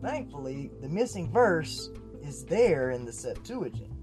Thankfully, 0.01 0.71
the 0.81 0.89
missing 0.89 1.31
verse 1.31 1.91
is 2.23 2.45
there 2.45 2.91
in 2.91 3.05
the 3.05 3.13
Septuagint. 3.13 3.93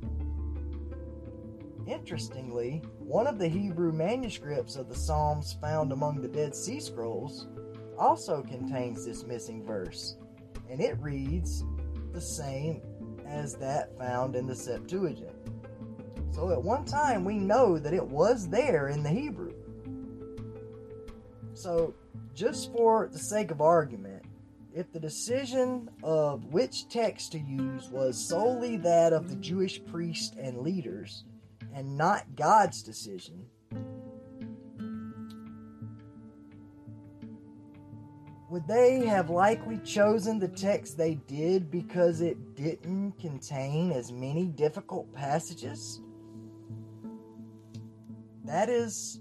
Interestingly, 1.86 2.80
one 2.98 3.26
of 3.26 3.38
the 3.38 3.48
Hebrew 3.48 3.92
manuscripts 3.92 4.76
of 4.76 4.88
the 4.88 4.94
Psalms 4.94 5.56
found 5.60 5.90
among 5.90 6.20
the 6.20 6.28
Dead 6.28 6.54
Sea 6.54 6.78
Scrolls 6.78 7.48
also 7.98 8.42
contains 8.42 9.04
this 9.04 9.24
missing 9.24 9.64
verse, 9.64 10.16
and 10.70 10.80
it 10.80 10.96
reads 11.00 11.64
the 12.16 12.22
same 12.22 12.80
as 13.28 13.56
that 13.56 13.94
found 13.98 14.36
in 14.36 14.46
the 14.46 14.54
Septuagint. 14.56 15.36
So 16.32 16.50
at 16.50 16.62
one 16.62 16.86
time, 16.86 17.26
we 17.26 17.36
know 17.36 17.78
that 17.78 17.92
it 17.92 18.06
was 18.06 18.48
there 18.48 18.88
in 18.88 19.02
the 19.02 19.10
Hebrew. 19.10 19.52
So, 21.52 21.94
just 22.34 22.72
for 22.72 23.10
the 23.12 23.18
sake 23.18 23.50
of 23.50 23.60
argument, 23.60 24.24
if 24.74 24.90
the 24.92 25.00
decision 25.00 25.90
of 26.02 26.46
which 26.46 26.88
text 26.88 27.32
to 27.32 27.38
use 27.38 27.90
was 27.90 28.28
solely 28.28 28.78
that 28.78 29.12
of 29.12 29.28
the 29.28 29.36
Jewish 29.36 29.84
priests 29.84 30.34
and 30.38 30.62
leaders, 30.62 31.24
and 31.74 31.98
not 31.98 32.34
God's 32.34 32.82
decision, 32.82 33.44
would 38.56 38.66
they 38.66 39.04
have 39.04 39.28
likely 39.28 39.76
chosen 39.84 40.38
the 40.38 40.48
text 40.48 40.96
they 40.96 41.16
did 41.26 41.70
because 41.70 42.22
it 42.22 42.56
didn't 42.56 43.12
contain 43.20 43.92
as 43.92 44.10
many 44.10 44.46
difficult 44.46 45.12
passages? 45.12 46.00
That 48.46 48.70
is 48.70 49.20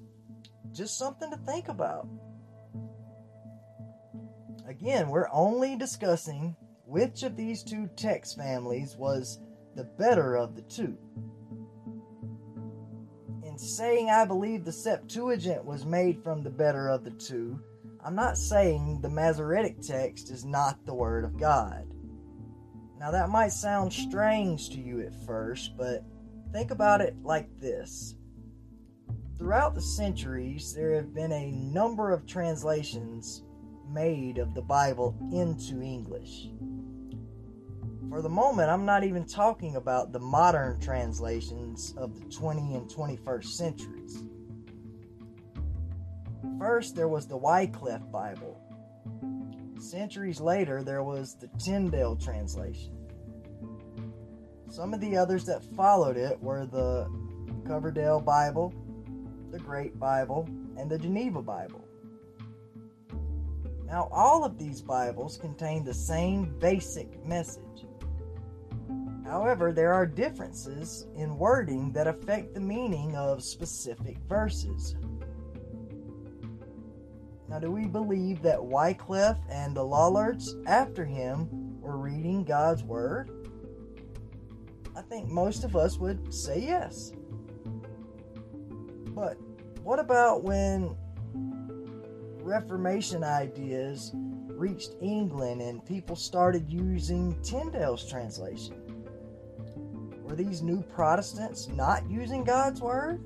just 0.71 0.97
something 0.97 1.29
to 1.31 1.35
think 1.35 1.67
about. 1.67 2.07
Again, 4.69 5.09
we're 5.09 5.27
only 5.33 5.75
discussing 5.75 6.55
which 6.85 7.23
of 7.23 7.35
these 7.35 7.61
two 7.61 7.89
text 7.97 8.37
families 8.37 8.95
was 8.95 9.41
the 9.75 9.83
better 9.83 10.37
of 10.37 10.55
the 10.55 10.61
two. 10.61 10.97
In 13.43 13.57
saying 13.57 14.09
I 14.09 14.23
believe 14.23 14.63
the 14.63 14.71
Septuagint 14.71 15.65
was 15.65 15.85
made 15.85 16.23
from 16.23 16.41
the 16.41 16.49
better 16.49 16.87
of 16.87 17.03
the 17.03 17.11
two, 17.11 17.59
I'm 18.05 18.13
not 18.13 18.37
saying 18.37 19.01
the 19.01 19.09
Masoretic 19.09 19.81
text 19.81 20.29
is 20.29 20.45
not 20.45 20.85
the 20.85 20.93
Word 20.93 21.23
of 21.23 21.39
God. 21.39 21.87
Now, 22.99 23.09
that 23.09 23.29
might 23.29 23.51
sound 23.51 23.91
strange 23.91 24.69
to 24.69 24.79
you 24.79 25.01
at 25.01 25.25
first, 25.25 25.75
but 25.75 26.05
think 26.53 26.69
about 26.69 27.01
it 27.01 27.15
like 27.23 27.49
this. 27.59 28.13
Throughout 29.39 29.73
the 29.73 29.81
centuries, 29.81 30.71
there 30.71 30.93
have 30.93 31.15
been 31.15 31.31
a 31.31 31.51
number 31.51 32.11
of 32.11 32.27
translations 32.27 33.43
made 33.89 34.37
of 34.37 34.53
the 34.53 34.61
Bible 34.61 35.17
into 35.33 35.81
English. 35.81 36.49
For 38.07 38.21
the 38.21 38.29
moment, 38.29 38.69
I'm 38.69 38.85
not 38.85 39.03
even 39.03 39.25
talking 39.25 39.77
about 39.77 40.11
the 40.13 40.19
modern 40.19 40.79
translations 40.79 41.95
of 41.97 42.19
the 42.19 42.29
20 42.29 42.75
and 42.75 42.87
21st 42.87 43.45
centuries. 43.45 44.23
First, 46.59 46.95
there 46.95 47.07
was 47.07 47.27
the 47.27 47.37
Wycliffe 47.37 48.09
Bible. 48.11 48.61
Centuries 49.79 50.39
later, 50.39 50.83
there 50.83 51.03
was 51.03 51.35
the 51.35 51.49
Tyndale 51.59 52.15
translation. 52.15 52.91
Some 54.69 54.93
of 54.93 55.01
the 55.01 55.17
others 55.17 55.45
that 55.45 55.63
followed 55.75 56.17
it 56.17 56.41
were 56.41 56.65
the 56.65 57.09
Coverdale 57.67 58.19
Bible, 58.19 58.73
the 59.51 59.59
Great 59.59 59.99
Bible, 59.99 60.47
and 60.77 60.89
the 60.89 60.97
Geneva 60.97 61.41
Bible. 61.41 61.85
Now, 63.85 64.09
all 64.11 64.43
of 64.43 64.57
these 64.57 64.81
Bibles 64.81 65.37
contain 65.37 65.83
the 65.83 65.93
same 65.93 66.57
basic 66.59 67.23
message. 67.25 67.85
However, 69.25 69.71
there 69.71 69.93
are 69.93 70.05
differences 70.05 71.07
in 71.15 71.37
wording 71.37 71.91
that 71.93 72.07
affect 72.07 72.53
the 72.53 72.59
meaning 72.59 73.15
of 73.15 73.43
specific 73.43 74.17
verses. 74.29 74.95
Now, 77.47 77.59
do 77.59 77.71
we 77.71 77.85
believe 77.85 78.41
that 78.41 78.63
Wycliffe 78.63 79.37
and 79.49 79.75
the 79.75 79.83
Lollards 79.83 80.55
after 80.65 81.05
him 81.05 81.79
were 81.79 81.97
reading 81.97 82.43
God's 82.43 82.83
Word? 82.83 83.29
I 84.95 85.01
think 85.01 85.27
most 85.27 85.63
of 85.63 85.75
us 85.75 85.97
would 85.97 86.33
say 86.33 86.59
yes. 86.59 87.11
But 89.09 89.37
what 89.83 89.99
about 89.99 90.43
when 90.43 90.95
Reformation 92.41 93.23
ideas 93.23 94.11
reached 94.47 94.91
England 95.01 95.61
and 95.61 95.85
people 95.85 96.15
started 96.15 96.67
using 96.69 97.39
Tyndale's 97.43 98.09
translation? 98.09 98.81
Were 100.23 100.35
these 100.35 100.63
new 100.63 100.81
Protestants 100.81 101.67
not 101.67 102.09
using 102.09 102.43
God's 102.43 102.81
Word? 102.81 103.23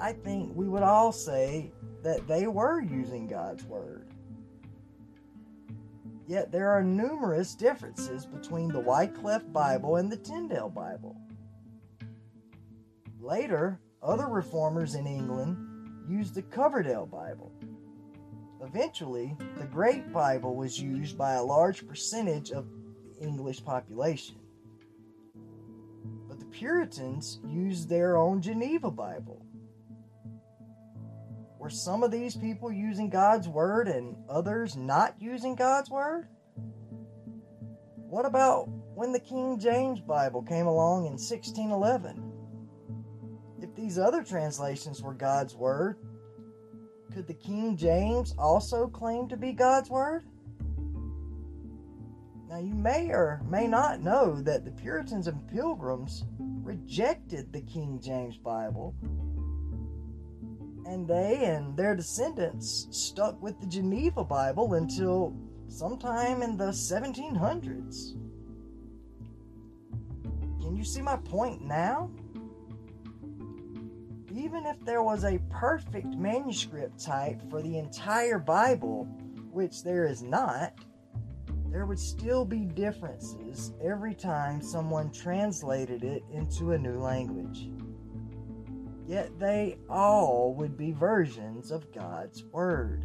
I 0.00 0.14
think 0.14 0.52
we 0.54 0.68
would 0.68 0.82
all 0.82 1.12
say 1.12 1.70
that 2.02 2.26
they 2.26 2.46
were 2.46 2.80
using 2.80 3.26
God's 3.26 3.64
Word. 3.64 4.08
Yet 6.26 6.50
there 6.52 6.70
are 6.70 6.82
numerous 6.82 7.54
differences 7.54 8.26
between 8.26 8.68
the 8.68 8.80
Wycliffe 8.80 9.52
Bible 9.52 9.96
and 9.96 10.10
the 10.10 10.16
Tyndale 10.16 10.70
Bible. 10.70 11.16
Later, 13.20 13.80
other 14.02 14.26
reformers 14.26 14.94
in 14.94 15.06
England 15.06 15.56
used 16.08 16.34
the 16.34 16.42
Coverdale 16.42 17.06
Bible. 17.06 17.52
Eventually, 18.62 19.36
the 19.58 19.66
Great 19.66 20.12
Bible 20.12 20.54
was 20.54 20.80
used 20.80 21.18
by 21.18 21.34
a 21.34 21.42
large 21.42 21.86
percentage 21.86 22.50
of 22.50 22.66
the 23.04 23.26
English 23.26 23.64
population. 23.64 24.36
But 26.28 26.38
the 26.38 26.46
Puritans 26.46 27.40
used 27.46 27.88
their 27.88 28.16
own 28.16 28.40
Geneva 28.40 28.90
Bible. 28.90 29.44
Were 31.62 31.70
some 31.70 32.02
of 32.02 32.10
these 32.10 32.34
people 32.34 32.72
using 32.72 33.08
God's 33.08 33.46
Word 33.46 33.86
and 33.86 34.16
others 34.28 34.74
not 34.74 35.14
using 35.20 35.54
God's 35.54 35.88
Word? 35.90 36.26
What 37.94 38.26
about 38.26 38.68
when 38.96 39.12
the 39.12 39.20
King 39.20 39.60
James 39.60 40.00
Bible 40.00 40.42
came 40.42 40.66
along 40.66 41.06
in 41.06 41.12
1611? 41.12 42.32
If 43.60 43.76
these 43.76 43.96
other 43.96 44.24
translations 44.24 45.02
were 45.02 45.14
God's 45.14 45.54
Word, 45.54 45.98
could 47.14 47.28
the 47.28 47.34
King 47.34 47.76
James 47.76 48.34
also 48.36 48.88
claim 48.88 49.28
to 49.28 49.36
be 49.36 49.52
God's 49.52 49.88
Word? 49.88 50.24
Now, 52.48 52.58
you 52.58 52.74
may 52.74 53.10
or 53.10 53.40
may 53.48 53.68
not 53.68 54.00
know 54.00 54.42
that 54.42 54.64
the 54.64 54.72
Puritans 54.72 55.28
and 55.28 55.46
Pilgrims 55.46 56.24
rejected 56.40 57.52
the 57.52 57.62
King 57.62 58.00
James 58.02 58.36
Bible, 58.36 58.96
and 60.86 61.06
they 61.06 61.44
and 61.44 61.76
their 61.76 61.94
descendants 61.94 62.86
stuck 62.90 63.40
with 63.42 63.60
the 63.60 63.66
Geneva 63.66 64.24
Bible 64.24 64.74
until 64.74 65.36
sometime 65.68 66.42
in 66.42 66.56
the 66.56 66.70
1700s. 66.70 68.12
Can 70.60 70.76
you 70.76 70.84
see 70.84 71.02
my 71.02 71.16
point 71.16 71.62
now? 71.62 72.10
even 74.34 74.66
if 74.66 74.82
there 74.84 75.02
was 75.02 75.24
a 75.24 75.38
perfect 75.50 76.14
manuscript 76.16 77.02
type 77.02 77.40
for 77.50 77.62
the 77.62 77.78
entire 77.78 78.38
Bible, 78.38 79.04
which 79.50 79.82
there 79.82 80.06
is 80.06 80.22
not, 80.22 80.74
there 81.70 81.86
would 81.86 81.98
still 81.98 82.44
be 82.44 82.64
differences 82.64 83.72
every 83.82 84.14
time 84.14 84.62
someone 84.62 85.10
translated 85.10 86.02
it 86.02 86.22
into 86.32 86.72
a 86.72 86.78
new 86.78 86.98
language. 86.98 87.68
Yet 89.06 89.38
they 89.38 89.78
all 89.88 90.54
would 90.54 90.76
be 90.76 90.92
versions 90.92 91.70
of 91.70 91.92
God's 91.92 92.44
Word. 92.44 93.04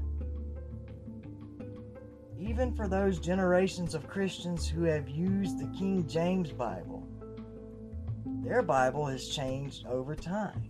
Even 2.39 2.75
for 2.75 2.87
those 2.87 3.19
generations 3.19 3.95
of 3.95 4.07
Christians 4.07 4.67
who 4.67 4.83
have 4.83 5.09
used 5.09 5.59
the 5.59 5.77
King 5.77 6.07
James 6.07 6.51
Bible, 6.51 7.07
their 8.43 8.61
Bible 8.61 9.05
has 9.07 9.27
changed 9.27 9.87
over 9.87 10.15
time 10.15 10.69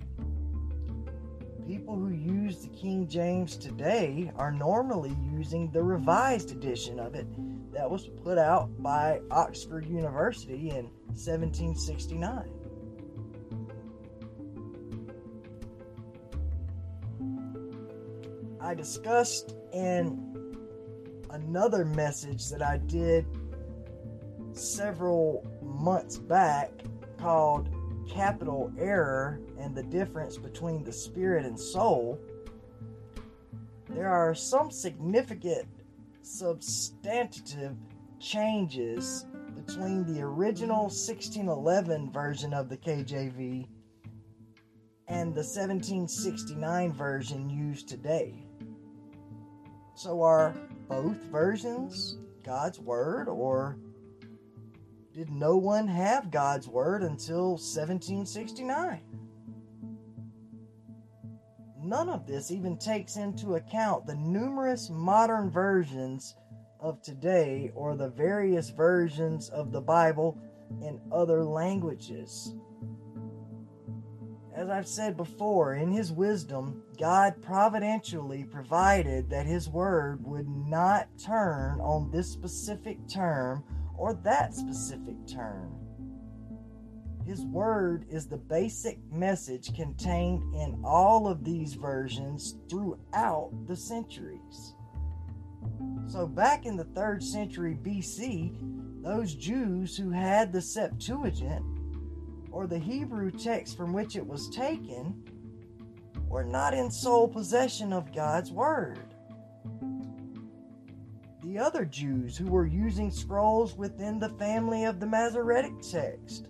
people 1.68 1.98
who 1.98 2.10
use 2.10 2.60
the 2.60 2.70
King 2.70 3.06
James 3.10 3.58
today 3.58 4.32
are 4.38 4.54
normally 4.54 5.16
using 5.34 5.70
the 5.72 5.84
revised 5.84 6.52
edition 6.52 6.98
of 6.98 7.14
it 7.14 7.28
that 7.74 7.90
was 7.90 8.08
put 8.24 8.38
out 8.38 8.70
by 8.82 9.20
Oxford 9.32 9.86
University 9.86 10.70
in 10.70 10.86
1769. 11.08 12.50
I 18.68 18.74
discussed 18.74 19.56
in 19.72 20.54
another 21.30 21.86
message 21.86 22.50
that 22.50 22.62
I 22.62 22.80
did 22.80 23.26
several 24.52 25.48
months 25.64 26.18
back 26.18 26.72
called 27.18 27.70
Capital 28.10 28.70
Error 28.78 29.40
and 29.58 29.74
the 29.74 29.84
difference 29.84 30.38
between 30.38 30.84
the 30.84 30.92
spirit 30.92 31.46
and 31.46 31.58
soul, 31.58 32.20
there 33.88 34.10
are 34.10 34.36
some 34.36 34.70
significant 34.70 35.70
substantive 36.22 37.78
changes 38.20 39.28
between 39.56 40.14
the 40.14 40.22
original 40.22 40.88
1611 40.88 42.12
version 42.12 42.54
of 42.54 42.68
the 42.68 42.76
KJV 42.76 43.66
and 45.08 45.34
the 45.34 45.40
1769 45.40 46.92
version 46.92 47.50
used 47.50 47.88
today. 47.88 48.44
So, 49.98 50.22
are 50.22 50.54
both 50.88 51.18
versions 51.32 52.20
God's 52.44 52.80
Word, 52.80 53.28
or 53.28 53.80
did 55.12 55.32
no 55.32 55.58
one 55.58 55.88
have 55.88 56.30
God's 56.30 56.68
Word 56.68 57.02
until 57.02 57.54
1769? 57.54 59.02
None 61.82 62.10
of 62.10 62.28
this 62.28 62.52
even 62.52 62.78
takes 62.78 63.16
into 63.16 63.56
account 63.56 64.06
the 64.06 64.14
numerous 64.14 64.92
modern 64.92 65.50
versions 65.50 66.36
of 66.80 67.02
today 67.02 67.72
or 67.74 67.96
the 67.96 68.10
various 68.10 68.70
versions 68.70 69.50
of 69.50 69.72
the 69.72 69.82
Bible 69.82 70.40
in 70.80 71.02
other 71.12 71.44
languages. 71.44 72.54
As 74.58 74.70
I've 74.70 74.88
said 74.88 75.16
before, 75.16 75.76
in 75.76 75.92
His 75.92 76.12
wisdom, 76.12 76.82
God 77.00 77.36
providentially 77.44 78.44
provided 78.44 79.30
that 79.30 79.46
His 79.46 79.70
Word 79.70 80.26
would 80.26 80.50
not 80.50 81.10
turn 81.24 81.80
on 81.80 82.10
this 82.10 82.32
specific 82.32 82.98
term 83.08 83.64
or 83.96 84.16
that 84.24 84.56
specific 84.56 85.16
term. 85.28 85.76
His 87.24 87.46
Word 87.46 88.08
is 88.10 88.26
the 88.26 88.38
basic 88.38 88.98
message 89.12 89.76
contained 89.76 90.56
in 90.56 90.82
all 90.84 91.28
of 91.28 91.44
these 91.44 91.76
versions 91.76 92.56
throughout 92.68 93.52
the 93.68 93.76
centuries. 93.76 94.74
So, 96.08 96.26
back 96.26 96.66
in 96.66 96.78
the 96.78 96.86
3rd 96.86 97.22
century 97.22 97.78
BC, 97.80 99.04
those 99.04 99.36
Jews 99.36 99.96
who 99.96 100.10
had 100.10 100.52
the 100.52 100.62
Septuagint, 100.62 101.77
or 102.58 102.66
the 102.66 102.80
Hebrew 102.80 103.30
text 103.30 103.78
from 103.78 103.94
which 103.94 104.16
it 104.16 104.26
was 104.26 104.50
taken, 104.50 105.24
were 106.28 106.44
not 106.44 106.74
in 106.74 106.90
sole 106.90 107.28
possession 107.28 107.94
of 107.94 108.12
God's 108.12 108.52
Word. 108.52 109.14
The 111.44 111.60
other 111.60 111.86
Jews 111.86 112.36
who 112.36 112.48
were 112.48 112.66
using 112.66 113.12
scrolls 113.12 113.78
within 113.78 114.18
the 114.18 114.30
family 114.40 114.86
of 114.86 115.00
the 115.00 115.06
Masoretic 115.06 115.74
text 115.84 116.48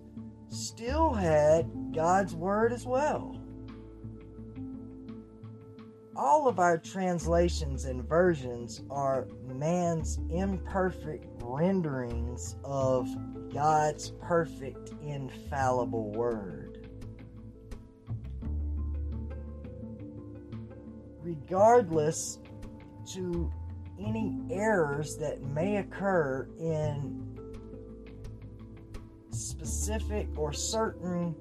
still 0.47 1.13
had 1.13 1.69
God's 1.93 2.33
Word 2.33 2.71
as 2.71 2.85
well. 2.85 3.37
All 6.15 6.47
of 6.47 6.57
our 6.57 6.77
translations 6.77 7.83
and 7.83 8.01
versions 8.07 8.81
are 8.89 9.27
man's 9.43 10.19
imperfect 10.29 11.27
renderings 11.43 12.55
of 12.63 13.09
God's 13.57 14.11
perfect, 14.21 14.93
infallible 15.01 16.11
Word. 16.11 16.87
Regardless 21.23 22.37
to 23.13 23.51
any 23.99 24.39
errors 24.51 25.17
that 25.17 25.41
may 25.41 25.77
occur 25.77 26.47
in 26.59 27.35
specific 29.31 30.27
or 30.37 30.53
certain 30.53 31.33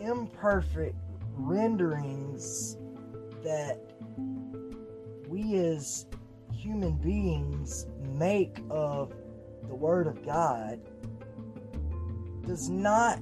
imperfect 0.00 0.96
renderings 1.36 2.78
that 3.44 3.78
we 5.28 5.56
as 5.58 6.06
human 6.54 6.92
beings 6.96 7.84
make 8.00 8.58
of 8.70 9.12
the 9.68 9.74
Word 9.74 10.06
of 10.06 10.24
God 10.24 10.80
does 12.46 12.68
not 12.68 13.20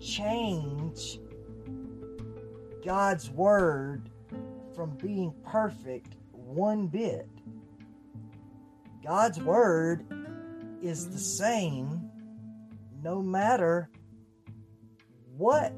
change 0.00 1.18
God's 2.84 3.30
Word 3.30 4.10
from 4.74 4.90
being 4.96 5.34
perfect 5.44 6.16
one 6.30 6.86
bit. 6.86 7.28
God's 9.02 9.40
Word 9.40 10.04
is 10.82 11.08
the 11.10 11.18
same 11.18 12.10
no 13.02 13.22
matter 13.22 13.90
what 15.36 15.72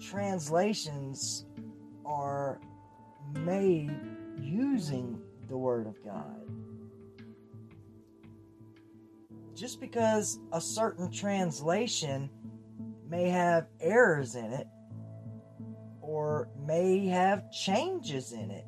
translations 0.00 1.44
are 2.04 2.60
made 3.34 3.94
using 4.40 5.20
the 5.48 5.56
Word 5.56 5.86
of 5.86 6.02
God. 6.04 6.40
Just 9.60 9.78
because 9.78 10.38
a 10.52 10.60
certain 10.60 11.12
translation 11.12 12.30
may 13.06 13.28
have 13.28 13.66
errors 13.78 14.34
in 14.34 14.54
it 14.54 14.66
or 16.00 16.48
may 16.66 17.06
have 17.08 17.52
changes 17.52 18.32
in 18.32 18.50
it, 18.50 18.64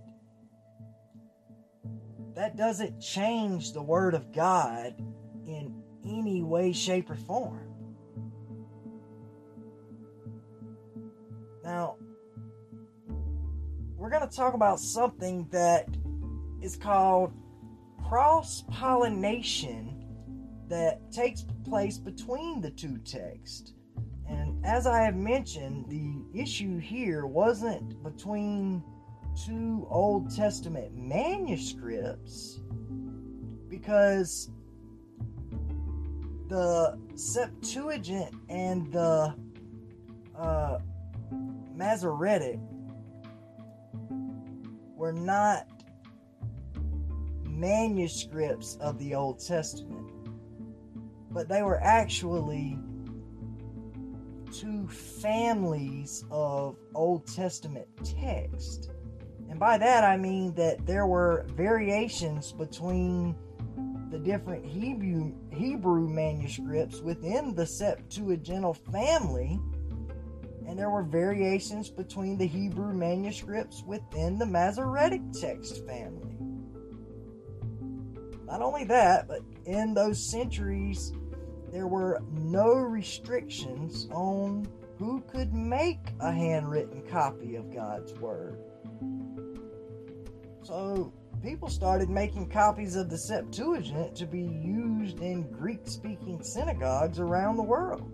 that 2.34 2.58
doesn't 2.58 3.00
change 3.00 3.72
the 3.72 3.80
Word 3.80 4.12
of 4.12 4.34
God 4.34 4.94
in 5.46 5.82
any 6.04 6.42
way, 6.42 6.74
shape, 6.74 7.08
or 7.08 7.16
form. 7.16 7.72
Now, 11.64 11.96
we're 13.96 14.10
going 14.10 14.28
to 14.28 14.36
talk 14.36 14.52
about 14.52 14.78
something 14.78 15.48
that 15.52 15.88
is 16.60 16.76
called 16.76 17.32
cross 18.06 18.62
pollination 18.68 19.91
that 20.72 21.12
takes 21.12 21.44
place 21.64 21.98
between 21.98 22.62
the 22.62 22.70
two 22.70 22.96
texts. 23.04 23.74
And 24.26 24.64
as 24.64 24.86
I 24.86 25.02
have 25.02 25.16
mentioned, 25.16 25.84
the 25.90 26.24
issue 26.32 26.78
here 26.78 27.26
wasn't 27.26 28.02
between 28.02 28.82
two 29.44 29.86
Old 29.90 30.34
Testament 30.34 30.96
manuscripts 30.96 32.60
because 33.68 34.48
the 36.48 36.98
Septuagint 37.16 38.34
and 38.48 38.90
the 38.90 39.34
uh, 40.34 40.78
Masoretic 41.74 42.58
were 44.96 45.12
not 45.12 45.68
manuscripts 47.44 48.76
of 48.80 48.98
the 48.98 49.14
Old 49.14 49.38
Testament, 49.38 50.01
but 51.32 51.48
they 51.48 51.62
were 51.62 51.80
actually 51.82 52.78
two 54.52 54.86
families 54.86 56.24
of 56.30 56.76
Old 56.94 57.26
Testament 57.26 57.88
text. 58.04 58.90
And 59.48 59.58
by 59.58 59.78
that 59.78 60.04
I 60.04 60.16
mean 60.16 60.54
that 60.54 60.86
there 60.86 61.06
were 61.06 61.46
variations 61.50 62.52
between 62.52 63.34
the 64.10 64.18
different 64.18 64.64
Hebrew 64.66 65.32
Hebrew 65.50 66.06
manuscripts 66.06 67.00
within 67.00 67.54
the 67.54 67.64
Septuagintal 67.64 68.76
family, 68.92 69.58
and 70.66 70.78
there 70.78 70.90
were 70.90 71.02
variations 71.02 71.88
between 71.88 72.36
the 72.36 72.46
Hebrew 72.46 72.92
manuscripts 72.92 73.82
within 73.86 74.38
the 74.38 74.46
Masoretic 74.46 75.22
text 75.32 75.86
family. 75.86 76.36
Not 78.46 78.60
only 78.60 78.84
that, 78.84 79.28
but 79.28 79.40
in 79.64 79.94
those 79.94 80.22
centuries, 80.22 81.12
there 81.72 81.86
were 81.86 82.20
no 82.30 82.74
restrictions 82.74 84.06
on 84.12 84.68
who 84.98 85.22
could 85.22 85.54
make 85.54 85.98
a 86.20 86.30
handwritten 86.30 87.02
copy 87.08 87.56
of 87.56 87.74
God's 87.74 88.12
Word. 88.20 88.58
So 90.62 91.12
people 91.42 91.70
started 91.70 92.10
making 92.10 92.50
copies 92.50 92.94
of 92.94 93.08
the 93.08 93.16
Septuagint 93.16 94.14
to 94.16 94.26
be 94.26 94.42
used 94.42 95.20
in 95.20 95.50
Greek 95.50 95.80
speaking 95.84 96.42
synagogues 96.42 97.18
around 97.18 97.56
the 97.56 97.62
world. 97.62 98.12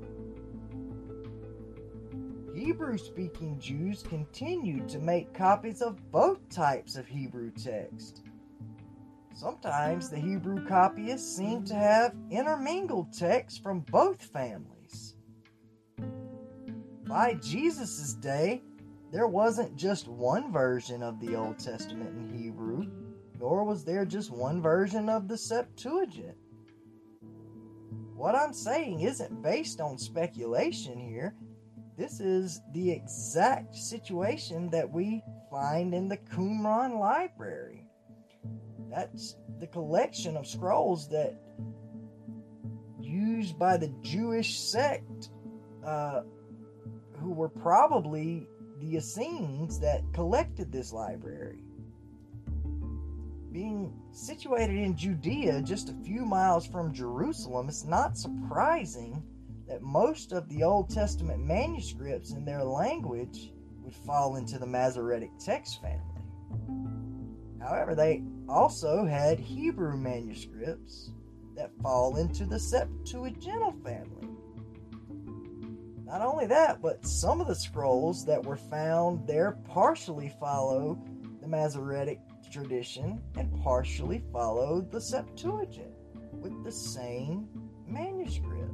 Hebrew 2.55 2.97
speaking 2.97 3.59
Jews 3.59 4.03
continued 4.03 4.89
to 4.89 4.99
make 4.99 5.35
copies 5.35 5.83
of 5.83 6.11
both 6.11 6.49
types 6.49 6.97
of 6.97 7.07
Hebrew 7.07 7.51
text. 7.53 8.23
Sometimes 9.39 10.11
the 10.11 10.19
Hebrew 10.19 10.67
copyists 10.67 11.37
seem 11.37 11.63
to 11.67 11.75
have 11.77 12.13
intermingled 12.29 13.13
texts 13.13 13.57
from 13.57 13.85
both 13.89 14.21
families. 14.21 15.15
By 17.07 17.35
Jesus' 17.35 18.15
day, 18.15 18.65
there 19.13 19.29
wasn't 19.29 19.77
just 19.77 20.09
one 20.09 20.51
version 20.51 21.05
of 21.05 21.21
the 21.21 21.37
Old 21.37 21.61
Testament 21.61 22.17
in 22.17 22.37
Hebrew, 22.37 22.91
nor 23.39 23.63
was 23.63 23.85
there 23.85 24.05
just 24.05 24.33
one 24.33 24.61
version 24.61 25.09
of 25.09 25.29
the 25.29 25.39
Septuagint. 25.39 26.37
What 28.17 28.35
I'm 28.35 28.53
saying 28.53 29.03
isn't 29.03 29.41
based 29.41 29.81
on 29.81 29.99
speculation 29.99 30.99
here. 30.99 31.37
This 31.97 32.19
is 32.19 32.61
the 32.75 32.91
exact 32.91 33.77
situation 33.77 34.69
that 34.71 34.91
we 34.91 35.23
find 35.49 35.95
in 35.95 36.09
the 36.09 36.17
Qumran 36.17 36.99
Library. 36.99 37.88
That's 38.91 39.37
the 39.61 39.67
collection 39.67 40.37
of 40.37 40.47
scrolls 40.47 41.09
that 41.09 41.41
used 43.01 43.59
by 43.59 43.77
the 43.77 43.93
Jewish 44.03 44.59
sect, 44.59 45.31
uh, 45.85 46.23
who 47.21 47.33
were 47.33 47.49
probably 47.49 48.47
the 48.81 48.97
Essenes 48.97 49.81
that 49.81 50.03
collected 50.13 50.71
this 50.71 50.93
library. 50.93 51.63
Being 53.51 53.93
situated 54.13 54.77
in 54.77 54.97
Judea, 54.97 55.63
just 55.63 55.89
a 55.89 56.05
few 56.05 56.25
miles 56.25 56.67
from 56.67 56.93
Jerusalem, 56.93 57.69
it's 57.69 57.85
not 57.85 58.17
surprising 58.17 59.23
that 59.67 59.83
most 59.83 60.33
of 60.33 60.49
the 60.49 60.63
Old 60.63 60.91
Testament 60.91 61.45
manuscripts 61.45 62.33
in 62.33 62.45
their 62.45 62.63
language 62.63 63.53
would 63.83 63.95
fall 63.95 64.37
into 64.37 64.59
the 64.59 64.67
Masoretic 64.67 65.31
text 65.39 65.81
family. 65.83 66.18
However, 67.61 67.95
they 67.95 68.23
also 68.49 69.05
had 69.05 69.39
Hebrew 69.39 69.97
manuscripts 69.97 71.11
that 71.57 71.71
fall 71.83 72.17
into 72.17 72.47
the 72.47 72.57
Septuagintal 72.57 73.83
family. 73.83 74.29
Not 76.05 76.23
only 76.23 76.47
that, 76.47 76.81
but 76.81 77.05
some 77.05 77.41
of 77.41 77.49
the 77.49 77.55
scrolls 77.55 78.25
that 78.25 78.43
were 78.43 78.57
found 78.57 79.27
there 79.27 79.59
partially 79.65 80.33
follow 80.41 80.99
the 81.43 81.49
Masoretic 81.49 82.21
tradition 82.51 83.21
and 83.37 83.55
partially 83.63 84.23
follow 84.33 84.81
the 84.81 85.01
Septuagint 85.01 85.93
with 86.33 86.65
the 86.65 86.73
same 86.73 87.47
manuscript. 87.87 88.73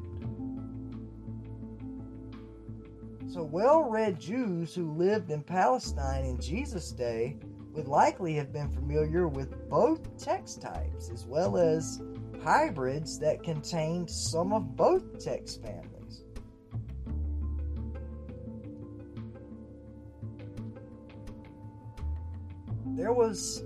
So, 3.26 3.42
well 3.42 3.82
read 3.82 4.20
Jews 4.20 4.74
who 4.74 4.92
lived 4.92 5.32
in 5.32 5.42
Palestine 5.42 6.24
in 6.24 6.40
Jesus' 6.40 6.92
day 6.92 7.36
would 7.74 7.88
likely 7.88 8.34
have 8.34 8.52
been 8.52 8.70
familiar 8.70 9.28
with 9.28 9.68
both 9.68 10.16
text 10.16 10.62
types 10.62 11.10
as 11.10 11.26
well 11.26 11.56
as 11.56 12.00
hybrids 12.42 13.18
that 13.18 13.42
contained 13.42 14.08
some 14.08 14.52
of 14.52 14.76
both 14.76 15.22
text 15.22 15.62
families. 15.62 15.84
there 22.96 23.12
was 23.12 23.62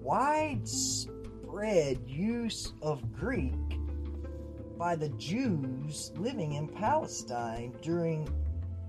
widespread 0.00 1.98
use 2.06 2.72
of 2.80 3.12
Greek 3.12 3.54
by 4.78 4.96
the 4.96 5.10
Jews 5.10 6.10
living 6.16 6.54
in 6.54 6.66
Palestine 6.66 7.74
during 7.82 8.26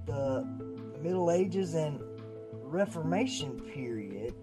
the 0.06 0.48
Middle 1.02 1.30
Ages 1.30 1.74
and 1.74 2.02
Reformation 2.72 3.60
period. 3.60 4.34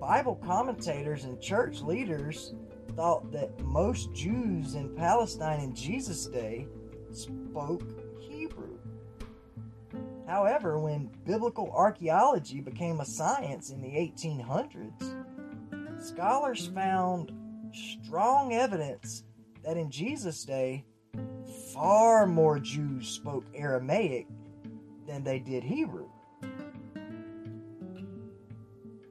Bible 0.00 0.34
commentators 0.44 1.22
and 1.22 1.40
church 1.40 1.80
leaders 1.80 2.54
thought 2.96 3.30
that 3.30 3.56
most 3.60 4.12
Jews 4.12 4.74
in 4.74 4.96
Palestine 4.96 5.60
in 5.60 5.72
Jesus' 5.72 6.26
day 6.26 6.66
spoke 7.12 7.84
Hebrew. 8.18 8.78
However, 10.26 10.80
when 10.80 11.08
biblical 11.24 11.70
archaeology 11.72 12.60
became 12.60 12.98
a 12.98 13.06
science 13.06 13.70
in 13.70 13.80
the 13.80 13.90
1800s, 13.90 15.24
scholars 16.02 16.66
found 16.74 17.30
strong 17.72 18.54
evidence 18.54 19.22
that 19.62 19.76
in 19.76 19.88
Jesus' 19.88 20.42
day, 20.42 20.84
far 21.72 22.26
more 22.26 22.58
Jews 22.58 23.06
spoke 23.06 23.44
Aramaic 23.54 24.26
than 25.10 25.24
they 25.24 25.40
did 25.40 25.64
Hebrew. 25.64 26.08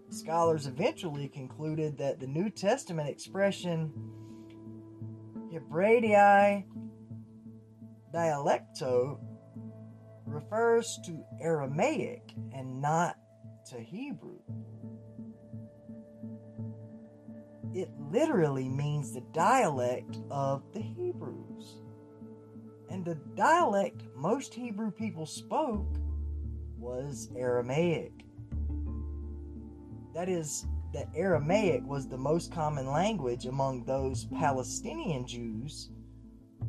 Scholars 0.10 0.66
eventually 0.66 1.28
concluded 1.28 1.98
that 1.98 2.22
the 2.22 2.28
New 2.28 2.50
Testament 2.50 3.10
expression 3.10 3.92
Hebraei 5.52 6.64
dialecto 8.14 9.20
refers 10.26 10.98
to 11.06 11.22
Aramaic 11.42 12.34
and 12.54 12.82
not 12.82 13.18
to 13.70 13.80
Hebrew. 13.80 14.40
It 17.74 17.90
literally 18.00 18.70
means 18.70 19.14
the 19.14 19.24
dialect 19.34 20.18
of 20.32 20.64
the 20.74 20.82
Hebrews. 20.82 21.49
And 22.90 23.06
the 23.06 23.16
dialect 23.36 24.03
most 24.16 24.53
Hebrew 24.53 24.91
people 24.91 25.26
spoke 25.26 25.95
was 26.78 27.30
Aramaic. 27.36 28.14
That 30.16 30.28
is, 30.28 30.66
that 30.94 31.07
Aramaic 31.16 31.84
was 31.86 32.07
the 32.07 32.18
most 32.18 32.52
common 32.52 32.88
language 32.88 33.45
among 33.45 33.86
those 33.86 34.26
Palestinian 34.26 35.28
Jews 35.28 35.91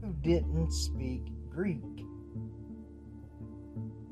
who 0.02 0.12
didn't 0.22 0.72
speak 0.72 1.32
Greek. 1.48 2.04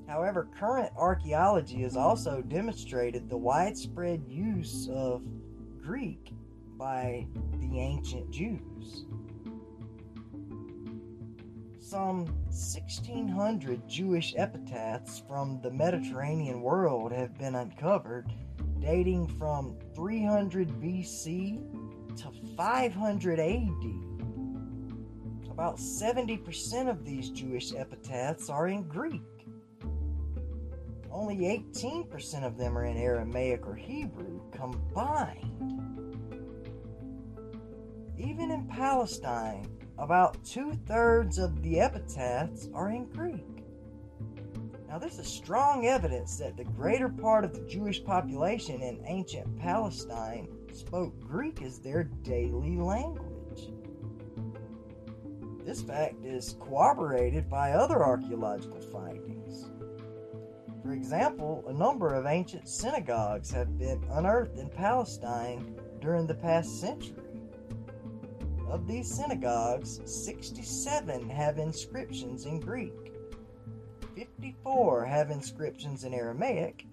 However, 0.06 0.48
current 0.59 0.90
archaeology 0.97 1.82
has 1.82 1.94
also 1.94 2.40
demonstrated 2.40 3.28
the 3.28 3.36
widespread 3.36 4.24
use 4.26 4.89
of 4.90 5.22
Greek 5.82 6.32
by 6.78 7.26
the 7.60 7.78
ancient 7.78 8.30
Jews. 8.30 9.05
Some 11.89 12.27
1600 12.51 13.89
Jewish 13.89 14.35
epitaphs 14.36 15.23
from 15.27 15.59
the 15.62 15.70
Mediterranean 15.70 16.60
world 16.60 17.12
have 17.12 17.39
been 17.39 17.55
uncovered, 17.55 18.31
dating 18.78 19.27
from 19.39 19.74
300 19.94 20.69
BC 20.82 21.56
to 22.19 22.31
500 22.59 23.40
AD. 23.40 23.85
About 25.51 25.78
70% 25.78 26.90
of 26.90 27.06
these 27.06 27.31
Jewish 27.31 27.73
epitaphs 27.73 28.51
are 28.51 28.69
in 28.69 28.82
Greek. 28.82 29.23
Only 31.10 31.39
18% 31.73 32.44
of 32.44 32.59
them 32.59 32.77
are 32.77 32.85
in 32.85 32.98
Aramaic 32.98 33.66
or 33.66 33.74
Hebrew 33.74 34.43
combined. 34.51 35.81
Even 38.19 38.51
in 38.51 38.66
Palestine, 38.66 39.77
about 39.99 40.43
two 40.45 40.73
thirds 40.87 41.39
of 41.39 41.62
the 41.62 41.81
epitaphs 41.81 42.69
are 42.73 42.91
in 42.91 43.07
Greek. 43.07 43.45
Now, 44.89 44.99
this 44.99 45.19
is 45.19 45.27
strong 45.27 45.87
evidence 45.87 46.39
that 46.39 46.57
the 46.57 46.65
greater 46.65 47.09
part 47.09 47.45
of 47.45 47.53
the 47.53 47.66
Jewish 47.69 48.03
population 48.03 48.81
in 48.81 49.03
ancient 49.07 49.59
Palestine 49.59 50.49
spoke 50.73 51.19
Greek 51.20 51.61
as 51.62 51.79
their 51.79 52.05
daily 52.05 52.77
language. 52.77 53.69
This 55.65 55.83
fact 55.83 56.25
is 56.25 56.57
corroborated 56.61 57.51
by 57.51 57.73
other 57.73 58.03
archaeological 58.03 58.81
findings. 58.81 59.69
For 60.83 60.93
example, 60.93 61.62
a 61.69 61.73
number 61.75 62.15
of 62.15 62.25
ancient 62.25 62.66
synagogues 62.66 63.51
have 63.51 63.79
been 63.79 64.03
unearthed 64.12 64.59
in 64.59 64.70
Palestine 64.70 65.77
during 66.01 66.27
the 66.27 66.35
past 66.35 66.81
century. 66.81 67.27
Of 68.70 68.86
these 68.86 69.12
synagogues, 69.12 70.01
67 70.05 71.31
have 71.31 71.59
inscriptions 71.59 72.45
in 72.45 72.61
Greek, 72.61 73.12
54 74.15 75.07
have 75.07 75.31
inscriptions 75.31 76.05
in 76.05 76.12
Aramaic, 76.12 76.86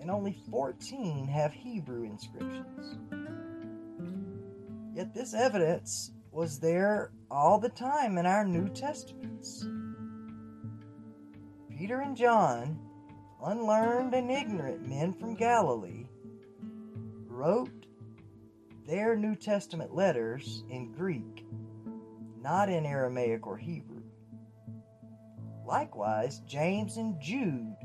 and 0.00 0.10
only 0.10 0.36
14 0.50 1.26
have 1.26 1.52
Hebrew 1.52 2.04
inscriptions. 2.04 2.98
Yet 4.94 5.14
this 5.14 5.34
evidence 5.34 6.12
was 6.30 6.58
there 6.60 7.10
all 7.30 7.58
the 7.58 7.70
time 7.70 8.18
in 8.18 8.26
our 8.26 8.44
New 8.44 8.68
Testaments. 8.68 9.66
Peter 11.68 12.00
and 12.00 12.16
John 12.16 12.78
unlearned 13.42 14.14
and 14.14 14.30
ignorant 14.30 14.88
men 14.88 15.12
from 15.12 15.34
Galilee, 15.34 16.06
wrote 17.26 17.75
their 18.86 19.16
New 19.16 19.34
Testament 19.34 19.94
letters 19.94 20.64
in 20.70 20.92
Greek, 20.92 21.44
not 22.40 22.68
in 22.68 22.86
Aramaic 22.86 23.46
or 23.46 23.56
Hebrew. 23.56 24.02
Likewise, 25.64 26.40
James 26.46 26.96
and 26.96 27.20
Jude, 27.20 27.76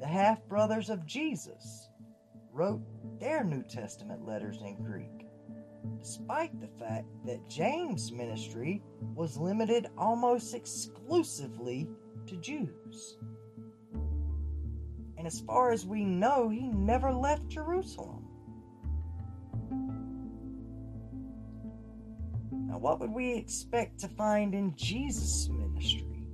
the 0.00 0.06
half 0.06 0.46
brothers 0.48 0.88
of 0.88 1.06
Jesus, 1.06 1.88
wrote 2.52 2.80
their 3.20 3.44
New 3.44 3.62
Testament 3.62 4.26
letters 4.26 4.58
in 4.62 4.82
Greek, 4.82 5.26
despite 5.98 6.58
the 6.60 6.68
fact 6.78 7.06
that 7.26 7.48
James' 7.48 8.10
ministry 8.10 8.82
was 9.14 9.36
limited 9.36 9.88
almost 9.98 10.54
exclusively 10.54 11.88
to 12.26 12.36
Jews 12.36 13.18
and 15.26 15.26
as 15.26 15.40
far 15.40 15.72
as 15.72 15.84
we 15.84 16.04
know, 16.04 16.48
he 16.48 16.68
never 16.68 17.12
left 17.12 17.48
Jerusalem. 17.48 18.25
Now, 22.76 22.82
what 22.82 23.00
would 23.00 23.10
we 23.10 23.32
expect 23.32 24.00
to 24.00 24.08
find 24.08 24.54
in 24.54 24.76
Jesus' 24.76 25.48
ministry? 25.48 26.26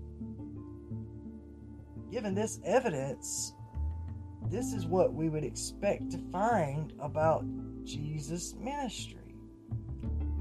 Given 2.11 2.35
this 2.35 2.59
evidence, 2.65 3.55
this 4.51 4.73
is 4.73 4.85
what 4.85 5.15
we 5.15 5.29
would 5.29 5.45
expect 5.45 6.11
to 6.11 6.19
find 6.33 6.95
about 6.99 7.45
Jesus' 7.85 8.57
ministry. 8.57 9.37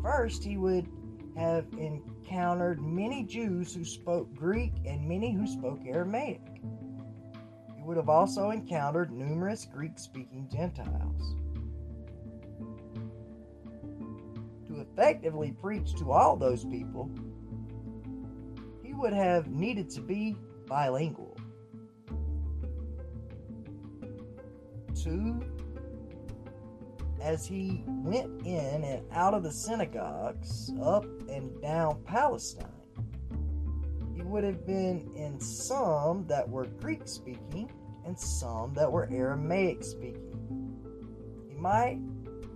First, 0.01 0.43
he 0.43 0.57
would 0.57 0.89
have 1.37 1.67
encountered 1.73 2.81
many 2.81 3.23
Jews 3.23 3.71
who 3.71 3.85
spoke 3.85 4.33
Greek 4.33 4.73
and 4.87 5.07
many 5.07 5.31
who 5.31 5.45
spoke 5.45 5.81
Aramaic 5.85 6.41
he 7.77 7.83
would 7.83 7.97
have 7.97 8.09
also 8.09 8.49
encountered 8.49 9.11
numerous 9.11 9.65
Greek 9.65 9.97
speaking 9.97 10.47
Gentiles. 10.51 11.35
Effectively 14.81 15.51
preach 15.51 15.93
to 15.95 16.11
all 16.11 16.35
those 16.35 16.65
people, 16.65 17.09
he 18.83 18.93
would 18.93 19.13
have 19.13 19.47
needed 19.47 19.89
to 19.91 20.01
be 20.01 20.35
bilingual. 20.67 21.37
Two, 24.95 25.41
as 27.21 27.45
he 27.45 27.83
went 27.87 28.45
in 28.45 28.83
and 28.83 29.03
out 29.11 29.33
of 29.33 29.43
the 29.43 29.51
synagogues 29.51 30.71
up 30.83 31.05
and 31.29 31.61
down 31.61 32.01
Palestine, 32.03 32.67
he 34.15 34.21
would 34.21 34.43
have 34.43 34.65
been 34.65 35.11
in 35.15 35.39
some 35.39 36.25
that 36.27 36.47
were 36.47 36.65
Greek 36.65 37.07
speaking 37.07 37.71
and 38.05 38.19
some 38.19 38.73
that 38.73 38.91
were 38.91 39.07
Aramaic 39.11 39.83
speaking. 39.83 40.77
He 41.47 41.55
might 41.55 41.99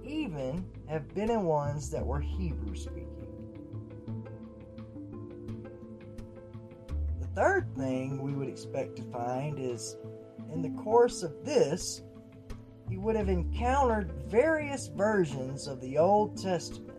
even 0.04 0.66
have 0.88 1.14
been 1.14 1.30
in 1.30 1.44
ones 1.44 1.90
that 1.92 2.06
were 2.06 2.20
Hebrew 2.20 2.76
speaking. 2.76 3.10
The 7.20 7.28
third 7.36 7.68
thing 7.76 8.22
we 8.22 8.34
would 8.34 8.50
expect 8.50 8.96
to 8.98 9.04
find 9.04 9.60
is 9.60 9.98
in 10.54 10.62
the 10.62 10.82
course 10.82 11.24
of 11.24 11.44
this, 11.44 12.02
he 12.90 12.98
would 12.98 13.16
have 13.16 13.30
encountered 13.30 14.12
various 14.28 14.88
versions 14.88 15.68
of 15.68 15.82
the 15.82 15.98
Old 15.98 16.38
Testament 16.42 16.96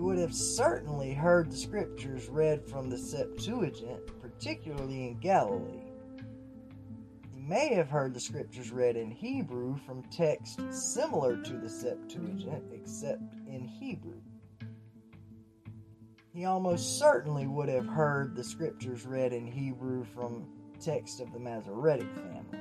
you 0.00 0.06
would 0.06 0.18
have 0.18 0.34
certainly 0.34 1.12
heard 1.12 1.50
the 1.50 1.56
scriptures 1.58 2.30
read 2.30 2.66
from 2.66 2.88
the 2.88 2.96
Septuagint, 2.96 4.00
particularly 4.18 5.08
in 5.08 5.18
Galilee. 5.18 5.79
May 7.50 7.74
have 7.74 7.90
heard 7.90 8.14
the 8.14 8.20
scriptures 8.20 8.70
read 8.70 8.96
in 8.96 9.10
Hebrew 9.10 9.76
from 9.84 10.04
texts 10.04 10.56
similar 10.70 11.36
to 11.36 11.54
the 11.54 11.68
Septuagint, 11.68 12.62
except 12.72 13.24
in 13.48 13.66
Hebrew. 13.66 14.20
He 16.32 16.44
almost 16.44 17.00
certainly 17.00 17.48
would 17.48 17.68
have 17.68 17.88
heard 17.88 18.36
the 18.36 18.44
scriptures 18.44 19.04
read 19.04 19.32
in 19.32 19.48
Hebrew 19.48 20.04
from 20.14 20.46
texts 20.80 21.18
of 21.18 21.32
the 21.32 21.40
Masoretic 21.40 22.06
family. 22.14 22.60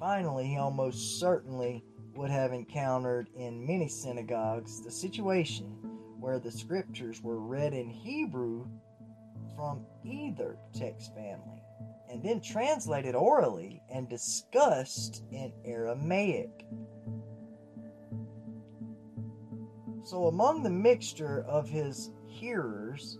Finally, 0.00 0.48
he 0.48 0.56
almost 0.56 1.20
certainly 1.20 1.84
would 2.16 2.30
have 2.30 2.52
encountered 2.52 3.28
in 3.36 3.64
many 3.64 3.86
synagogues 3.86 4.82
the 4.82 4.90
situation 4.90 5.66
where 6.18 6.40
the 6.40 6.50
scriptures 6.50 7.22
were 7.22 7.38
read 7.38 7.74
in 7.74 7.90
Hebrew 7.90 8.66
from 9.54 9.86
either 10.04 10.58
text 10.74 11.14
family 11.14 11.62
and 12.10 12.22
then 12.22 12.40
translated 12.40 13.14
orally 13.14 13.80
and 13.88 14.08
discussed 14.08 15.22
in 15.30 15.52
Aramaic. 15.64 16.66
So, 20.02 20.26
among 20.26 20.62
the 20.62 20.70
mixture 20.70 21.44
of 21.46 21.68
his 21.68 22.10
hearers, 22.26 23.18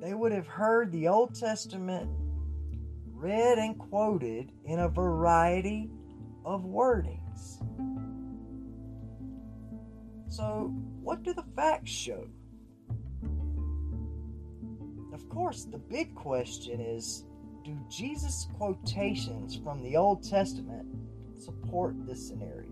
they 0.00 0.14
would 0.14 0.30
have 0.30 0.46
heard 0.46 0.92
the 0.92 1.08
Old 1.08 1.34
Testament 1.34 2.08
read 3.12 3.58
and 3.58 3.78
quoted 3.78 4.52
in 4.64 4.78
a 4.78 4.88
variety 4.88 5.90
of 6.44 6.62
wordings. 6.62 7.58
So, 10.28 10.72
what 11.02 11.22
do 11.24 11.34
the 11.34 11.44
facts 11.56 11.90
show? 11.90 12.24
Of 15.12 15.28
course, 15.28 15.64
the 15.64 15.78
big 15.78 16.14
question 16.14 16.80
is 16.80 17.24
do 17.64 17.76
Jesus' 17.88 18.48
quotations 18.56 19.56
from 19.56 19.82
the 19.82 19.96
Old 19.96 20.22
Testament 20.22 20.86
support 21.38 21.94
this 22.06 22.26
scenario? 22.26 22.68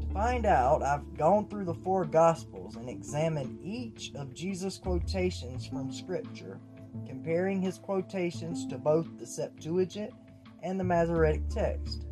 To 0.00 0.06
find 0.12 0.46
out, 0.46 0.82
I've 0.82 1.16
gone 1.16 1.48
through 1.48 1.64
the 1.64 1.74
four 1.74 2.04
Gospels 2.04 2.76
and 2.76 2.88
examined 2.88 3.58
each 3.62 4.12
of 4.14 4.34
Jesus' 4.34 4.78
quotations 4.78 5.66
from 5.66 5.92
Scripture, 5.92 6.60
comparing 7.06 7.60
his 7.60 7.78
quotations 7.78 8.66
to 8.66 8.78
both 8.78 9.06
the 9.18 9.26
Septuagint 9.26 10.12
and 10.62 10.78
the 10.78 10.84
Masoretic 10.84 11.48
text. 11.48 12.04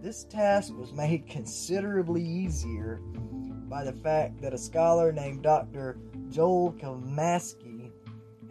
This 0.00 0.24
task 0.24 0.72
was 0.76 0.92
made 0.92 1.26
considerably 1.30 2.22
easier 2.22 3.00
by 3.68 3.84
the 3.84 3.92
fact 3.92 4.40
that 4.40 4.54
a 4.54 4.58
scholar 4.58 5.12
named 5.12 5.42
Dr. 5.42 5.98
Joel 6.30 6.72
Kalmasky 6.74 7.75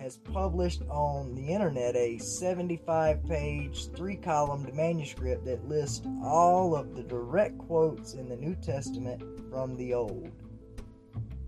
has 0.05 0.17
published 0.17 0.83
on 0.87 1.33
the 1.33 1.47
internet 1.47 1.95
a 1.95 2.19
75 2.19 3.25
page, 3.25 3.87
three 3.95 4.15
columned 4.15 4.71
manuscript 4.71 5.43
that 5.43 5.67
lists 5.67 6.05
all 6.23 6.75
of 6.75 6.95
the 6.95 7.01
direct 7.01 7.57
quotes 7.57 8.13
in 8.13 8.29
the 8.29 8.35
New 8.35 8.53
Testament 8.53 9.23
from 9.49 9.75
the 9.75 9.95
Old. 9.95 10.29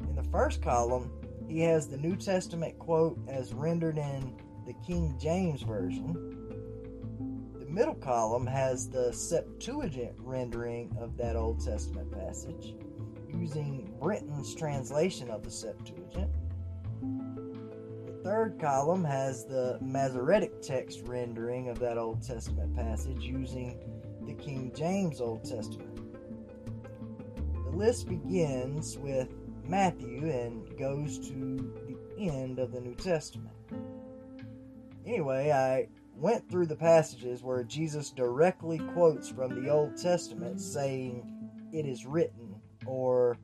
In 0.02 0.16
the 0.16 0.24
first 0.32 0.60
column, 0.64 1.12
he 1.48 1.60
has 1.60 1.88
the 1.88 1.98
New 1.98 2.16
Testament 2.16 2.80
quote 2.80 3.20
as 3.28 3.54
rendered 3.54 4.00
in 4.00 4.36
the 4.66 4.74
King 4.84 5.16
James 5.22 5.62
Version. 5.62 6.16
The 7.60 7.68
middle 7.68 7.94
column 7.94 8.48
has 8.48 8.90
the 8.90 9.14
Septuagint 9.14 10.16
rendering 10.18 10.98
of 11.00 11.16
that 11.18 11.36
Old 11.36 11.64
Testament 11.64 12.12
passage 12.12 12.74
using 13.32 13.94
Brenton's 14.02 14.56
translation 14.56 15.30
of 15.30 15.44
the 15.44 15.52
Septuagint. 15.52 16.32
Third 18.28 18.60
column 18.60 19.06
has 19.06 19.46
the 19.46 19.78
Masoretic 19.80 20.62
text 20.62 21.04
rendering 21.06 21.70
of 21.70 21.80
that 21.80 21.98
Old 21.98 22.22
Testament 22.22 22.76
passage 22.76 23.24
using 23.24 23.80
the 24.24 24.34
King 24.34 24.74
James 24.76 25.22
Old 25.22 25.46
Testament. 25.46 25.98
The 27.64 27.78
list 27.78 28.10
begins 28.10 28.98
with 28.98 29.30
Matthew 29.64 30.30
and 30.30 30.78
goes 30.78 31.20
to 31.30 31.74
the 31.88 31.98
end 32.22 32.60
of 32.60 32.74
the 32.74 32.82
New 32.82 32.96
Testament. 32.96 33.56
Anyway, 35.06 35.52
I 35.52 35.88
went 36.14 36.50
through 36.52 36.66
the 36.66 36.76
passages 36.76 37.44
where 37.44 37.64
Jesus 37.64 38.10
directly 38.10 38.80
quotes 38.92 39.30
from 39.30 39.64
the 39.64 39.70
Old 39.70 39.96
Testament 39.96 40.60
saying, 40.60 41.24
It 41.72 41.86
is 41.86 42.06
written 42.06 42.60
or 42.86 43.38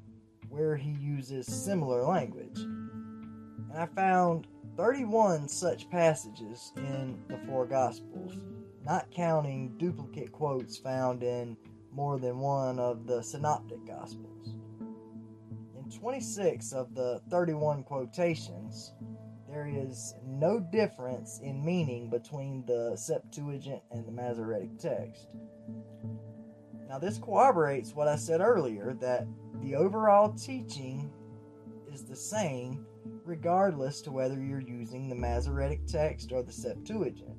where 0.49 0.75
he 0.75 0.91
uses 0.91 1.47
similar 1.47 2.03
language. 2.03 2.59
And 2.59 3.71
I 3.77 3.85
found 3.85 4.47
31 4.75 5.47
such 5.47 5.89
passages 5.89 6.71
in 6.77 7.19
the 7.27 7.37
four 7.45 7.65
Gospels, 7.65 8.37
not 8.83 9.11
counting 9.11 9.77
duplicate 9.77 10.31
quotes 10.31 10.77
found 10.77 11.21
in 11.21 11.55
more 11.91 12.17
than 12.17 12.39
one 12.39 12.79
of 12.79 13.05
the 13.05 13.21
Synoptic 13.21 13.85
Gospels. 13.85 14.55
In 15.77 15.91
26 15.91 16.73
of 16.73 16.95
the 16.95 17.21
31 17.29 17.83
quotations, 17.83 18.93
there 19.47 19.67
is 19.67 20.15
no 20.25 20.59
difference 20.59 21.39
in 21.43 21.63
meaning 21.63 22.09
between 22.09 22.65
the 22.65 22.95
Septuagint 22.95 23.83
and 23.91 24.07
the 24.07 24.11
Masoretic 24.11 24.79
text. 24.79 25.27
Now, 26.89 26.97
this 26.97 27.19
corroborates 27.19 27.93
what 27.93 28.07
I 28.07 28.15
said 28.15 28.41
earlier 28.41 28.95
that 29.01 29.27
the 29.61 29.75
overall 29.75 30.33
teaching 30.33 31.11
is 31.91 32.03
the 32.03 32.15
same 32.15 32.87
regardless 33.25 34.01
to 34.01 34.11
whether 34.11 34.39
you're 34.39 34.59
using 34.59 35.07
the 35.07 35.15
Masoretic 35.15 35.85
text 35.85 36.31
or 36.31 36.43
the 36.43 36.51
Septuagint. 36.51 37.37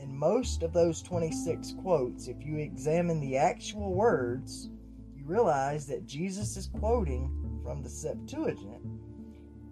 In 0.00 0.16
most 0.16 0.62
of 0.62 0.72
those 0.72 1.02
26 1.02 1.74
quotes, 1.80 2.28
if 2.28 2.36
you 2.44 2.58
examine 2.58 3.20
the 3.20 3.36
actual 3.36 3.94
words, 3.94 4.70
you 5.16 5.24
realize 5.24 5.86
that 5.86 6.06
Jesus 6.06 6.56
is 6.56 6.70
quoting 6.78 7.60
from 7.62 7.82
the 7.82 7.90
Septuagint 7.90 8.82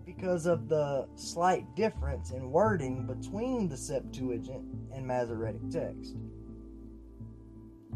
because 0.04 0.46
of 0.46 0.68
the 0.68 1.08
slight 1.16 1.64
difference 1.74 2.30
in 2.30 2.50
wording 2.50 3.06
between 3.06 3.68
the 3.68 3.76
Septuagint 3.76 4.64
and 4.94 5.06
Masoretic 5.06 5.68
text. 5.70 6.16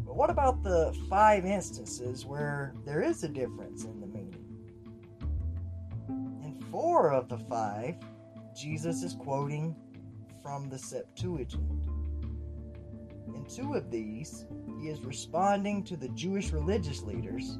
But 0.05 0.17
what 0.17 0.29
about 0.29 0.61
the 0.61 0.93
five 1.09 1.45
instances 1.45 2.25
where 2.25 2.73
there 2.85 3.01
is 3.01 3.23
a 3.23 3.29
difference 3.29 3.85
in 3.85 4.00
four 6.71 7.11
of 7.11 7.27
the 7.27 7.37
five, 7.37 7.95
Jesus 8.55 9.03
is 9.03 9.13
quoting 9.13 9.75
from 10.41 10.69
the 10.69 10.77
Septuagint. 10.77 11.85
In 13.27 13.45
two 13.45 13.73
of 13.73 13.91
these, 13.91 14.45
he 14.79 14.87
is 14.87 15.01
responding 15.01 15.83
to 15.83 15.97
the 15.97 16.09
Jewish 16.09 16.51
religious 16.51 17.03
leaders, 17.03 17.59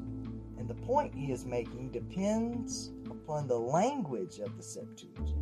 and 0.58 0.68
the 0.68 0.74
point 0.74 1.14
he 1.14 1.30
is 1.30 1.44
making 1.44 1.90
depends 1.90 2.90
upon 3.10 3.46
the 3.46 3.58
language 3.58 4.38
of 4.38 4.56
the 4.56 4.62
Septuagint. 4.62 5.34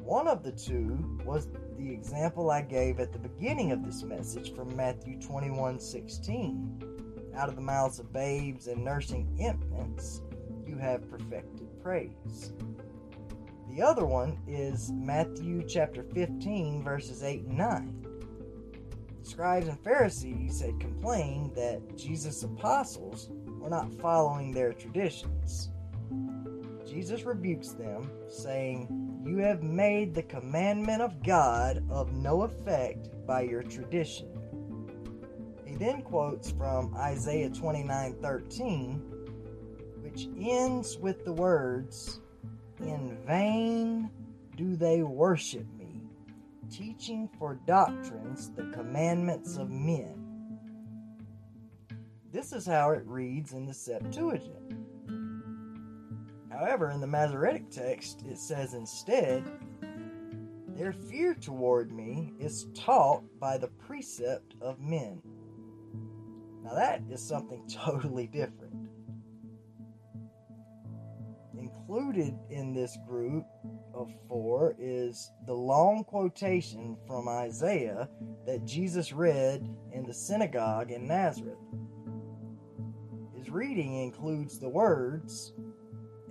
One 0.00 0.28
of 0.28 0.42
the 0.42 0.52
two 0.52 1.18
was 1.24 1.48
the 1.78 1.92
example 1.92 2.50
I 2.50 2.62
gave 2.62 3.00
at 3.00 3.12
the 3.12 3.18
beginning 3.18 3.72
of 3.72 3.84
this 3.84 4.02
message 4.02 4.54
from 4.54 4.74
Matthew 4.76 5.20
21 5.20 5.80
16. 5.80 7.32
Out 7.34 7.48
of 7.48 7.56
the 7.56 7.62
mouths 7.62 7.98
of 7.98 8.12
babes 8.12 8.66
and 8.66 8.84
nursing 8.84 9.36
infants, 9.38 10.20
you 10.66 10.76
have 10.76 11.08
perfected 11.10 11.71
praise. 11.82 12.52
The 13.74 13.82
other 13.82 14.04
one 14.06 14.38
is 14.46 14.92
Matthew 14.92 15.66
chapter 15.66 16.02
15, 16.02 16.82
verses 16.84 17.22
8 17.22 17.44
and 17.44 17.58
9. 17.58 18.06
The 19.22 19.28
scribes 19.28 19.68
and 19.68 19.82
Pharisees 19.82 20.60
had 20.60 20.78
complained 20.78 21.54
that 21.56 21.96
Jesus' 21.96 22.42
apostles 22.42 23.30
were 23.58 23.70
not 23.70 23.92
following 24.00 24.52
their 24.52 24.72
traditions. 24.72 25.70
Jesus 26.86 27.22
rebukes 27.22 27.70
them, 27.70 28.10
saying, 28.28 29.02
you 29.24 29.38
have 29.38 29.62
made 29.62 30.14
the 30.14 30.24
commandment 30.24 31.00
of 31.00 31.22
God 31.22 31.84
of 31.88 32.12
no 32.12 32.42
effect 32.42 33.08
by 33.24 33.42
your 33.42 33.62
tradition. 33.62 34.28
He 35.64 35.76
then 35.76 36.02
quotes 36.02 36.50
from 36.50 36.94
Isaiah 36.96 37.48
29 37.48 38.16
13, 38.20 39.11
which 40.12 40.28
ends 40.38 40.98
with 40.98 41.24
the 41.24 41.32
words, 41.32 42.20
In 42.80 43.16
vain 43.26 44.10
do 44.56 44.76
they 44.76 45.02
worship 45.02 45.66
me, 45.78 46.02
teaching 46.70 47.30
for 47.38 47.58
doctrines 47.66 48.50
the 48.50 48.64
commandments 48.74 49.56
of 49.56 49.70
men. 49.70 50.58
This 52.30 52.52
is 52.52 52.66
how 52.66 52.90
it 52.90 53.06
reads 53.06 53.54
in 53.54 53.64
the 53.64 53.72
Septuagint. 53.72 54.76
However, 56.50 56.90
in 56.90 57.00
the 57.00 57.06
Masoretic 57.06 57.70
text, 57.70 58.22
it 58.28 58.36
says 58.36 58.74
instead, 58.74 59.50
Their 60.76 60.92
fear 60.92 61.34
toward 61.34 61.90
me 61.90 62.34
is 62.38 62.66
taught 62.74 63.22
by 63.40 63.56
the 63.56 63.68
precept 63.68 64.56
of 64.60 64.78
men. 64.78 65.22
Now, 66.62 66.74
that 66.74 67.00
is 67.10 67.22
something 67.22 67.62
totally 67.72 68.26
different. 68.26 68.61
Included 71.88 72.38
in 72.48 72.72
this 72.72 72.96
group 73.08 73.44
of 73.92 74.08
four 74.28 74.76
is 74.78 75.32
the 75.46 75.52
long 75.52 76.04
quotation 76.04 76.96
from 77.08 77.26
Isaiah 77.28 78.08
that 78.46 78.64
Jesus 78.64 79.12
read 79.12 79.68
in 79.92 80.06
the 80.06 80.14
synagogue 80.14 80.92
in 80.92 81.08
Nazareth. 81.08 81.58
His 83.36 83.50
reading 83.50 84.00
includes 84.00 84.60
the 84.60 84.68
words, 84.68 85.54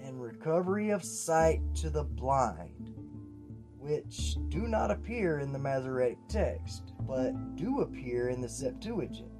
and 0.01 0.21
recovery 0.21 0.91
of 0.91 1.03
sight 1.03 1.59
to 1.75 1.89
the 1.89 2.05
blind, 2.05 2.93
which 3.77 4.37
do 4.47 4.69
not 4.69 4.89
appear 4.89 5.39
in 5.39 5.51
the 5.51 5.59
Masoretic 5.59 6.17
text, 6.29 6.93
but 7.01 7.33
do 7.57 7.81
appear 7.81 8.29
in 8.29 8.39
the 8.39 8.49
Septuagint. 8.49 9.30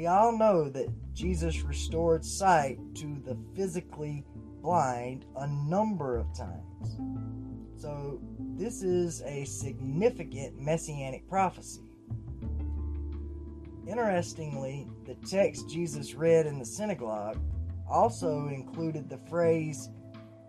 We 0.00 0.06
all 0.06 0.32
know 0.32 0.70
that 0.70 0.88
Jesus 1.12 1.60
restored 1.60 2.24
sight 2.24 2.78
to 2.94 3.22
the 3.22 3.36
physically 3.54 4.24
blind 4.62 5.26
a 5.36 5.46
number 5.46 6.16
of 6.16 6.34
times. 6.34 6.96
So, 7.76 8.18
this 8.56 8.82
is 8.82 9.20
a 9.26 9.44
significant 9.44 10.58
messianic 10.58 11.28
prophecy. 11.28 11.82
Interestingly, 13.86 14.88
the 15.04 15.16
text 15.28 15.68
Jesus 15.68 16.14
read 16.14 16.46
in 16.46 16.58
the 16.58 16.64
synagogue 16.64 17.38
also 17.86 18.48
included 18.48 19.10
the 19.10 19.20
phrase, 19.28 19.90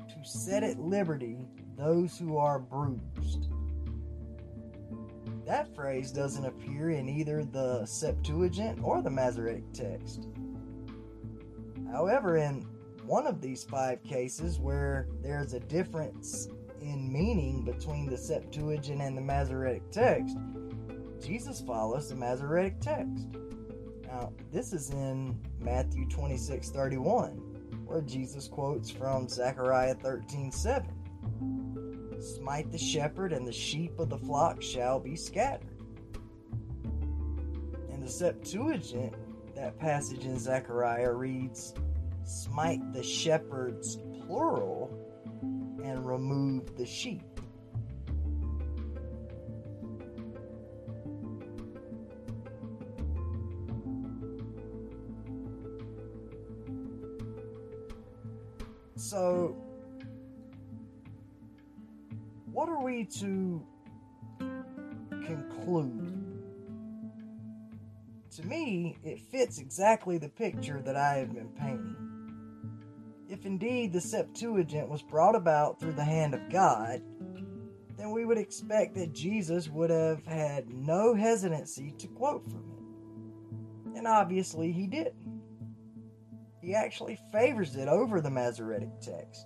to 0.08 0.30
set 0.30 0.64
at 0.64 0.80
liberty 0.80 1.46
those 1.78 2.18
who 2.18 2.38
are 2.38 2.58
bruised. 2.58 3.51
That 5.52 5.76
phrase 5.76 6.14
doesn't 6.14 6.46
appear 6.46 6.92
in 6.92 7.10
either 7.10 7.44
the 7.44 7.86
Septuagint 7.86 8.80
or 8.82 9.02
the 9.02 9.10
Masoretic 9.10 9.70
text. 9.74 10.30
However, 11.92 12.38
in 12.38 12.66
one 13.06 13.28
of 13.28 13.42
these 13.42 13.66
five 13.66 14.02
cases 14.02 14.60
where 14.60 15.10
there's 15.22 15.54
a 15.54 15.60
difference 15.60 16.48
in 16.80 17.12
meaning 17.12 17.66
between 17.66 18.10
the 18.10 18.18
Septuagint 18.18 19.02
and 19.02 19.18
the 19.18 19.22
Masoretic 19.22 19.92
text, 19.92 20.38
Jesus 21.22 21.60
follows 21.60 22.08
the 22.08 22.16
Masoretic 22.16 22.80
text. 22.80 23.28
Now, 24.08 24.32
this 24.54 24.72
is 24.72 24.92
in 24.92 25.38
Matthew 25.60 26.08
26 26.08 26.70
31, 26.70 27.32
where 27.84 28.02
Jesus 28.02 28.48
quotes 28.48 28.90
from 28.90 29.28
Zechariah 29.28 29.96
13 29.96 30.50
7. 30.50 30.88
Smite 32.22 32.72
the 32.72 32.78
shepherd, 32.78 33.34
and 33.34 33.48
the 33.48 33.52
sheep 33.52 33.98
of 34.00 34.10
the 34.10 34.18
flock 34.18 34.62
shall 34.62 35.00
be 35.00 35.16
scattered. 35.16 35.82
In 37.90 38.00
the 38.00 38.10
Septuagint, 38.10 39.16
that 39.56 39.80
passage 39.80 40.26
in 40.26 40.38
Zechariah 40.38 41.14
reads, 41.14 41.74
Smite 42.24 42.94
the 42.94 43.02
shepherds, 43.02 43.98
plural, 44.26 44.96
and 45.84 46.06
remove 46.06 46.78
the 46.78 46.86
sheep. 46.86 47.24
So, 58.96 59.58
what 62.52 62.70
are 62.70 62.84
we 62.84 63.06
to 63.06 63.66
conclude? 65.26 66.18
To 68.36 68.48
me, 68.48 68.98
it 69.04 69.20
fits 69.32 69.60
exactly 69.60 70.18
the 70.18 70.30
picture 70.30 70.82
that 70.82 70.96
I 70.96 71.16
have 71.16 71.34
been 71.34 71.50
painting. 71.50 71.96
If 73.30 73.46
indeed 73.46 73.94
the 73.94 74.02
Septuagint 74.02 74.90
was 74.90 75.02
brought 75.02 75.36
about 75.36 75.80
through 75.80 75.94
the 75.94 76.04
hand 76.04 76.34
of 76.34 76.50
God, 76.50 77.02
then 77.98 78.12
we 78.12 78.26
would 78.26 78.38
expect 78.38 78.96
that 78.96 79.14
Jesus 79.14 79.70
would 79.70 79.90
have 79.90 80.26
had 80.26 80.70
no 80.70 81.14
hesitancy 81.14 81.94
to 81.98 82.08
quote 82.08 82.44
from 82.44 82.64
it. 83.94 83.98
And 83.98 84.08
obviously 84.08 84.72
he 84.72 84.88
didn't. 84.88 85.42
He 86.62 86.74
actually 86.74 87.20
favors 87.32 87.76
it 87.76 87.88
over 87.88 88.22
the 88.22 88.30
Masoretic 88.30 88.90
text. 89.02 89.46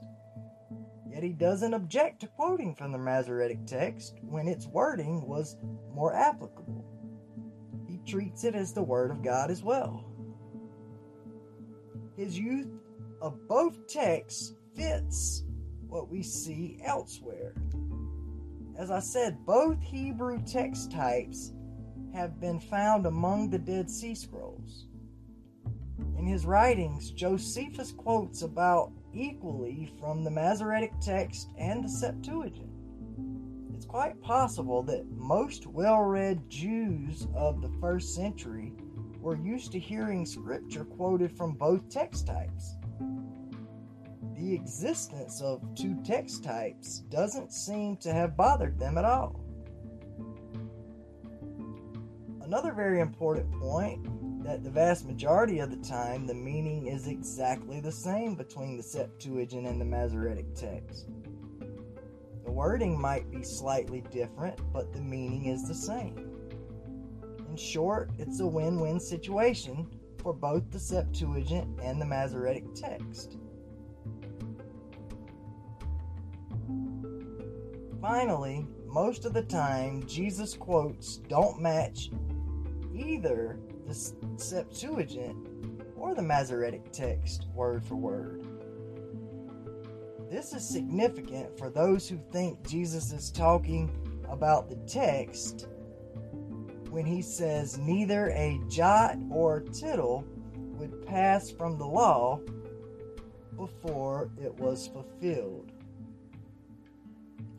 Yet 1.16 1.24
he 1.24 1.32
doesn't 1.32 1.74
object 1.74 2.20
to 2.20 2.28
quoting 2.28 2.76
from 2.76 2.92
the 2.92 2.98
Masoretic 2.98 3.66
text 3.66 4.16
when 4.22 4.50
its 4.50 4.68
wording 4.68 5.26
was 5.26 5.56
more 5.94 6.14
applicable. 6.14 6.84
He 7.88 8.02
treats 8.06 8.44
it 8.44 8.54
as 8.54 8.74
the 8.74 8.84
Word 8.84 9.12
of 9.12 9.24
God 9.24 9.50
as 9.50 9.64
well. 9.64 10.04
His 12.18 12.38
use 12.38 12.68
of 13.22 13.48
both 13.48 13.88
texts 13.88 14.56
fits 14.76 15.46
what 15.88 16.10
we 16.10 16.22
see 16.22 16.80
elsewhere. 16.84 17.56
As 18.78 18.92
I 18.92 19.00
said, 19.00 19.46
both 19.46 19.82
Hebrew 19.82 20.44
text 20.44 20.92
types 20.92 21.54
have 22.14 22.42
been 22.42 22.60
found 22.60 23.06
among 23.06 23.50
the 23.50 23.60
Dead 23.60 23.90
Sea 23.90 24.16
Scrolls. 24.16 24.88
In 26.18 26.28
his 26.28 26.46
writings, 26.46 27.12
Josephus 27.12 27.94
quotes 27.94 28.42
about 28.42 28.92
equally 29.16 29.92
from 30.00 30.24
the 30.24 30.32
Masoretic 30.32 30.92
text 31.02 31.50
and 31.58 31.84
the 31.84 31.90
Septuagint. 31.90 32.70
It's 33.74 33.86
quite 33.86 34.22
possible 34.22 34.84
that 34.84 35.10
most 35.12 35.68
well 35.68 36.02
read 36.02 36.50
Jews 36.50 37.28
of 37.36 37.62
the 37.62 37.72
first 37.80 38.14
century 38.14 38.74
were 39.20 39.38
used 39.38 39.72
to 39.72 39.80
hearing 39.80 40.26
scripture 40.26 40.86
quoted 40.86 41.36
from 41.36 41.54
both 41.54 41.90
text 41.90 42.28
types 42.28 42.76
the 44.36 44.54
existence 44.54 45.42
of 45.42 45.62
two 45.76 45.98
text 46.04 46.44
types 46.44 47.00
doesn't 47.10 47.52
seem 47.52 47.98
to 47.98 48.14
have 48.14 48.36
bothered 48.36 48.78
them 48.78 48.98
at 48.98 49.06
all. 49.06 49.40
Another 52.42 52.74
very 52.74 53.00
important 53.00 53.52
point 53.54 54.06
that 54.46 54.64
the 54.64 54.70
vast 54.70 55.08
majority 55.08 55.58
of 55.58 55.72
the 55.72 55.88
time 55.88 56.28
the 56.28 56.34
meaning 56.34 56.86
is 56.86 57.08
exactly 57.08 57.80
the 57.80 57.92
same 57.92 58.36
between 58.36 58.78
the 58.78 58.84
Septuagint 58.84 59.66
and 59.66 59.82
the 59.82 59.86
Masoretic 59.86 60.54
text. 60.54 61.08
The 62.44 62.52
wording 62.52 63.02
might 63.02 63.32
be 63.32 63.42
slightly 63.42 64.04
different, 64.12 64.60
but 64.72 64.94
the 64.94 65.02
meaning 65.02 65.48
is 65.48 65.68
the 65.68 65.74
same. 65.74 66.30
In 67.50 67.58
short, 67.58 68.12
it's 68.20 68.40
a 68.40 68.46
win 68.46 68.80
win 68.80 69.00
situation 69.00 69.88
for 70.22 70.32
both 70.32 70.70
the 70.70 70.80
Septuagint 70.80 71.80
and 71.82 72.00
the 72.00 72.06
Masoretic 72.06 72.66
text. 72.76 73.38
Finally, 78.00 78.68
most 78.86 79.26
of 79.26 79.34
the 79.34 79.42
time, 79.42 80.06
Jesus' 80.06 80.54
quotes 80.54 81.18
don't 81.18 81.60
match 81.60 82.12
either 82.94 83.58
the 83.88 83.94
Septuagint 84.38 85.48
or 85.96 86.14
the 86.16 86.22
Masoretic 86.22 86.92
text 86.92 87.48
word 87.54 87.84
for 87.84 87.96
word. 87.96 88.46
This 90.30 90.54
is 90.54 90.68
significant 90.68 91.58
for 91.58 91.70
those 91.70 92.10
who 92.10 92.20
think 92.32 92.68
Jesus 92.68 93.12
is 93.12 93.32
talking 93.32 93.90
about 94.30 94.70
the 94.70 94.76
text 94.88 95.68
when 96.90 97.06
he 97.06 97.22
says 97.22 97.78
neither 97.78 98.30
a 98.32 98.60
jot 98.70 99.18
or 99.30 99.62
tittle 99.62 100.26
would 100.56 101.06
pass 101.06 101.52
from 101.52 101.78
the 101.78 101.86
law 101.86 102.40
before 103.56 104.30
it 104.42 104.54
was 104.60 104.88
fulfilled 104.88 105.72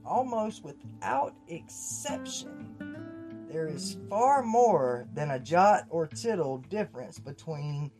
almost 0.07 0.65
without 0.65 1.35
exception, 1.49 2.76
there 3.57 3.69
is 3.69 3.97
far 4.11 4.43
more 4.43 5.09
than 5.15 5.31
a 5.31 5.41
jot 5.41 5.85
or 5.89 6.07
tittle 6.07 6.59
difference 6.69 7.19
between 7.19 7.91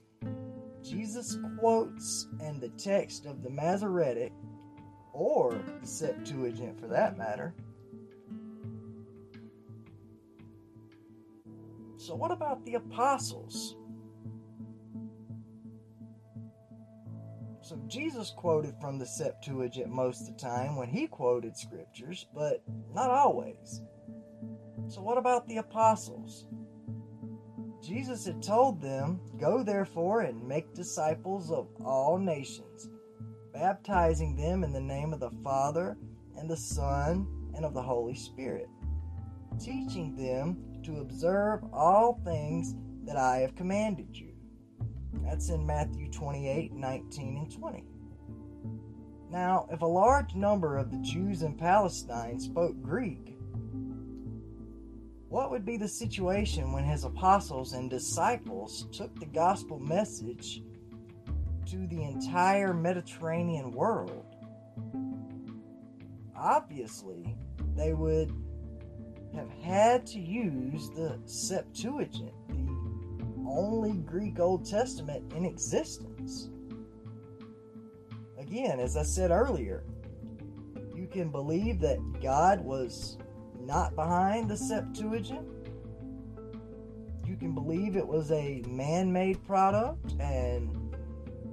Jesus' 0.83 1.39
quotes 1.59 2.29
and 2.41 2.61
the 2.61 2.69
text 2.69 3.25
of 3.25 3.43
the 3.43 3.49
Masoretic, 3.49 4.35
or 5.15 5.59
the 5.81 5.87
Septuagint 5.87 6.79
for 6.79 6.89
that 6.89 7.17
matter. 7.17 7.55
So, 11.97 12.15
what 12.15 12.33
about 12.33 12.63
the 12.67 12.75
apostles? 12.75 13.77
So 17.63 17.81
Jesus 17.87 18.31
quoted 18.37 18.75
from 18.79 18.99
the 18.99 19.07
Septuagint 19.07 19.89
most 19.89 20.21
of 20.21 20.27
the 20.27 20.35
time 20.35 20.77
when 20.77 20.91
he 20.91 21.07
quoted 21.07 21.57
scriptures, 21.57 22.27
but 22.35 22.63
not 22.95 23.11
always. 23.11 23.81
So 24.89 25.03
what 25.03 25.19
about 25.19 25.49
the 25.49 25.57
apostles? 25.59 26.47
Jesus 27.83 28.25
had 28.25 28.43
told 28.43 28.81
them, 28.81 29.21
Go 29.39 29.63
therefore 29.63 30.23
and 30.23 30.47
make 30.47 30.75
disciples 30.75 31.51
of 31.51 31.69
all 31.85 32.19
nations, 32.19 32.89
baptizing 33.53 34.37
them 34.37 34.65
in 34.65 34.73
the 34.73 34.81
name 34.81 35.13
of 35.13 35.21
the 35.21 35.31
Father 35.43 35.97
and 36.37 36.49
the 36.49 36.57
Son 36.57 37.27
and 37.55 37.65
of 37.65 37.75
the 37.75 37.83
Holy 37.83 38.15
Spirit, 38.15 38.69
teaching 39.59 40.15
them 40.17 40.81
to 40.85 41.01
observe 41.01 41.61
all 41.73 42.21
things 42.25 42.75
that 43.05 43.17
I 43.17 43.39
have 43.39 43.57
commanded 43.57 44.17
you. 44.17 44.33
That's 45.25 45.49
in 45.51 45.67
Matthew 45.67 46.11
28 46.11 46.73
19 46.73 47.37
and 47.37 47.53
20. 47.53 47.85
Now, 49.31 49.67
if 49.71 49.83
a 49.83 49.87
large 49.87 50.35
number 50.35 50.77
of 50.77 50.91
the 50.91 50.99
Jews 50.99 51.43
in 51.43 51.57
Palestine 51.57 52.39
spoke 52.39 52.81
Greek, 52.81 53.36
what 55.29 55.51
would 55.51 55.65
be 55.65 55.77
the 55.77 55.89
situation 55.89 56.73
when 56.73 56.85
his 56.85 57.05
apostles 57.05 57.73
and 57.73 57.91
disciples 57.91 58.87
took 58.93 59.19
the 59.19 59.27
gospel 59.27 59.79
message 59.79 60.63
to 61.67 61.87
the 61.89 62.03
entire 62.03 62.73
Mediterranean 62.73 63.73
world? 63.73 64.25
Obviously, 66.37 67.37
they 67.75 67.93
would 67.93 68.33
have 69.35 69.51
had 69.63 70.07
to 70.07 70.21
use 70.21 70.91
the 70.91 71.19
Septuagint, 71.25 72.33
the 72.49 73.45
only 73.49 73.99
Greek 73.99 74.39
Old 74.39 74.65
Testament 74.65 75.33
in 75.35 75.45
existence. 75.45 76.51
Again, 78.39 78.79
as 78.79 78.97
I 78.97 79.03
said 79.03 79.33
earlier, 79.33 79.83
you 80.95 81.09
can 81.09 81.31
believe 81.31 81.81
that 81.81 81.99
God 82.23 82.61
was 82.61 83.19
not 83.67 83.97
behind 83.97 84.49
the 84.49 84.57
Septuagint. 84.57 85.47
You 87.27 87.37
can 87.37 87.53
believe 87.53 87.97
it 87.97 88.07
was 88.07 88.31
a 88.31 88.63
man 88.69 89.13
made 89.13 89.45
product 89.45 90.13
and 90.21 90.95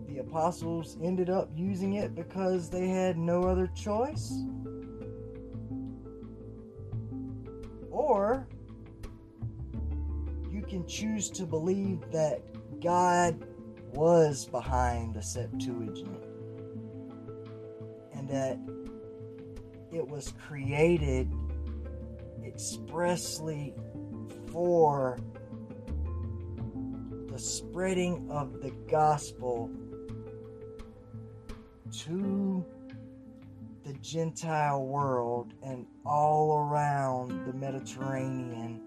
the 0.07 0.19
apostles 0.19 0.97
ended 1.01 1.31
up 1.31 1.49
using 1.55 1.93
it 1.93 2.13
because 2.13 2.69
they 2.69 2.87
had 2.87 3.17
no 3.17 3.43
other 3.45 3.67
choice. 3.75 4.31
Or 7.89 8.47
you 10.51 10.61
can 10.61 10.85
choose 10.87 11.31
to 11.31 11.45
believe 11.45 11.99
that 12.11 12.43
God 12.79 13.47
was 13.91 14.45
behind 14.45 15.15
the 15.15 15.21
Septuagint 15.21 16.23
and 18.15 18.29
that 18.29 18.59
it 19.91 20.07
was 20.07 20.33
created 20.47 21.31
expressly 22.45 23.73
for 24.51 25.17
the 27.27 27.39
spreading 27.39 28.29
of 28.29 28.61
the 28.61 28.71
gospel 28.89 29.69
to 31.91 32.65
the 33.83 33.93
Gentile 33.93 34.85
world 34.85 35.53
and 35.63 35.85
all 36.05 36.57
around 36.57 37.45
the 37.45 37.53
Mediterranean, 37.53 38.81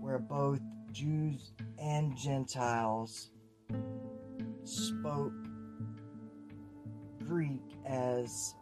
where 0.00 0.18
both 0.18 0.60
Jews 0.90 1.52
and 1.78 2.16
Gentiles 2.16 3.30
spoke 4.64 5.32
Greek 7.24 7.62
as 7.86 8.54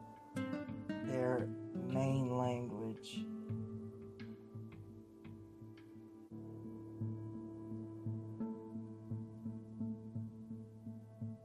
their 1.07 1.49
main 1.87 2.37
language. 2.37 3.25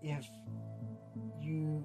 If 0.05 0.27
you 1.39 1.81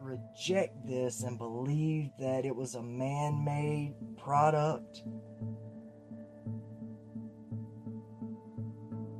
reject 0.00 0.86
this 0.86 1.24
and 1.24 1.36
believe 1.36 2.10
that 2.20 2.44
it 2.44 2.54
was 2.54 2.76
a 2.76 2.82
man 2.82 3.44
made 3.44 3.94
product, 4.16 5.02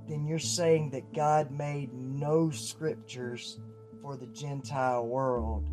then 0.09 0.25
you're 0.25 0.39
saying 0.39 0.91
that 0.91 1.13
God 1.13 1.51
made 1.51 1.93
no 1.93 2.49
scriptures 2.51 3.59
for 4.01 4.17
the 4.17 4.29
Gentile 4.29 5.05
world. 5.05 5.69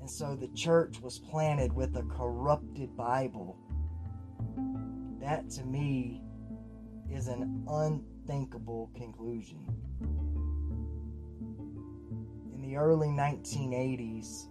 And 0.00 0.08
so 0.08 0.36
the 0.36 0.48
church 0.54 1.00
was 1.00 1.18
planted 1.18 1.72
with 1.72 1.96
a 1.96 2.04
corrupted 2.04 2.96
Bible. 2.96 3.58
That 5.20 5.50
to 5.50 5.64
me 5.64 6.22
is 7.10 7.26
an 7.26 7.66
unthinkable 7.68 8.92
conclusion. 8.94 9.79
The 12.70 12.76
early 12.76 13.08
1980s, 13.08 14.46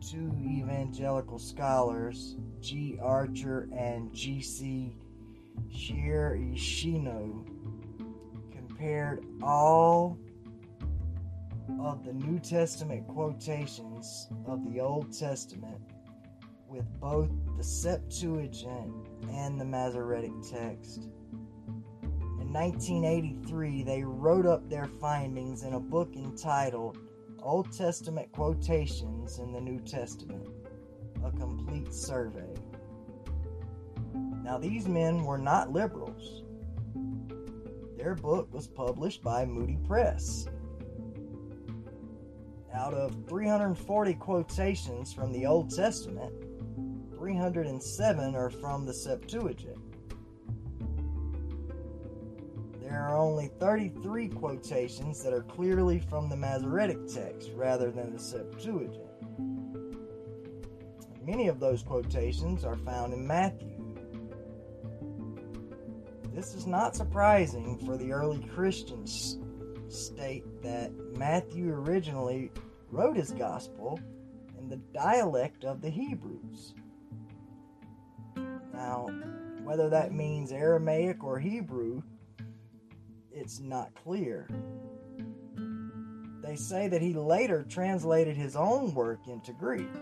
two 0.00 0.34
evangelical 0.42 1.38
scholars, 1.38 2.34
G. 2.62 2.98
Archer 3.02 3.68
and 3.76 4.10
G.C. 4.14 4.96
Chirichigno, 5.68 7.46
compared 8.50 9.26
all 9.42 10.16
of 11.78 12.06
the 12.06 12.14
New 12.14 12.38
Testament 12.38 13.06
quotations 13.06 14.28
of 14.46 14.64
the 14.72 14.80
Old 14.80 15.12
Testament 15.12 15.82
with 16.66 16.86
both 16.98 17.28
the 17.58 17.64
Septuagint 17.64 18.94
and 19.30 19.60
the 19.60 19.64
Masoretic 19.66 20.32
text. 20.40 21.10
In 22.40 22.50
1983, 22.50 23.82
they 23.82 24.02
wrote 24.02 24.46
up 24.46 24.70
their 24.70 24.86
findings 24.86 25.64
in 25.64 25.74
a 25.74 25.80
book 25.80 26.16
entitled 26.16 26.96
Old 27.42 27.72
Testament 27.72 28.32
Quotations 28.32 29.38
in 29.38 29.52
the 29.52 29.60
New 29.60 29.78
Testament, 29.80 30.48
a 31.24 31.30
complete 31.30 31.92
survey. 31.92 32.54
Now, 34.42 34.58
these 34.58 34.88
men 34.88 35.24
were 35.24 35.38
not 35.38 35.72
liberals. 35.72 36.42
Their 37.96 38.14
book 38.14 38.52
was 38.52 38.66
published 38.66 39.22
by 39.22 39.44
Moody 39.44 39.78
Press 39.86 40.46
out 42.76 42.94
of 42.94 43.16
340 43.28 44.14
quotations 44.14 45.12
from 45.12 45.32
the 45.32 45.46
Old 45.46 45.74
Testament, 45.74 46.32
307 47.16 48.34
are 48.34 48.50
from 48.50 48.84
the 48.84 48.92
Septuagint. 48.92 49.78
There 52.96 53.08
are 53.08 53.18
only 53.18 53.48
33 53.60 54.28
quotations 54.28 55.22
that 55.22 55.34
are 55.34 55.42
clearly 55.42 56.00
from 56.00 56.30
the 56.30 56.36
Masoretic 56.36 57.06
text 57.06 57.50
rather 57.54 57.90
than 57.90 58.10
the 58.10 58.18
Septuagint. 58.18 59.04
Many 61.22 61.48
of 61.48 61.60
those 61.60 61.82
quotations 61.82 62.64
are 62.64 62.74
found 62.74 63.12
in 63.12 63.26
Matthew. 63.26 63.76
This 66.32 66.54
is 66.54 66.66
not 66.66 66.96
surprising 66.96 67.78
for 67.84 67.98
the 67.98 68.12
early 68.12 68.42
Christians 68.44 69.36
state 69.90 70.62
that 70.62 70.90
Matthew 71.18 71.68
originally 71.68 72.50
wrote 72.90 73.18
his 73.18 73.30
gospel 73.30 74.00
in 74.58 74.70
the 74.70 74.80
dialect 74.94 75.66
of 75.66 75.82
the 75.82 75.90
Hebrews. 75.90 76.72
Now, 78.72 79.08
whether 79.64 79.90
that 79.90 80.14
means 80.14 80.50
Aramaic 80.50 81.22
or 81.22 81.38
Hebrew, 81.38 82.00
it's 83.36 83.60
not 83.60 83.94
clear. 84.02 84.48
They 86.42 86.56
say 86.56 86.88
that 86.88 87.02
he 87.02 87.12
later 87.12 87.64
translated 87.68 88.36
his 88.36 88.56
own 88.56 88.94
work 88.94 89.28
into 89.28 89.52
Greek. 89.52 89.92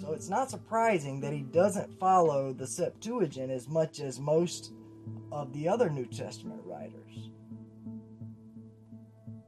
So 0.00 0.12
it's 0.12 0.30
not 0.30 0.50
surprising 0.50 1.20
that 1.20 1.32
he 1.32 1.42
doesn't 1.42 1.98
follow 2.00 2.52
the 2.54 2.66
Septuagint 2.66 3.50
as 3.50 3.68
much 3.68 4.00
as 4.00 4.18
most 4.18 4.72
of 5.30 5.52
the 5.52 5.68
other 5.68 5.90
New 5.90 6.06
Testament 6.06 6.62
writers. 6.64 7.30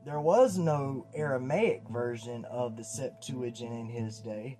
There 0.05 0.21
was 0.21 0.59
no 0.59 1.07
Aramaic 1.15 1.83
version 1.89 2.45
of 2.51 2.77
the 2.77 2.85
Septuagint 2.85 3.73
in 3.73 3.87
his 3.89 4.19
day. 4.21 4.59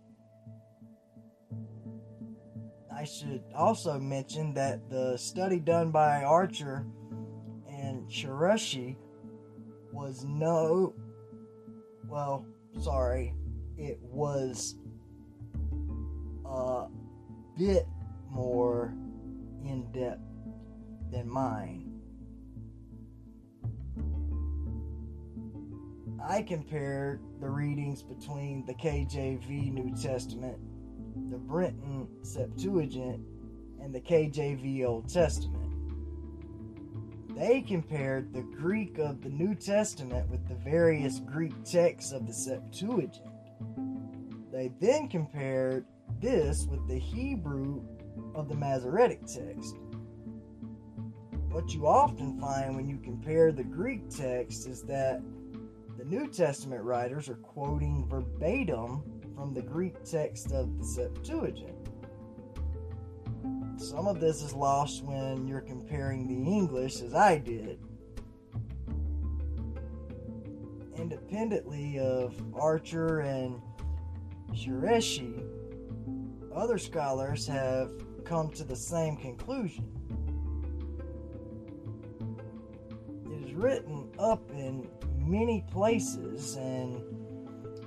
I 2.95 3.05
should 3.05 3.43
also 3.55 3.99
mention 3.99 4.55
that 4.55 4.89
the 4.89 5.17
study 5.17 5.59
done 5.59 5.91
by 5.91 6.23
Archer 6.23 6.87
and 7.83 8.09
Shirashi 8.09 8.97
was 9.93 10.25
no, 10.25 10.95
well, 12.09 12.47
sorry, 12.81 13.35
it 13.77 13.99
was 14.01 14.77
a 16.47 16.87
bit 17.59 17.87
more 18.31 18.95
in 19.65 19.91
depth 19.93 20.21
than 21.11 21.29
mine. 21.29 21.89
I 26.25 26.43
compared 26.43 27.21
the 27.41 27.51
readings 27.51 28.01
between 28.03 28.65
the 28.65 28.75
KJV 28.75 29.73
New 29.73 29.95
Testament, 30.01 30.57
the 31.31 31.37
Brenton 31.37 32.07
Septuagint, 32.23 33.27
and 33.83 33.93
the 33.93 34.01
KJV 34.01 34.87
Old 34.87 35.13
Testament. 35.13 35.72
They 37.37 37.63
compared 37.63 38.33
the 38.33 38.43
Greek 38.43 38.99
of 38.99 39.23
the 39.23 39.31
New 39.31 39.55
Testament 39.55 40.29
with 40.29 40.47
the 40.49 40.55
various 40.55 41.19
Greek 41.19 41.55
texts 41.65 42.13
of 42.13 42.27
the 42.27 42.33
Septuagint. 42.33 43.21
They 44.53 44.71
then 44.81 45.09
compared 45.09 45.87
this 46.21 46.67
with 46.71 46.87
the 46.87 46.99
Hebrew 46.99 47.83
of 48.35 48.49
the 48.49 48.55
Masoretic 48.55 49.21
text. 49.21 49.77
What 51.51 51.73
you 51.75 51.87
often 51.87 52.39
find 52.39 52.77
when 52.77 52.87
you 52.87 52.99
compare 52.99 53.51
the 53.51 53.65
Greek 53.65 54.09
text 54.11 54.67
is 54.67 54.83
that 54.83 55.23
the 55.99 56.05
New 56.05 56.29
Testament 56.29 56.83
writers 56.83 57.29
are 57.29 57.37
quoting 57.37 58.07
verbatim 58.09 59.03
from 59.35 59.55
the 59.55 59.63
Greek 59.63 60.05
text 60.05 60.53
of 60.53 60.79
the 60.79 60.85
Septuagint. 60.85 61.82
Some 63.77 64.07
of 64.07 64.21
this 64.21 64.43
is 64.43 64.55
lost 64.55 65.05
when 65.05 65.47
you're 65.47 65.61
comparing 65.61 66.27
the 66.27 66.51
English, 66.51 67.01
as 67.01 67.15
I 67.15 67.39
did. 67.39 67.79
Independently 70.97 71.99
of 71.99 72.35
Archer 72.55 73.21
and 73.21 73.61
Shirashi, 74.53 75.45
other 76.55 76.79
scholars 76.79 77.47
have 77.47 77.91
come 78.25 78.51
to 78.51 78.65
the 78.65 78.77
same 78.77 79.17
conclusion. 79.17 79.91
It 83.27 83.49
is 83.49 83.55
written 83.55 84.11
up 84.19 84.49
in 84.51 84.89
many 85.17 85.65
places, 85.71 86.57
and 86.57 87.03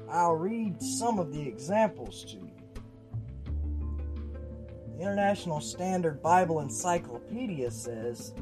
I'll 0.09 0.35
read 0.35 0.81
some 0.81 1.19
of 1.19 1.31
the 1.31 1.41
examples 1.41 2.25
to 2.25 2.37
you. 2.37 2.44
International 5.05 5.61
Standard 5.61 6.19
Bible 6.23 6.61
Encyclopedia 6.61 7.69
says 7.69 8.33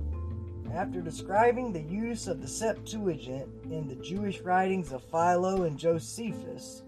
after 0.73 1.01
describing 1.01 1.73
the 1.73 1.81
use 1.81 2.27
of 2.27 2.41
the 2.41 2.47
Septuagint 2.47 3.49
in 3.65 3.85
the 3.85 3.97
Jewish 3.97 4.39
writings 4.39 4.93
of 4.93 5.03
Philo 5.11 5.63
and 5.63 5.77
Josephus, 5.77 6.83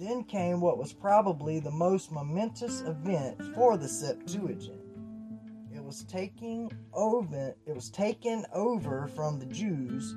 then 0.00 0.24
came 0.24 0.60
what 0.60 0.76
was 0.76 0.92
probably 0.92 1.60
the 1.60 1.70
most 1.70 2.10
momentous 2.10 2.80
event 2.80 3.40
for 3.54 3.76
the 3.76 3.86
Septuagint 3.86 4.82
It 5.72 5.82
was 5.82 6.02
taking 6.02 6.72
over 6.94 7.54
it 7.64 7.76
was 7.76 7.90
taken 7.90 8.44
over 8.52 9.06
from 9.14 9.38
the 9.38 9.46
Jews 9.46 10.16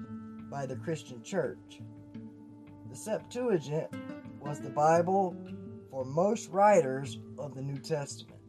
by 0.49 0.65
the 0.65 0.77
Christian 0.77 1.21
church. 1.21 1.79
The 2.89 2.95
Septuagint 2.95 3.93
was 4.41 4.59
the 4.59 4.71
Bible 4.71 5.37
for 5.97 6.05
most 6.05 6.51
writers 6.51 7.17
of 7.39 7.55
the 7.55 7.61
New 7.63 7.79
Testament. 7.79 8.39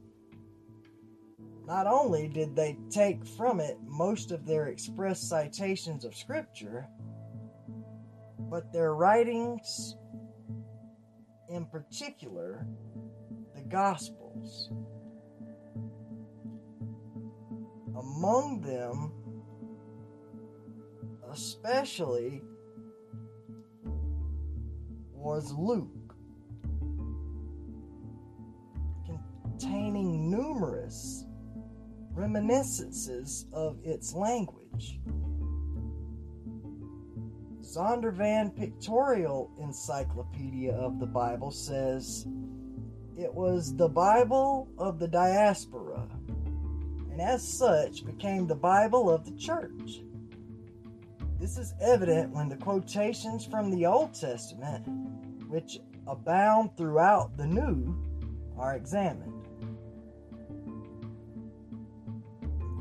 Not 1.65 1.87
only 1.87 2.29
did 2.29 2.55
they 2.55 2.77
take 2.91 3.25
from 3.27 3.59
it 3.59 3.79
most 3.87 4.33
of 4.33 4.45
their 4.45 4.67
express 4.67 5.23
citations 5.23 6.05
of 6.05 6.15
Scripture, 6.15 6.87
but 8.51 8.71
their 8.71 8.95
writings, 8.95 9.97
in 11.49 11.65
particular, 11.65 12.67
the 13.55 13.63
Gospels, 13.63 14.71
among 17.97 18.61
them, 18.61 19.11
especially, 21.33 22.43
was 25.15 25.51
Luke, 25.55 25.98
containing 29.59 30.31
numerous 30.31 31.25
reminiscences 32.13 33.47
of 33.53 33.77
its 33.83 34.15
language. 34.15 35.01
Zondervan 37.61 38.55
Pictorial 38.57 39.51
Encyclopedia 39.59 40.73
of 40.73 41.01
the 41.01 41.07
Bible 41.07 41.51
says 41.51 42.27
it 43.19 43.33
was 43.35 43.75
the 43.75 43.89
Bible 43.89 44.69
of 44.79 45.01
the 45.01 45.09
diaspora, 45.09 46.07
and 47.11 47.21
as 47.21 47.47
such 47.47 48.07
became 48.07 48.47
the 48.47 48.55
Bible 48.55 49.11
of 49.11 49.25
the 49.25 49.37
church. 49.37 50.03
This 51.41 51.59
is 51.59 51.75
evident 51.81 52.33
when 52.33 52.49
the 52.49 52.57
quotations 52.57 53.45
from 53.45 53.71
the 53.73 53.87
Old 53.87 54.15
Testament, 54.15 54.87
which 55.49 55.81
abound 56.07 56.77
throughout 56.77 57.37
the 57.37 57.47
New, 57.47 57.97
are 58.57 58.77
examined. 58.77 59.38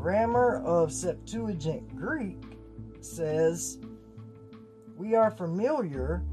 Grammar 0.08 0.64
of 0.64 0.94
Septuagint 0.94 1.94
Greek 1.98 2.42
says, 3.02 3.78
We 4.96 5.16
are 5.16 5.32
familiar 5.32 6.24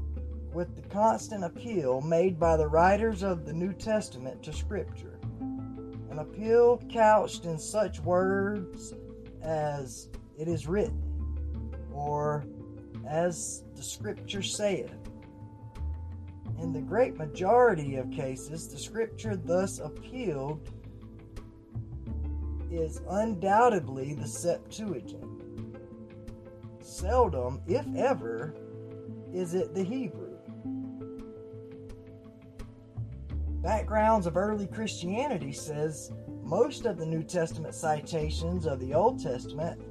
with 0.53 0.77
the 0.77 0.81
constant 0.83 1.43
appeal 1.43 1.99
made 1.99 2.39
by 2.39 2.55
the 2.55 2.69
writers 2.69 3.21
of 3.21 3.45
the 3.45 3.51
New 3.51 3.73
Testament 3.73 4.41
to 4.43 4.53
Scripture, 4.53 5.19
an 6.09 6.19
appeal 6.19 6.81
couched 6.89 7.43
in 7.43 7.59
such 7.59 7.99
words 7.99 8.93
as 9.41 10.07
it 10.39 10.47
is 10.47 10.67
written, 10.67 11.75
or 11.93 12.45
as 13.05 13.65
the 13.75 13.83
Scripture 13.83 14.41
saith. 14.41 14.95
In 16.61 16.71
the 16.71 16.79
great 16.79 17.17
majority 17.17 17.97
of 17.97 18.09
cases, 18.09 18.69
the 18.69 18.79
Scripture 18.79 19.35
thus 19.35 19.79
appealed 19.79 20.69
is 22.77 23.01
undoubtedly 23.09 24.13
the 24.13 24.27
Septuagint. 24.27 25.23
Seldom, 26.81 27.61
if 27.67 27.85
ever, 27.95 28.55
is 29.33 29.53
it 29.53 29.73
the 29.73 29.83
Hebrew. 29.83 30.37
Backgrounds 33.61 34.27
of 34.27 34.37
early 34.37 34.67
Christianity 34.67 35.51
says 35.51 36.11
most 36.43 36.85
of 36.85 36.97
the 36.97 37.05
New 37.05 37.23
Testament 37.23 37.73
citations 37.73 38.67
of 38.67 38.79
the 38.79 38.93
Old 38.93 39.21
Testament 39.21 39.81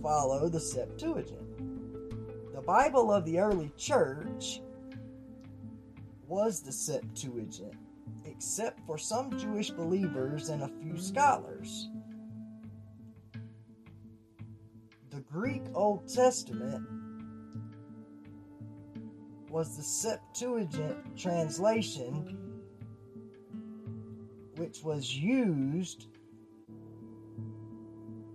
follow 0.00 0.48
the 0.48 0.60
Septuagint. 0.60 2.52
The 2.54 2.62
Bible 2.62 3.12
of 3.12 3.24
the 3.24 3.40
early 3.40 3.72
church 3.76 4.60
was 6.28 6.60
the 6.60 6.72
Septuagint, 6.72 7.74
except 8.24 8.80
for 8.86 8.96
some 8.96 9.36
Jewish 9.38 9.70
believers 9.70 10.48
and 10.48 10.62
a 10.62 10.70
few 10.80 10.96
scholars. 10.96 11.88
The 15.14 15.20
Greek 15.20 15.62
Old 15.74 16.12
Testament 16.12 16.84
was 19.48 19.76
the 19.76 19.82
Septuagint 19.84 21.16
translation, 21.16 22.60
which 24.56 24.82
was 24.82 25.14
used 25.14 26.08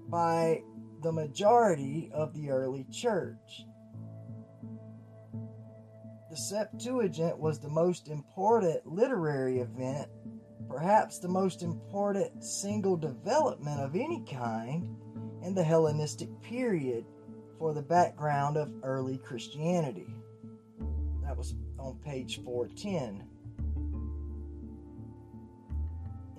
by 0.07 0.63
the 1.03 1.11
majority 1.11 2.09
of 2.13 2.33
the 2.33 2.49
early 2.49 2.85
church. 2.93 3.65
The 6.29 6.37
Septuagint 6.37 7.37
was 7.37 7.59
the 7.59 7.67
most 7.67 8.07
important 8.07 8.87
literary 8.87 9.59
event, 9.59 10.07
perhaps 10.69 11.19
the 11.19 11.27
most 11.27 11.61
important 11.61 12.41
single 12.41 12.95
development 12.95 13.81
of 13.81 13.95
any 13.95 14.23
kind 14.23 14.95
in 15.43 15.53
the 15.53 15.63
Hellenistic 15.63 16.29
period 16.41 17.05
for 17.57 17.73
the 17.73 17.81
background 17.81 18.57
of 18.57 18.71
early 18.83 19.17
Christianity. 19.17 20.13
That 21.23 21.37
was 21.37 21.55
on 21.77 21.97
page 22.03 22.41
410. 22.43 23.23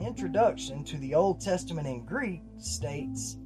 Introduction 0.00 0.82
to 0.84 0.96
the 0.96 1.14
Old 1.14 1.40
Testament 1.40 1.86
in 1.86 2.04
Greek 2.06 2.42
states 2.58 3.36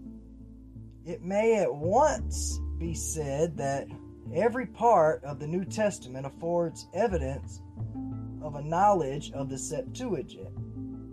It 1.04 1.22
may 1.22 1.56
at 1.56 1.74
once 1.74 2.60
be 2.78 2.94
said 2.94 3.56
that 3.56 3.88
every 4.32 4.66
part 4.66 5.22
of 5.24 5.38
the 5.38 5.46
New 5.46 5.64
Testament 5.64 6.26
affords 6.26 6.86
evidence 6.94 7.60
of 8.42 8.54
a 8.54 8.62
knowledge 8.62 9.32
of 9.32 9.48
the 9.48 9.58
Septuagint, 9.58 10.56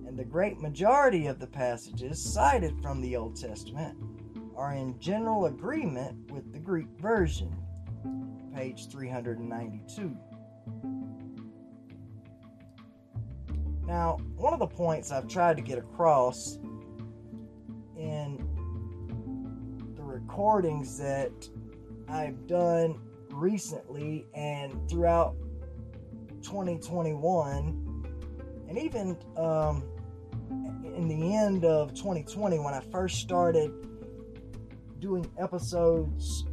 and 0.05 0.17
the 0.17 0.23
great 0.23 0.59
majority 0.59 1.27
of 1.27 1.39
the 1.39 1.47
passages 1.47 2.21
cited 2.21 2.79
from 2.81 3.01
the 3.01 3.15
Old 3.15 3.35
Testament 3.35 3.97
are 4.61 4.73
in 4.73 4.97
general 4.99 5.47
agreement 5.47 6.31
with 6.31 6.53
the 6.53 6.59
Greek 6.59 6.85
version, 6.99 7.51
page 8.55 8.89
392. 8.89 10.15
Now, 13.87 14.17
one 14.35 14.53
of 14.53 14.59
the 14.59 14.67
points 14.67 15.11
I've 15.11 15.27
tried 15.27 15.57
to 15.57 15.63
get 15.63 15.79
across 15.79 16.59
in 17.97 18.37
the 19.95 20.03
recordings 20.03 20.95
that 20.99 21.49
I've 22.07 22.45
done 22.45 23.01
recently 23.31 24.27
and 24.35 24.87
throughout 24.87 25.35
2021, 26.43 28.05
and 28.69 28.77
even 28.77 29.17
um, 29.37 29.83
in 30.83 31.07
the 31.07 31.35
end 31.35 31.65
of 31.65 31.95
2020 31.95 32.59
when 32.59 32.75
I 32.75 32.81
first 32.91 33.21
started 33.21 33.87
doing 35.01 35.29
episodes 35.39 36.45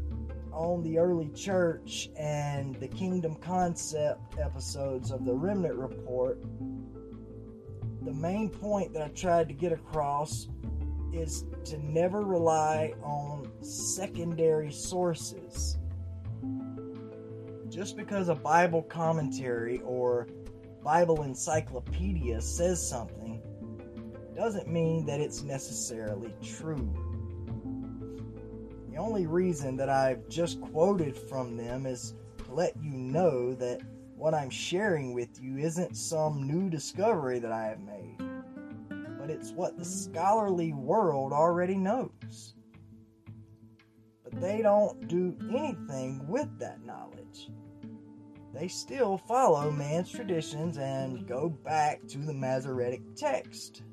on 0.52 0.82
the 0.82 0.98
early 0.98 1.28
church 1.28 2.08
and 2.18 2.74
the 2.76 2.88
kingdom 2.88 3.36
concept 3.36 4.38
episodes 4.38 5.10
of 5.10 5.24
the 5.26 5.34
Remnant 5.34 5.74
Report, 5.74 6.40
the 8.02 8.12
main 8.12 8.48
point 8.48 8.94
that 8.94 9.02
I 9.02 9.08
tried 9.08 9.48
to 9.48 9.54
get 9.54 9.70
across 9.70 10.48
is 11.12 11.44
to 11.66 11.78
never 11.78 12.22
rely 12.22 12.94
on 13.02 13.50
secondary 13.60 14.72
sources. 14.72 15.76
Just 17.68 17.96
because 17.96 18.30
a 18.30 18.34
Bible 18.34 18.82
commentary 18.82 19.82
or 19.84 20.26
Bible 20.82 21.22
encyclopedia 21.22 22.40
says 22.40 22.88
something 22.88 23.42
doesn't 24.34 24.68
mean 24.68 25.04
that 25.04 25.20
it's 25.20 25.42
necessarily 25.42 26.32
true. 26.42 27.07
The 28.98 29.04
only 29.04 29.28
reason 29.28 29.76
that 29.76 29.88
I've 29.88 30.28
just 30.28 30.60
quoted 30.60 31.16
from 31.16 31.56
them 31.56 31.86
is 31.86 32.16
to 32.44 32.52
let 32.52 32.74
you 32.82 32.90
know 32.90 33.54
that 33.54 33.80
what 34.16 34.34
I'm 34.34 34.50
sharing 34.50 35.14
with 35.14 35.40
you 35.40 35.56
isn't 35.56 35.96
some 35.96 36.48
new 36.48 36.68
discovery 36.68 37.38
that 37.38 37.52
I 37.52 37.66
have 37.66 37.78
made, 37.78 38.16
but 39.20 39.30
it's 39.30 39.52
what 39.52 39.78
the 39.78 39.84
scholarly 39.84 40.72
world 40.72 41.32
already 41.32 41.76
knows. 41.76 42.54
But 44.24 44.40
they 44.40 44.62
don't 44.62 45.06
do 45.06 45.36
anything 45.48 46.26
with 46.26 46.58
that 46.58 46.84
knowledge. 46.84 47.50
They 48.52 48.66
still 48.66 49.16
follow 49.16 49.70
man's 49.70 50.10
traditions 50.10 50.76
and 50.76 51.24
go 51.24 51.48
back 51.48 52.04
to 52.08 52.18
the 52.18 52.34
Masoretic 52.34 53.02
text. 53.14 53.84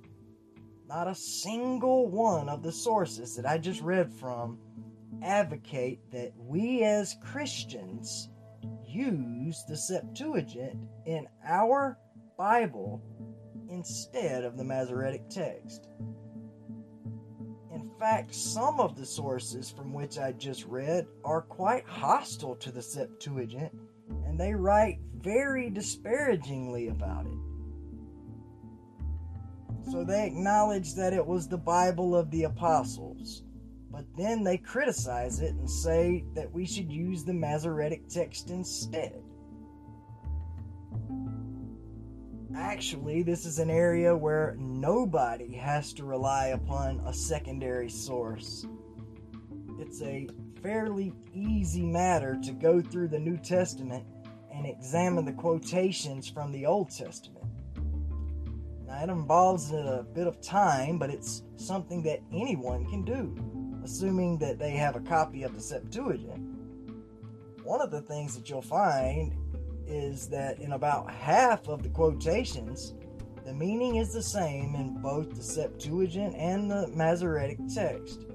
Not 0.90 1.08
a 1.08 1.14
single 1.14 2.08
one 2.08 2.50
of 2.50 2.64
the 2.64 2.72
sources 2.72 3.36
that 3.36 3.46
I 3.46 3.60
just 3.60 3.82
read 3.82 4.12
from 4.12 4.58
advocate 5.22 6.00
that 6.12 6.34
we 6.38 6.84
as 6.84 7.16
Christians 7.24 8.30
use 8.86 9.64
the 9.68 9.78
Septuagint 9.78 10.80
in 11.06 11.28
our 11.44 11.98
Bible 12.38 13.02
instead 13.70 14.44
of 14.44 14.58
the 14.58 14.64
Masoretic 14.64 15.30
text. 15.30 15.88
In 17.74 17.92
fact, 18.00 18.34
some 18.34 18.80
of 18.80 18.96
the 18.96 19.06
sources 19.06 19.70
from 19.70 19.94
which 19.94 20.18
I 20.18 20.32
just 20.34 20.66
read 20.66 21.08
are 21.24 21.42
quite 21.42 21.86
hostile 21.88 22.56
to 22.58 22.72
the 22.72 22.82
Septuagint 22.82 23.72
and 24.26 24.40
they 24.40 24.54
write 24.54 25.00
very 25.22 25.70
disparagingly 25.70 26.90
about 26.90 27.26
it. 27.26 27.38
So 29.92 30.04
they 30.04 30.26
acknowledge 30.26 30.96
that 30.96 31.14
it 31.14 31.26
was 31.26 31.48
the 31.48 31.58
Bible 31.58 32.16
of 32.16 32.30
the 32.32 32.44
apostles, 32.44 33.44
but 33.96 34.04
then 34.18 34.44
they 34.44 34.58
criticize 34.58 35.40
it 35.40 35.54
and 35.54 35.70
say 35.70 36.26
that 36.34 36.52
we 36.52 36.66
should 36.66 36.92
use 36.92 37.24
the 37.24 37.34
Masoretic 37.34 38.10
text 38.10 38.50
instead. 38.50 39.24
Actually, 42.54 43.24
this 43.24 43.46
is 43.46 43.58
an 43.58 43.70
area 43.70 44.14
where 44.14 44.58
nobody 44.60 45.56
has 45.56 45.94
to 45.94 46.04
rely 46.04 46.48
upon 46.48 47.00
a 47.06 47.14
secondary 47.14 47.90
source. 47.90 48.68
It's 49.80 50.02
a 50.02 50.28
fairly 50.62 51.14
easy 51.34 51.86
matter 51.86 52.38
to 52.44 52.52
go 52.52 52.82
through 52.82 53.08
the 53.08 53.20
New 53.20 53.38
Testament 53.38 54.06
and 54.54 54.66
examine 54.66 55.24
the 55.24 55.32
quotations 55.32 56.28
from 56.28 56.52
the 56.52 56.66
Old 56.66 56.90
Testament. 56.90 57.46
Now, 58.86 59.04
it 59.04 59.10
involves 59.10 59.72
a 59.72 60.06
bit 60.14 60.28
of 60.28 60.42
time, 60.42 61.00
but 61.00 61.10
it's 61.10 61.44
something 61.56 62.04
that 62.04 62.20
anyone 62.34 62.86
can 62.90 63.06
do, 63.06 63.55
assuming 63.86 64.36
that 64.40 64.58
they 64.58 64.72
have 64.72 64.96
a 64.96 65.00
copy 65.00 65.44
of 65.44 65.54
the 65.54 65.62
Septuagint. 65.62 66.42
One 67.64 67.82
of 67.82 67.92
the 67.92 68.02
things 68.02 68.36
that 68.36 68.50
you'll 68.50 68.64
find 68.64 69.36
is 69.88 70.28
that 70.30 70.60
in 70.60 70.74
about 70.74 71.12
half 71.12 71.68
of 71.68 71.84
the 71.84 71.90
quotations, 71.90 72.96
the 73.46 73.54
meaning 73.54 73.98
is 73.98 74.12
the 74.12 74.24
same 74.24 74.74
in 74.74 75.00
both 75.04 75.36
the 75.36 75.44
Septuagint 75.44 76.36
and 76.36 76.70
the 76.70 76.88
Masoretic 76.88 77.60
text. 77.74 78.26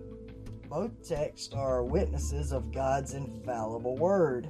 Both 0.69 1.07
texts 1.07 1.53
are 1.53 1.83
witnesses 1.83 2.53
of 2.53 2.71
God's 2.71 3.15
infallible 3.15 3.97
word. 3.97 4.49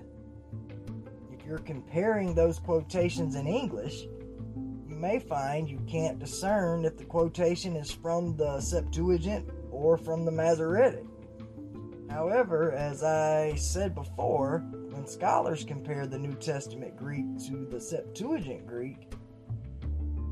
If 1.33 1.47
you're 1.47 1.59
comparing 1.59 2.35
those 2.35 2.59
quotations 2.59 3.37
in 3.37 3.47
English, 3.47 4.03
you 4.87 4.97
may 4.97 5.19
find 5.19 5.67
you 5.67 5.81
can't 5.89 6.19
discern 6.19 6.85
if 6.85 6.99
the 6.99 7.07
quotation 7.07 7.75
is 7.75 7.91
from 7.91 8.37
the 8.37 8.61
Septuagint 8.61 9.49
or 9.81 9.97
from 9.97 10.25
the 10.25 10.31
Masoretic. 10.31 11.05
However, 12.11 12.73
as 12.73 13.03
I 13.03 13.55
said 13.55 13.95
before, 13.95 14.59
when 14.91 15.07
scholars 15.07 15.65
compare 15.65 16.07
the 16.07 16.19
New 16.19 16.35
Testament 16.35 16.97
Greek 16.97 17.25
to 17.47 17.67
the 17.71 17.81
Septuagint 17.81 18.67
Greek, 18.67 19.11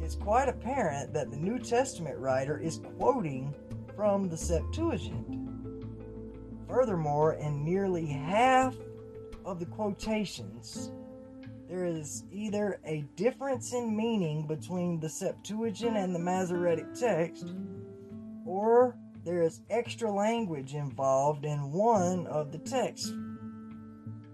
it's 0.03 0.15
quite 0.15 0.49
apparent 0.49 1.15
that 1.15 1.31
the 1.31 1.37
New 1.37 1.59
Testament 1.59 2.19
writer 2.19 2.59
is 2.59 2.81
quoting 2.99 3.55
from 3.97 4.29
the 4.29 4.37
Septuagint. 4.37 5.27
Furthermore, 6.69 7.35
in 7.35 7.65
nearly 7.65 8.07
half 8.07 8.75
of 9.47 9.59
the 9.59 9.67
quotations, 9.67 10.91
there 11.69 11.87
is 11.87 12.25
either 12.31 12.81
a 12.85 13.03
difference 13.17 13.73
in 13.73 13.97
meaning 13.97 14.47
between 14.47 15.01
the 15.01 15.09
Septuagint 15.09 15.97
and 15.97 16.15
the 16.15 16.19
Masoretic 16.19 16.93
text, 16.93 17.55
or 18.45 18.97
there 19.29 19.43
is 19.43 19.61
extra 19.69 20.11
language 20.11 20.73
involved 20.73 21.45
in 21.45 21.71
one 21.71 22.27
of 22.29 22.51
the 22.51 22.57
texts. 22.57 23.13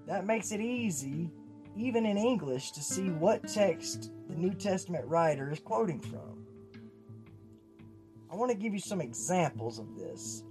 That 0.07 0.25
makes 0.25 0.53
it 0.53 0.61
easy, 0.61 1.33
even 1.77 2.07
in 2.07 2.17
English, 2.17 2.71
to 2.71 2.81
see 2.81 3.11
what 3.11 3.49
text 3.49 4.13
the 4.29 4.37
New 4.37 4.55
Testament 4.55 5.05
writer 5.07 5.51
is 5.51 5.59
quoting 5.59 5.99
from. 5.99 6.47
I 8.31 8.37
want 8.37 8.53
to 8.53 8.57
give 8.57 8.73
you 8.73 8.79
some 8.79 9.01
examples 9.01 9.81
of 9.81 9.97
this. 9.97 10.45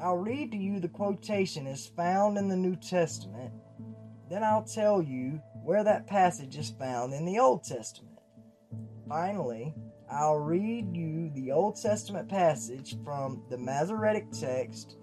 I'll 0.00 0.18
read 0.18 0.52
to 0.52 0.56
you 0.56 0.78
the 0.78 0.86
quotation 0.86 1.66
is 1.66 1.90
found 1.96 2.38
in 2.38 2.46
the 2.46 2.56
New 2.56 2.76
Testament, 2.76 3.52
then 4.30 4.44
I'll 4.44 4.62
tell 4.62 5.02
you 5.02 5.42
where 5.64 5.82
that 5.82 6.06
passage 6.06 6.56
is 6.56 6.70
found 6.78 7.12
in 7.12 7.24
the 7.24 7.40
Old 7.40 7.64
Testament. 7.64 8.20
Finally, 9.08 9.74
I'll 10.10 10.38
read 10.38 10.96
you 10.96 11.30
the 11.34 11.52
Old 11.52 11.80
Testament 11.80 12.28
passage 12.28 12.96
from 13.04 13.42
the 13.50 13.58
Masoretic 13.58 14.30
text 14.30 14.96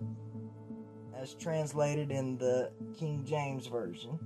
as 1.20 1.36
translated 1.36 2.12
in 2.12 2.38
the 2.38 2.72
King 2.98 3.24
James 3.24 3.68
Version. 3.68 4.18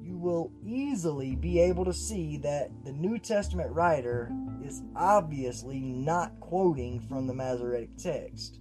You 0.00 0.16
will 0.16 0.50
easily 0.64 1.36
be 1.36 1.60
able 1.60 1.84
to 1.84 1.92
see 1.92 2.38
that 2.38 2.70
the 2.84 2.92
New 2.92 3.18
Testament 3.18 3.70
writer 3.70 4.32
is 4.64 4.82
obviously 4.96 5.80
not 5.80 6.40
quoting 6.40 7.00
from 7.06 7.26
the 7.26 7.34
Masoretic 7.34 7.96
text. 7.98 8.60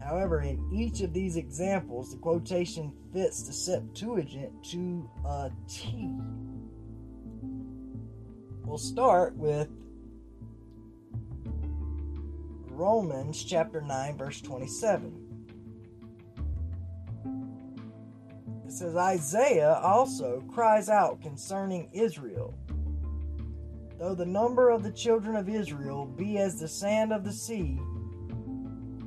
However, 0.00 0.40
in 0.40 0.70
each 0.74 1.02
of 1.02 1.12
these 1.12 1.36
examples, 1.36 2.10
the 2.10 2.18
quotation 2.18 2.92
fits 3.12 3.46
the 3.46 3.52
Septuagint 3.52 4.64
to 4.70 5.08
a 5.24 5.50
T. 5.68 6.10
We'll 8.64 8.78
start 8.78 9.36
with 9.36 9.68
Romans 12.70 13.44
chapter 13.44 13.82
9, 13.82 14.16
verse 14.16 14.40
27. 14.40 15.20
It 18.64 18.72
says, 18.72 18.96
Isaiah 18.96 19.74
also 19.74 20.42
cries 20.50 20.88
out 20.88 21.20
concerning 21.20 21.90
Israel. 21.92 22.54
Though 23.98 24.14
the 24.14 24.24
number 24.24 24.70
of 24.70 24.82
the 24.82 24.92
children 24.92 25.36
of 25.36 25.50
Israel 25.50 26.06
be 26.06 26.38
as 26.38 26.58
the 26.58 26.66
sand 26.66 27.12
of 27.12 27.22
the 27.22 27.34
sea, 27.34 27.78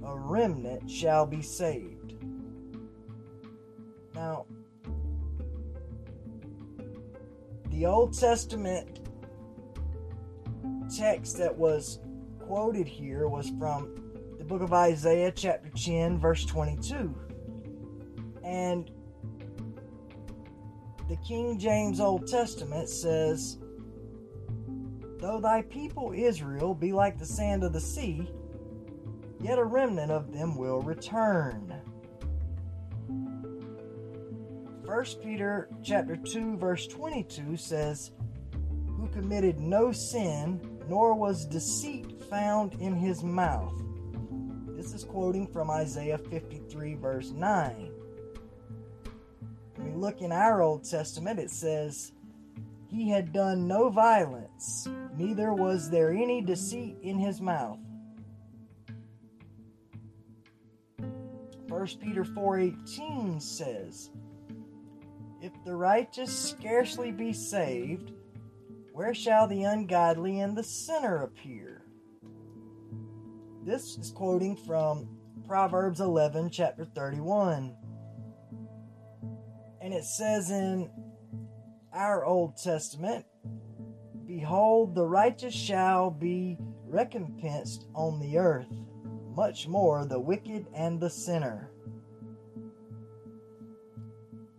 a 0.05 0.15
remnant 0.15 0.87
shall 0.89 1.25
be 1.25 1.41
saved. 1.41 2.23
Now, 4.13 4.45
the 7.71 7.87
Old 7.87 8.17
Testament 8.17 9.06
text 10.89 11.37
that 11.37 11.55
was 11.55 11.99
quoted 12.39 12.87
here 12.87 13.27
was 13.27 13.49
from 13.59 13.95
the 14.37 14.43
book 14.43 14.61
of 14.61 14.73
Isaiah, 14.73 15.31
chapter 15.31 15.69
10, 15.69 16.19
verse 16.19 16.45
22. 16.45 17.15
And 18.43 18.89
the 21.09 21.17
King 21.17 21.57
James 21.57 21.99
Old 21.99 22.27
Testament 22.27 22.89
says, 22.89 23.57
Though 25.19 25.39
thy 25.41 25.63
people 25.63 26.13
Israel 26.15 26.73
be 26.73 26.93
like 26.93 27.17
the 27.17 27.25
sand 27.25 27.63
of 27.63 27.73
the 27.73 27.81
sea, 27.81 28.29
yet 29.41 29.57
a 29.57 29.63
remnant 29.63 30.11
of 30.11 30.31
them 30.31 30.55
will 30.55 30.81
return. 30.81 31.73
1 34.85 35.05
Peter 35.21 35.69
chapter 35.83 36.15
2 36.15 36.55
verse 36.57 36.87
22 36.87 37.57
says, 37.57 38.11
Who 38.95 39.09
committed 39.09 39.59
no 39.59 39.91
sin 39.91 40.76
nor 40.89 41.13
was 41.13 41.45
deceit 41.45 42.23
found 42.29 42.73
in 42.75 42.93
his 42.95 43.23
mouth. 43.23 43.73
This 44.75 44.93
is 44.93 45.03
quoting 45.03 45.47
from 45.47 45.69
Isaiah 45.69 46.17
53, 46.17 46.95
verse 46.95 47.31
9. 47.31 47.91
When 49.75 49.93
we 49.93 49.99
look 49.99 50.21
in 50.21 50.31
our 50.31 50.61
Old 50.61 50.83
Testament, 50.83 51.39
it 51.39 51.49
says, 51.49 52.11
He 52.87 53.09
had 53.09 53.33
done 53.33 53.67
no 53.67 53.89
violence, 53.89 54.87
neither 55.17 55.53
was 55.53 55.89
there 55.89 56.11
any 56.11 56.41
deceit 56.41 56.97
in 57.01 57.17
his 57.17 57.41
mouth. 57.41 57.79
1 61.67 61.87
Peter 62.01 62.23
4:18 62.23 63.41
says, 63.41 64.09
If 65.41 65.51
the 65.65 65.75
righteous 65.75 66.31
scarcely 66.31 67.11
be 67.11 67.33
saved, 67.33 68.13
where 68.97 69.13
shall 69.13 69.47
the 69.47 69.61
ungodly 69.61 70.39
and 70.39 70.57
the 70.57 70.63
sinner 70.63 71.17
appear? 71.21 71.83
This 73.63 73.95
is 73.95 74.09
quoting 74.09 74.55
from 74.55 75.07
Proverbs 75.45 75.99
11, 75.99 76.49
chapter 76.49 76.83
31. 76.83 77.75
And 79.81 79.93
it 79.93 80.03
says 80.03 80.49
in 80.49 80.89
our 81.93 82.25
Old 82.25 82.57
Testament, 82.57 83.23
Behold, 84.25 84.95
the 84.95 85.05
righteous 85.05 85.53
shall 85.53 86.09
be 86.09 86.57
recompensed 86.87 87.85
on 87.93 88.19
the 88.19 88.39
earth, 88.39 88.73
much 89.35 89.67
more 89.67 90.05
the 90.05 90.19
wicked 90.19 90.65
and 90.73 90.99
the 90.99 91.11
sinner. 91.11 91.69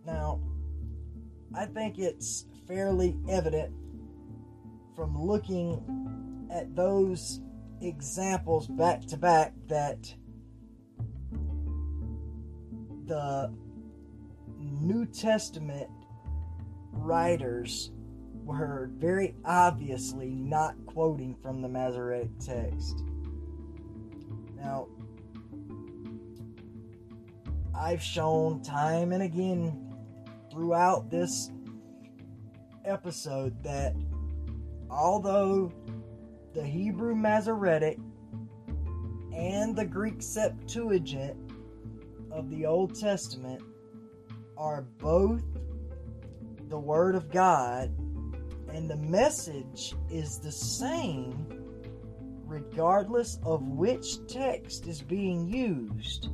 Now, 0.05 0.39
I 1.53 1.65
think 1.65 1.99
it's 1.99 2.45
fairly 2.65 3.17
evident 3.27 3.73
from 4.99 5.17
looking 5.17 6.49
at 6.51 6.75
those 6.75 7.39
examples 7.79 8.67
back 8.67 8.99
to 9.05 9.15
back 9.15 9.53
that 9.65 10.13
the 13.05 13.49
New 14.57 15.05
Testament 15.05 15.89
writers 16.91 17.91
were 18.43 18.89
very 18.97 19.35
obviously 19.45 20.31
not 20.31 20.75
quoting 20.85 21.33
from 21.41 21.61
the 21.61 21.69
Masoretic 21.69 22.37
text. 22.37 23.01
Now, 24.57 24.89
I've 27.73 28.03
shown 28.03 28.61
time 28.63 29.13
and 29.13 29.23
again 29.23 29.95
throughout 30.51 31.09
this 31.09 31.51
episode 32.83 33.63
that 33.63 33.95
although 34.89 35.71
the 36.53 36.63
Hebrew 36.63 37.15
Masoretic 37.15 37.97
and 39.33 39.75
the 39.75 39.85
Greek 39.85 40.21
Septuagint 40.21 41.37
of 42.31 42.49
the 42.49 42.65
Old 42.65 42.99
Testament 42.99 43.61
are 44.57 44.81
both 44.97 45.43
the 46.67 46.79
Word 46.79 47.15
of 47.15 47.31
God, 47.31 47.89
and 48.73 48.89
the 48.89 48.97
message 48.97 49.95
is 50.11 50.39
the 50.39 50.51
same 50.51 51.45
regardless 52.45 53.39
of 53.43 53.61
which 53.63 54.25
text 54.27 54.87
is 54.87 55.01
being 55.01 55.47
used. 55.47 56.29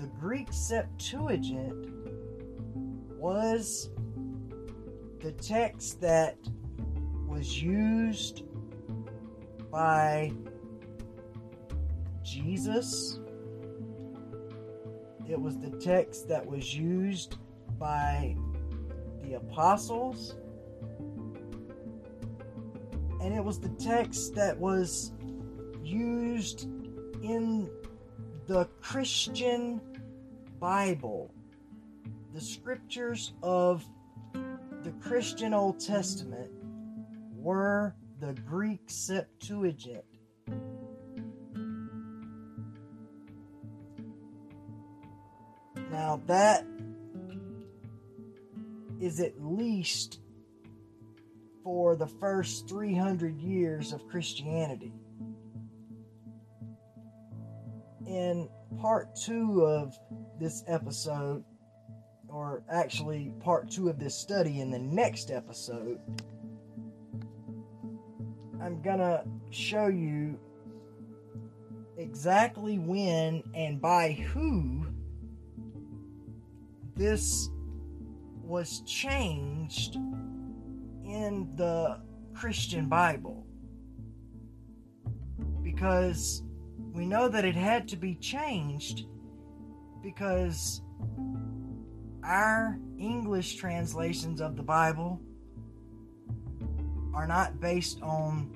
The 0.00 0.06
Greek 0.18 0.48
Septuagint 0.52 1.90
was 3.18 3.90
the 5.22 5.32
text 5.32 6.00
that 6.00 6.36
was 7.28 7.62
used 7.62 8.42
by 9.70 10.32
Jesus. 12.24 13.20
It 15.28 15.40
was 15.40 15.56
the 15.58 15.70
text 15.70 16.28
that 16.28 16.44
was 16.44 16.76
used 16.76 17.36
by 17.78 18.36
the 19.22 19.34
apostles. 19.34 20.34
And 23.20 23.32
it 23.32 23.44
was 23.44 23.60
the 23.60 23.68
text 23.68 24.34
that 24.34 24.58
was 24.58 25.12
used 25.84 26.64
in 27.22 27.70
the 28.48 28.64
Christian 28.80 29.80
Bible. 30.58 31.32
The 32.34 32.40
scriptures 32.40 33.34
of 33.40 33.86
the 34.82 34.92
Christian 34.92 35.54
Old 35.54 35.78
Testament 35.78 36.50
were 37.36 37.94
the 38.20 38.32
Greek 38.32 38.80
Septuagint. 38.86 40.04
Now, 45.90 46.20
that 46.26 46.66
is 49.00 49.20
at 49.20 49.40
least 49.40 50.20
for 51.62 51.94
the 51.94 52.06
first 52.06 52.68
300 52.68 53.38
years 53.38 53.92
of 53.92 54.08
Christianity. 54.08 54.92
In 58.06 58.48
part 58.80 59.14
two 59.14 59.64
of 59.64 59.96
this 60.40 60.64
episode, 60.66 61.44
or 62.32 62.62
actually 62.70 63.32
part 63.40 63.70
two 63.70 63.88
of 63.88 63.98
this 63.98 64.14
study 64.14 64.60
in 64.60 64.70
the 64.70 64.78
next 64.78 65.30
episode, 65.30 65.98
I'm 68.60 68.80
gonna 68.80 69.24
show 69.50 69.88
you 69.88 70.38
exactly 71.98 72.78
when 72.78 73.42
and 73.54 73.80
by 73.80 74.12
who 74.12 74.86
this 76.96 77.50
was 78.42 78.80
changed 78.86 79.96
in 81.04 81.50
the 81.56 82.00
Christian 82.34 82.88
Bible. 82.88 83.46
Because 85.62 86.42
we 86.92 87.06
know 87.06 87.28
that 87.28 87.44
it 87.44 87.54
had 87.54 87.88
to 87.88 87.96
be 87.96 88.14
changed 88.14 89.06
because 90.02 90.82
our 92.24 92.78
English 92.98 93.56
translations 93.56 94.40
of 94.40 94.56
the 94.56 94.62
Bible 94.62 95.20
are 97.14 97.26
not 97.26 97.60
based 97.60 98.00
on 98.02 98.54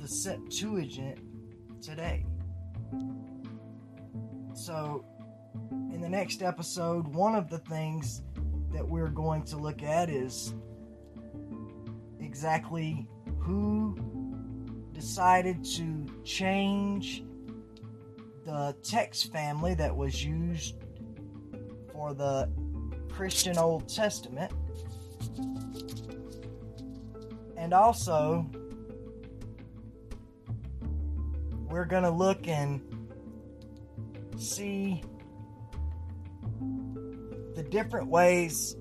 the 0.00 0.08
Septuagint 0.08 1.18
today. 1.80 2.24
So, 4.54 5.04
in 5.92 6.00
the 6.00 6.08
next 6.08 6.42
episode, 6.42 7.06
one 7.08 7.34
of 7.34 7.48
the 7.48 7.58
things 7.58 8.22
that 8.72 8.86
we're 8.86 9.08
going 9.08 9.44
to 9.44 9.56
look 9.56 9.82
at 9.82 10.10
is 10.10 10.54
exactly 12.20 13.06
who 13.38 13.96
decided 14.92 15.64
to 15.64 16.06
change 16.24 17.24
the 18.44 18.76
text 18.82 19.32
family 19.32 19.74
that 19.74 19.94
was 19.94 20.24
used 20.24 20.74
for 21.92 22.12
the 22.14 22.48
Christian 23.14 23.56
Old 23.58 23.88
Testament. 23.88 24.50
And 27.56 27.72
also, 27.72 28.44
we're 31.68 31.84
going 31.84 32.02
to 32.02 32.10
look 32.10 32.48
and 32.48 32.80
see 34.36 35.02
the 37.54 37.62
different 37.62 38.08
ways 38.08 38.76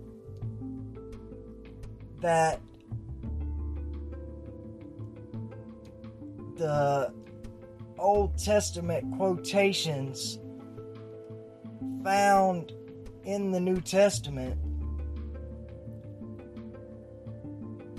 that 2.21 2.59
the 6.57 7.13
Old 7.99 8.37
Testament 8.37 9.15
quotations 9.15 10.39
found 12.03 12.73
in 13.25 13.51
the 13.51 13.59
New 13.59 13.79
Testament 13.81 14.57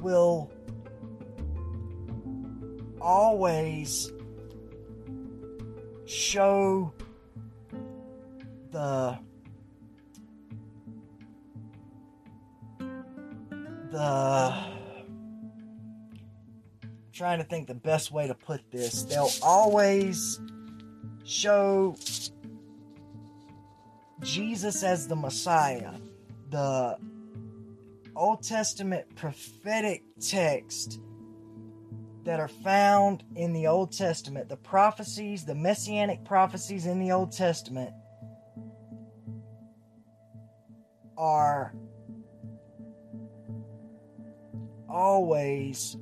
will 0.01 0.51
always 3.01 4.12
show 6.06 6.92
the 8.70 9.18
the 13.90 14.55
trying 17.12 17.38
to 17.38 17.44
think 17.44 17.68
the 17.68 17.74
best 17.74 18.10
way 18.10 18.26
to 18.26 18.34
put 18.34 18.60
this. 18.70 19.05
They'll 19.05 19.30
always 19.40 20.40
show 21.24 21.96
Jesus 24.24 24.82
as 24.82 25.06
the 25.06 25.16
Messiah. 25.16 25.92
The 26.51 26.96
Old 28.16 28.42
Testament 28.42 29.14
prophetic 29.16 30.02
text 30.20 31.01
that 32.24 32.40
are 32.40 32.48
found 32.48 33.22
in 33.36 33.52
the 33.52 33.66
Old 33.66 33.92
Testament, 33.92 34.48
the 34.48 34.56
prophecies, 34.56 35.44
the 35.44 35.55
messianic 35.55 36.24
prophecies 36.24 36.86
in 36.86 36.98
the 36.98 37.12
Old 37.12 37.32
Testament, 37.32 37.92
are 41.18 41.74
always 44.88 45.96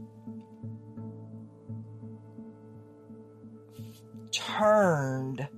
turned 4.31 5.49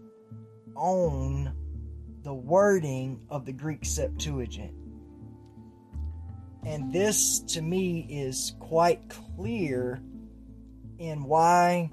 on 0.74 1.53
the 2.25 2.35
wording 2.35 3.21
of 3.29 3.45
the 3.45 3.53
Greek 3.53 3.85
Septuagint. 3.85 4.73
And 6.65 6.91
this 6.91 7.41
to 7.41 7.61
me 7.61 8.07
is 8.09 8.55
quite 8.59 9.11
clear 9.11 10.03
in 10.99 11.25
why 11.25 11.91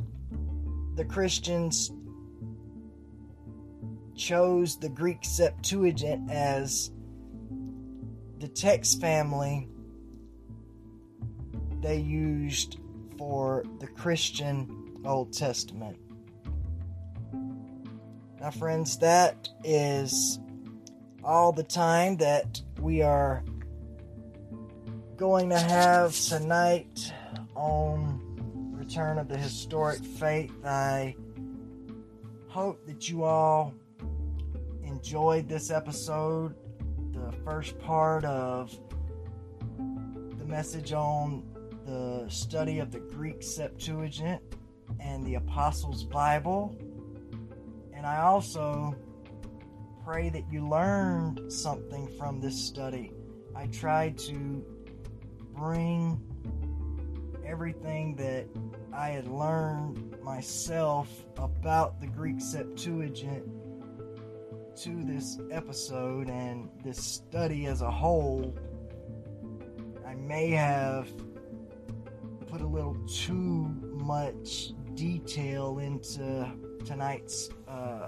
the 0.95 1.03
Christians 1.03 1.91
chose 4.15 4.79
the 4.79 4.87
Greek 4.87 5.25
Septuagint 5.25 6.31
as 6.31 6.91
the 8.39 8.47
text 8.47 9.01
family 9.01 9.67
they 11.81 11.97
used 11.97 12.77
for 13.17 13.65
the 13.79 13.87
Christian 13.87 15.01
Old 15.03 15.33
Testament. 15.33 15.97
Now, 18.41 18.49
friends, 18.49 18.97
that 18.97 19.49
is 19.63 20.39
all 21.23 21.51
the 21.51 21.61
time 21.61 22.17
that 22.17 22.59
we 22.79 23.03
are 23.03 23.43
going 25.15 25.49
to 25.49 25.59
have 25.59 26.19
tonight 26.19 27.13
on 27.53 28.19
Return 28.73 29.19
of 29.19 29.27
the 29.27 29.37
Historic 29.37 30.03
Faith. 30.03 30.51
I 30.65 31.15
hope 32.47 32.83
that 32.87 33.07
you 33.07 33.25
all 33.25 33.75
enjoyed 34.83 35.47
this 35.47 35.69
episode, 35.69 36.55
the 37.11 37.31
first 37.45 37.77
part 37.77 38.25
of 38.25 38.75
the 40.39 40.45
message 40.45 40.93
on 40.93 41.43
the 41.85 42.25
study 42.27 42.79
of 42.79 42.91
the 42.91 43.01
Greek 43.01 43.43
Septuagint 43.43 44.41
and 44.99 45.23
the 45.27 45.35
Apostles' 45.35 46.03
Bible. 46.03 46.75
And 48.01 48.09
I 48.09 48.21
also 48.23 48.95
pray 50.03 50.29
that 50.29 50.51
you 50.51 50.67
learned 50.67 51.53
something 51.53 52.07
from 52.17 52.41
this 52.41 52.59
study. 52.59 53.11
I 53.55 53.67
tried 53.67 54.17
to 54.17 54.65
bring 55.53 56.19
everything 57.45 58.15
that 58.15 58.47
I 58.91 59.09
had 59.09 59.27
learned 59.27 60.19
myself 60.23 61.27
about 61.37 62.01
the 62.01 62.07
Greek 62.07 62.41
Septuagint 62.41 63.45
to 64.77 65.03
this 65.03 65.37
episode 65.51 66.27
and 66.27 66.69
this 66.83 66.97
study 66.97 67.67
as 67.67 67.83
a 67.83 67.91
whole. 67.91 68.57
I 70.07 70.15
may 70.15 70.49
have 70.49 71.07
put 72.47 72.61
a 72.61 72.67
little 72.67 72.97
too 73.05 73.67
much 73.93 74.71
detail 74.95 75.77
into 75.77 76.51
tonight's 76.85 77.49
uh, 77.67 78.07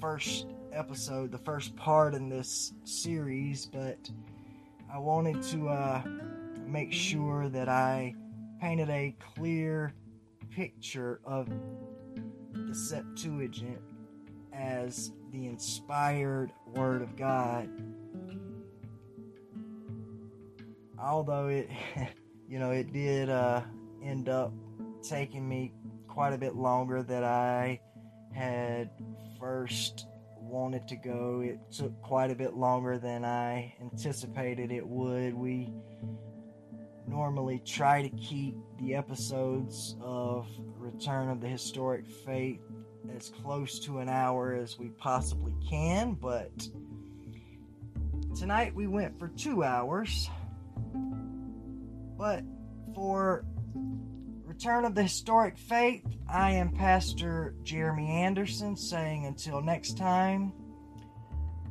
first 0.00 0.46
episode, 0.72 1.30
the 1.30 1.38
first 1.38 1.74
part 1.76 2.14
in 2.14 2.28
this 2.28 2.72
series, 2.84 3.66
but 3.66 3.98
I 4.92 4.98
wanted 4.98 5.42
to 5.44 5.68
uh, 5.68 6.02
make 6.66 6.92
sure 6.92 7.48
that 7.48 7.68
I 7.68 8.14
painted 8.60 8.90
a 8.90 9.16
clear 9.34 9.92
picture 10.50 11.20
of 11.24 11.48
the 12.52 12.74
Septuagint 12.74 13.80
as 14.52 15.12
the 15.32 15.46
inspired 15.46 16.52
Word 16.66 17.02
of 17.02 17.16
God. 17.16 17.68
Although 20.98 21.48
it, 21.48 21.68
you 22.48 22.58
know, 22.58 22.70
it 22.70 22.92
did 22.92 23.28
uh, 23.28 23.62
end 24.02 24.28
up 24.28 24.52
taking 25.02 25.48
me 25.48 25.72
quite 26.06 26.32
a 26.32 26.38
bit 26.38 26.54
longer 26.54 27.02
than 27.02 27.24
I 27.24 27.80
had 28.34 28.90
first 29.38 30.06
wanted 30.36 30.86
to 30.88 30.96
go. 30.96 31.40
It 31.44 31.58
took 31.72 32.00
quite 32.02 32.30
a 32.30 32.34
bit 32.34 32.54
longer 32.54 32.98
than 32.98 33.24
I 33.24 33.74
anticipated 33.80 34.70
it 34.70 34.86
would. 34.86 35.34
We 35.34 35.72
normally 37.06 37.60
try 37.64 38.02
to 38.02 38.08
keep 38.10 38.56
the 38.78 38.94
episodes 38.94 39.96
of 40.00 40.46
Return 40.76 41.28
of 41.28 41.40
the 41.40 41.48
Historic 41.48 42.06
Faith 42.24 42.60
as 43.14 43.30
close 43.30 43.78
to 43.80 43.98
an 43.98 44.08
hour 44.08 44.54
as 44.54 44.78
we 44.78 44.88
possibly 44.88 45.54
can, 45.68 46.14
but 46.14 46.50
tonight 48.34 48.74
we 48.74 48.86
went 48.86 49.18
for 49.18 49.28
two 49.28 49.62
hours. 49.62 50.30
But 52.16 52.42
for 52.94 53.44
Return 54.54 54.84
of 54.84 54.94
the 54.94 55.02
Historic 55.02 55.58
Faith, 55.58 56.04
I 56.28 56.52
am 56.52 56.70
Pastor 56.70 57.56
Jeremy 57.64 58.08
Anderson 58.08 58.76
saying 58.76 59.26
until 59.26 59.60
next 59.60 59.98
time, 59.98 60.52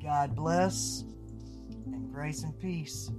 God 0.03 0.35
bless 0.35 1.05
and 1.85 2.11
grace 2.11 2.43
and 2.43 2.59
peace. 2.59 3.09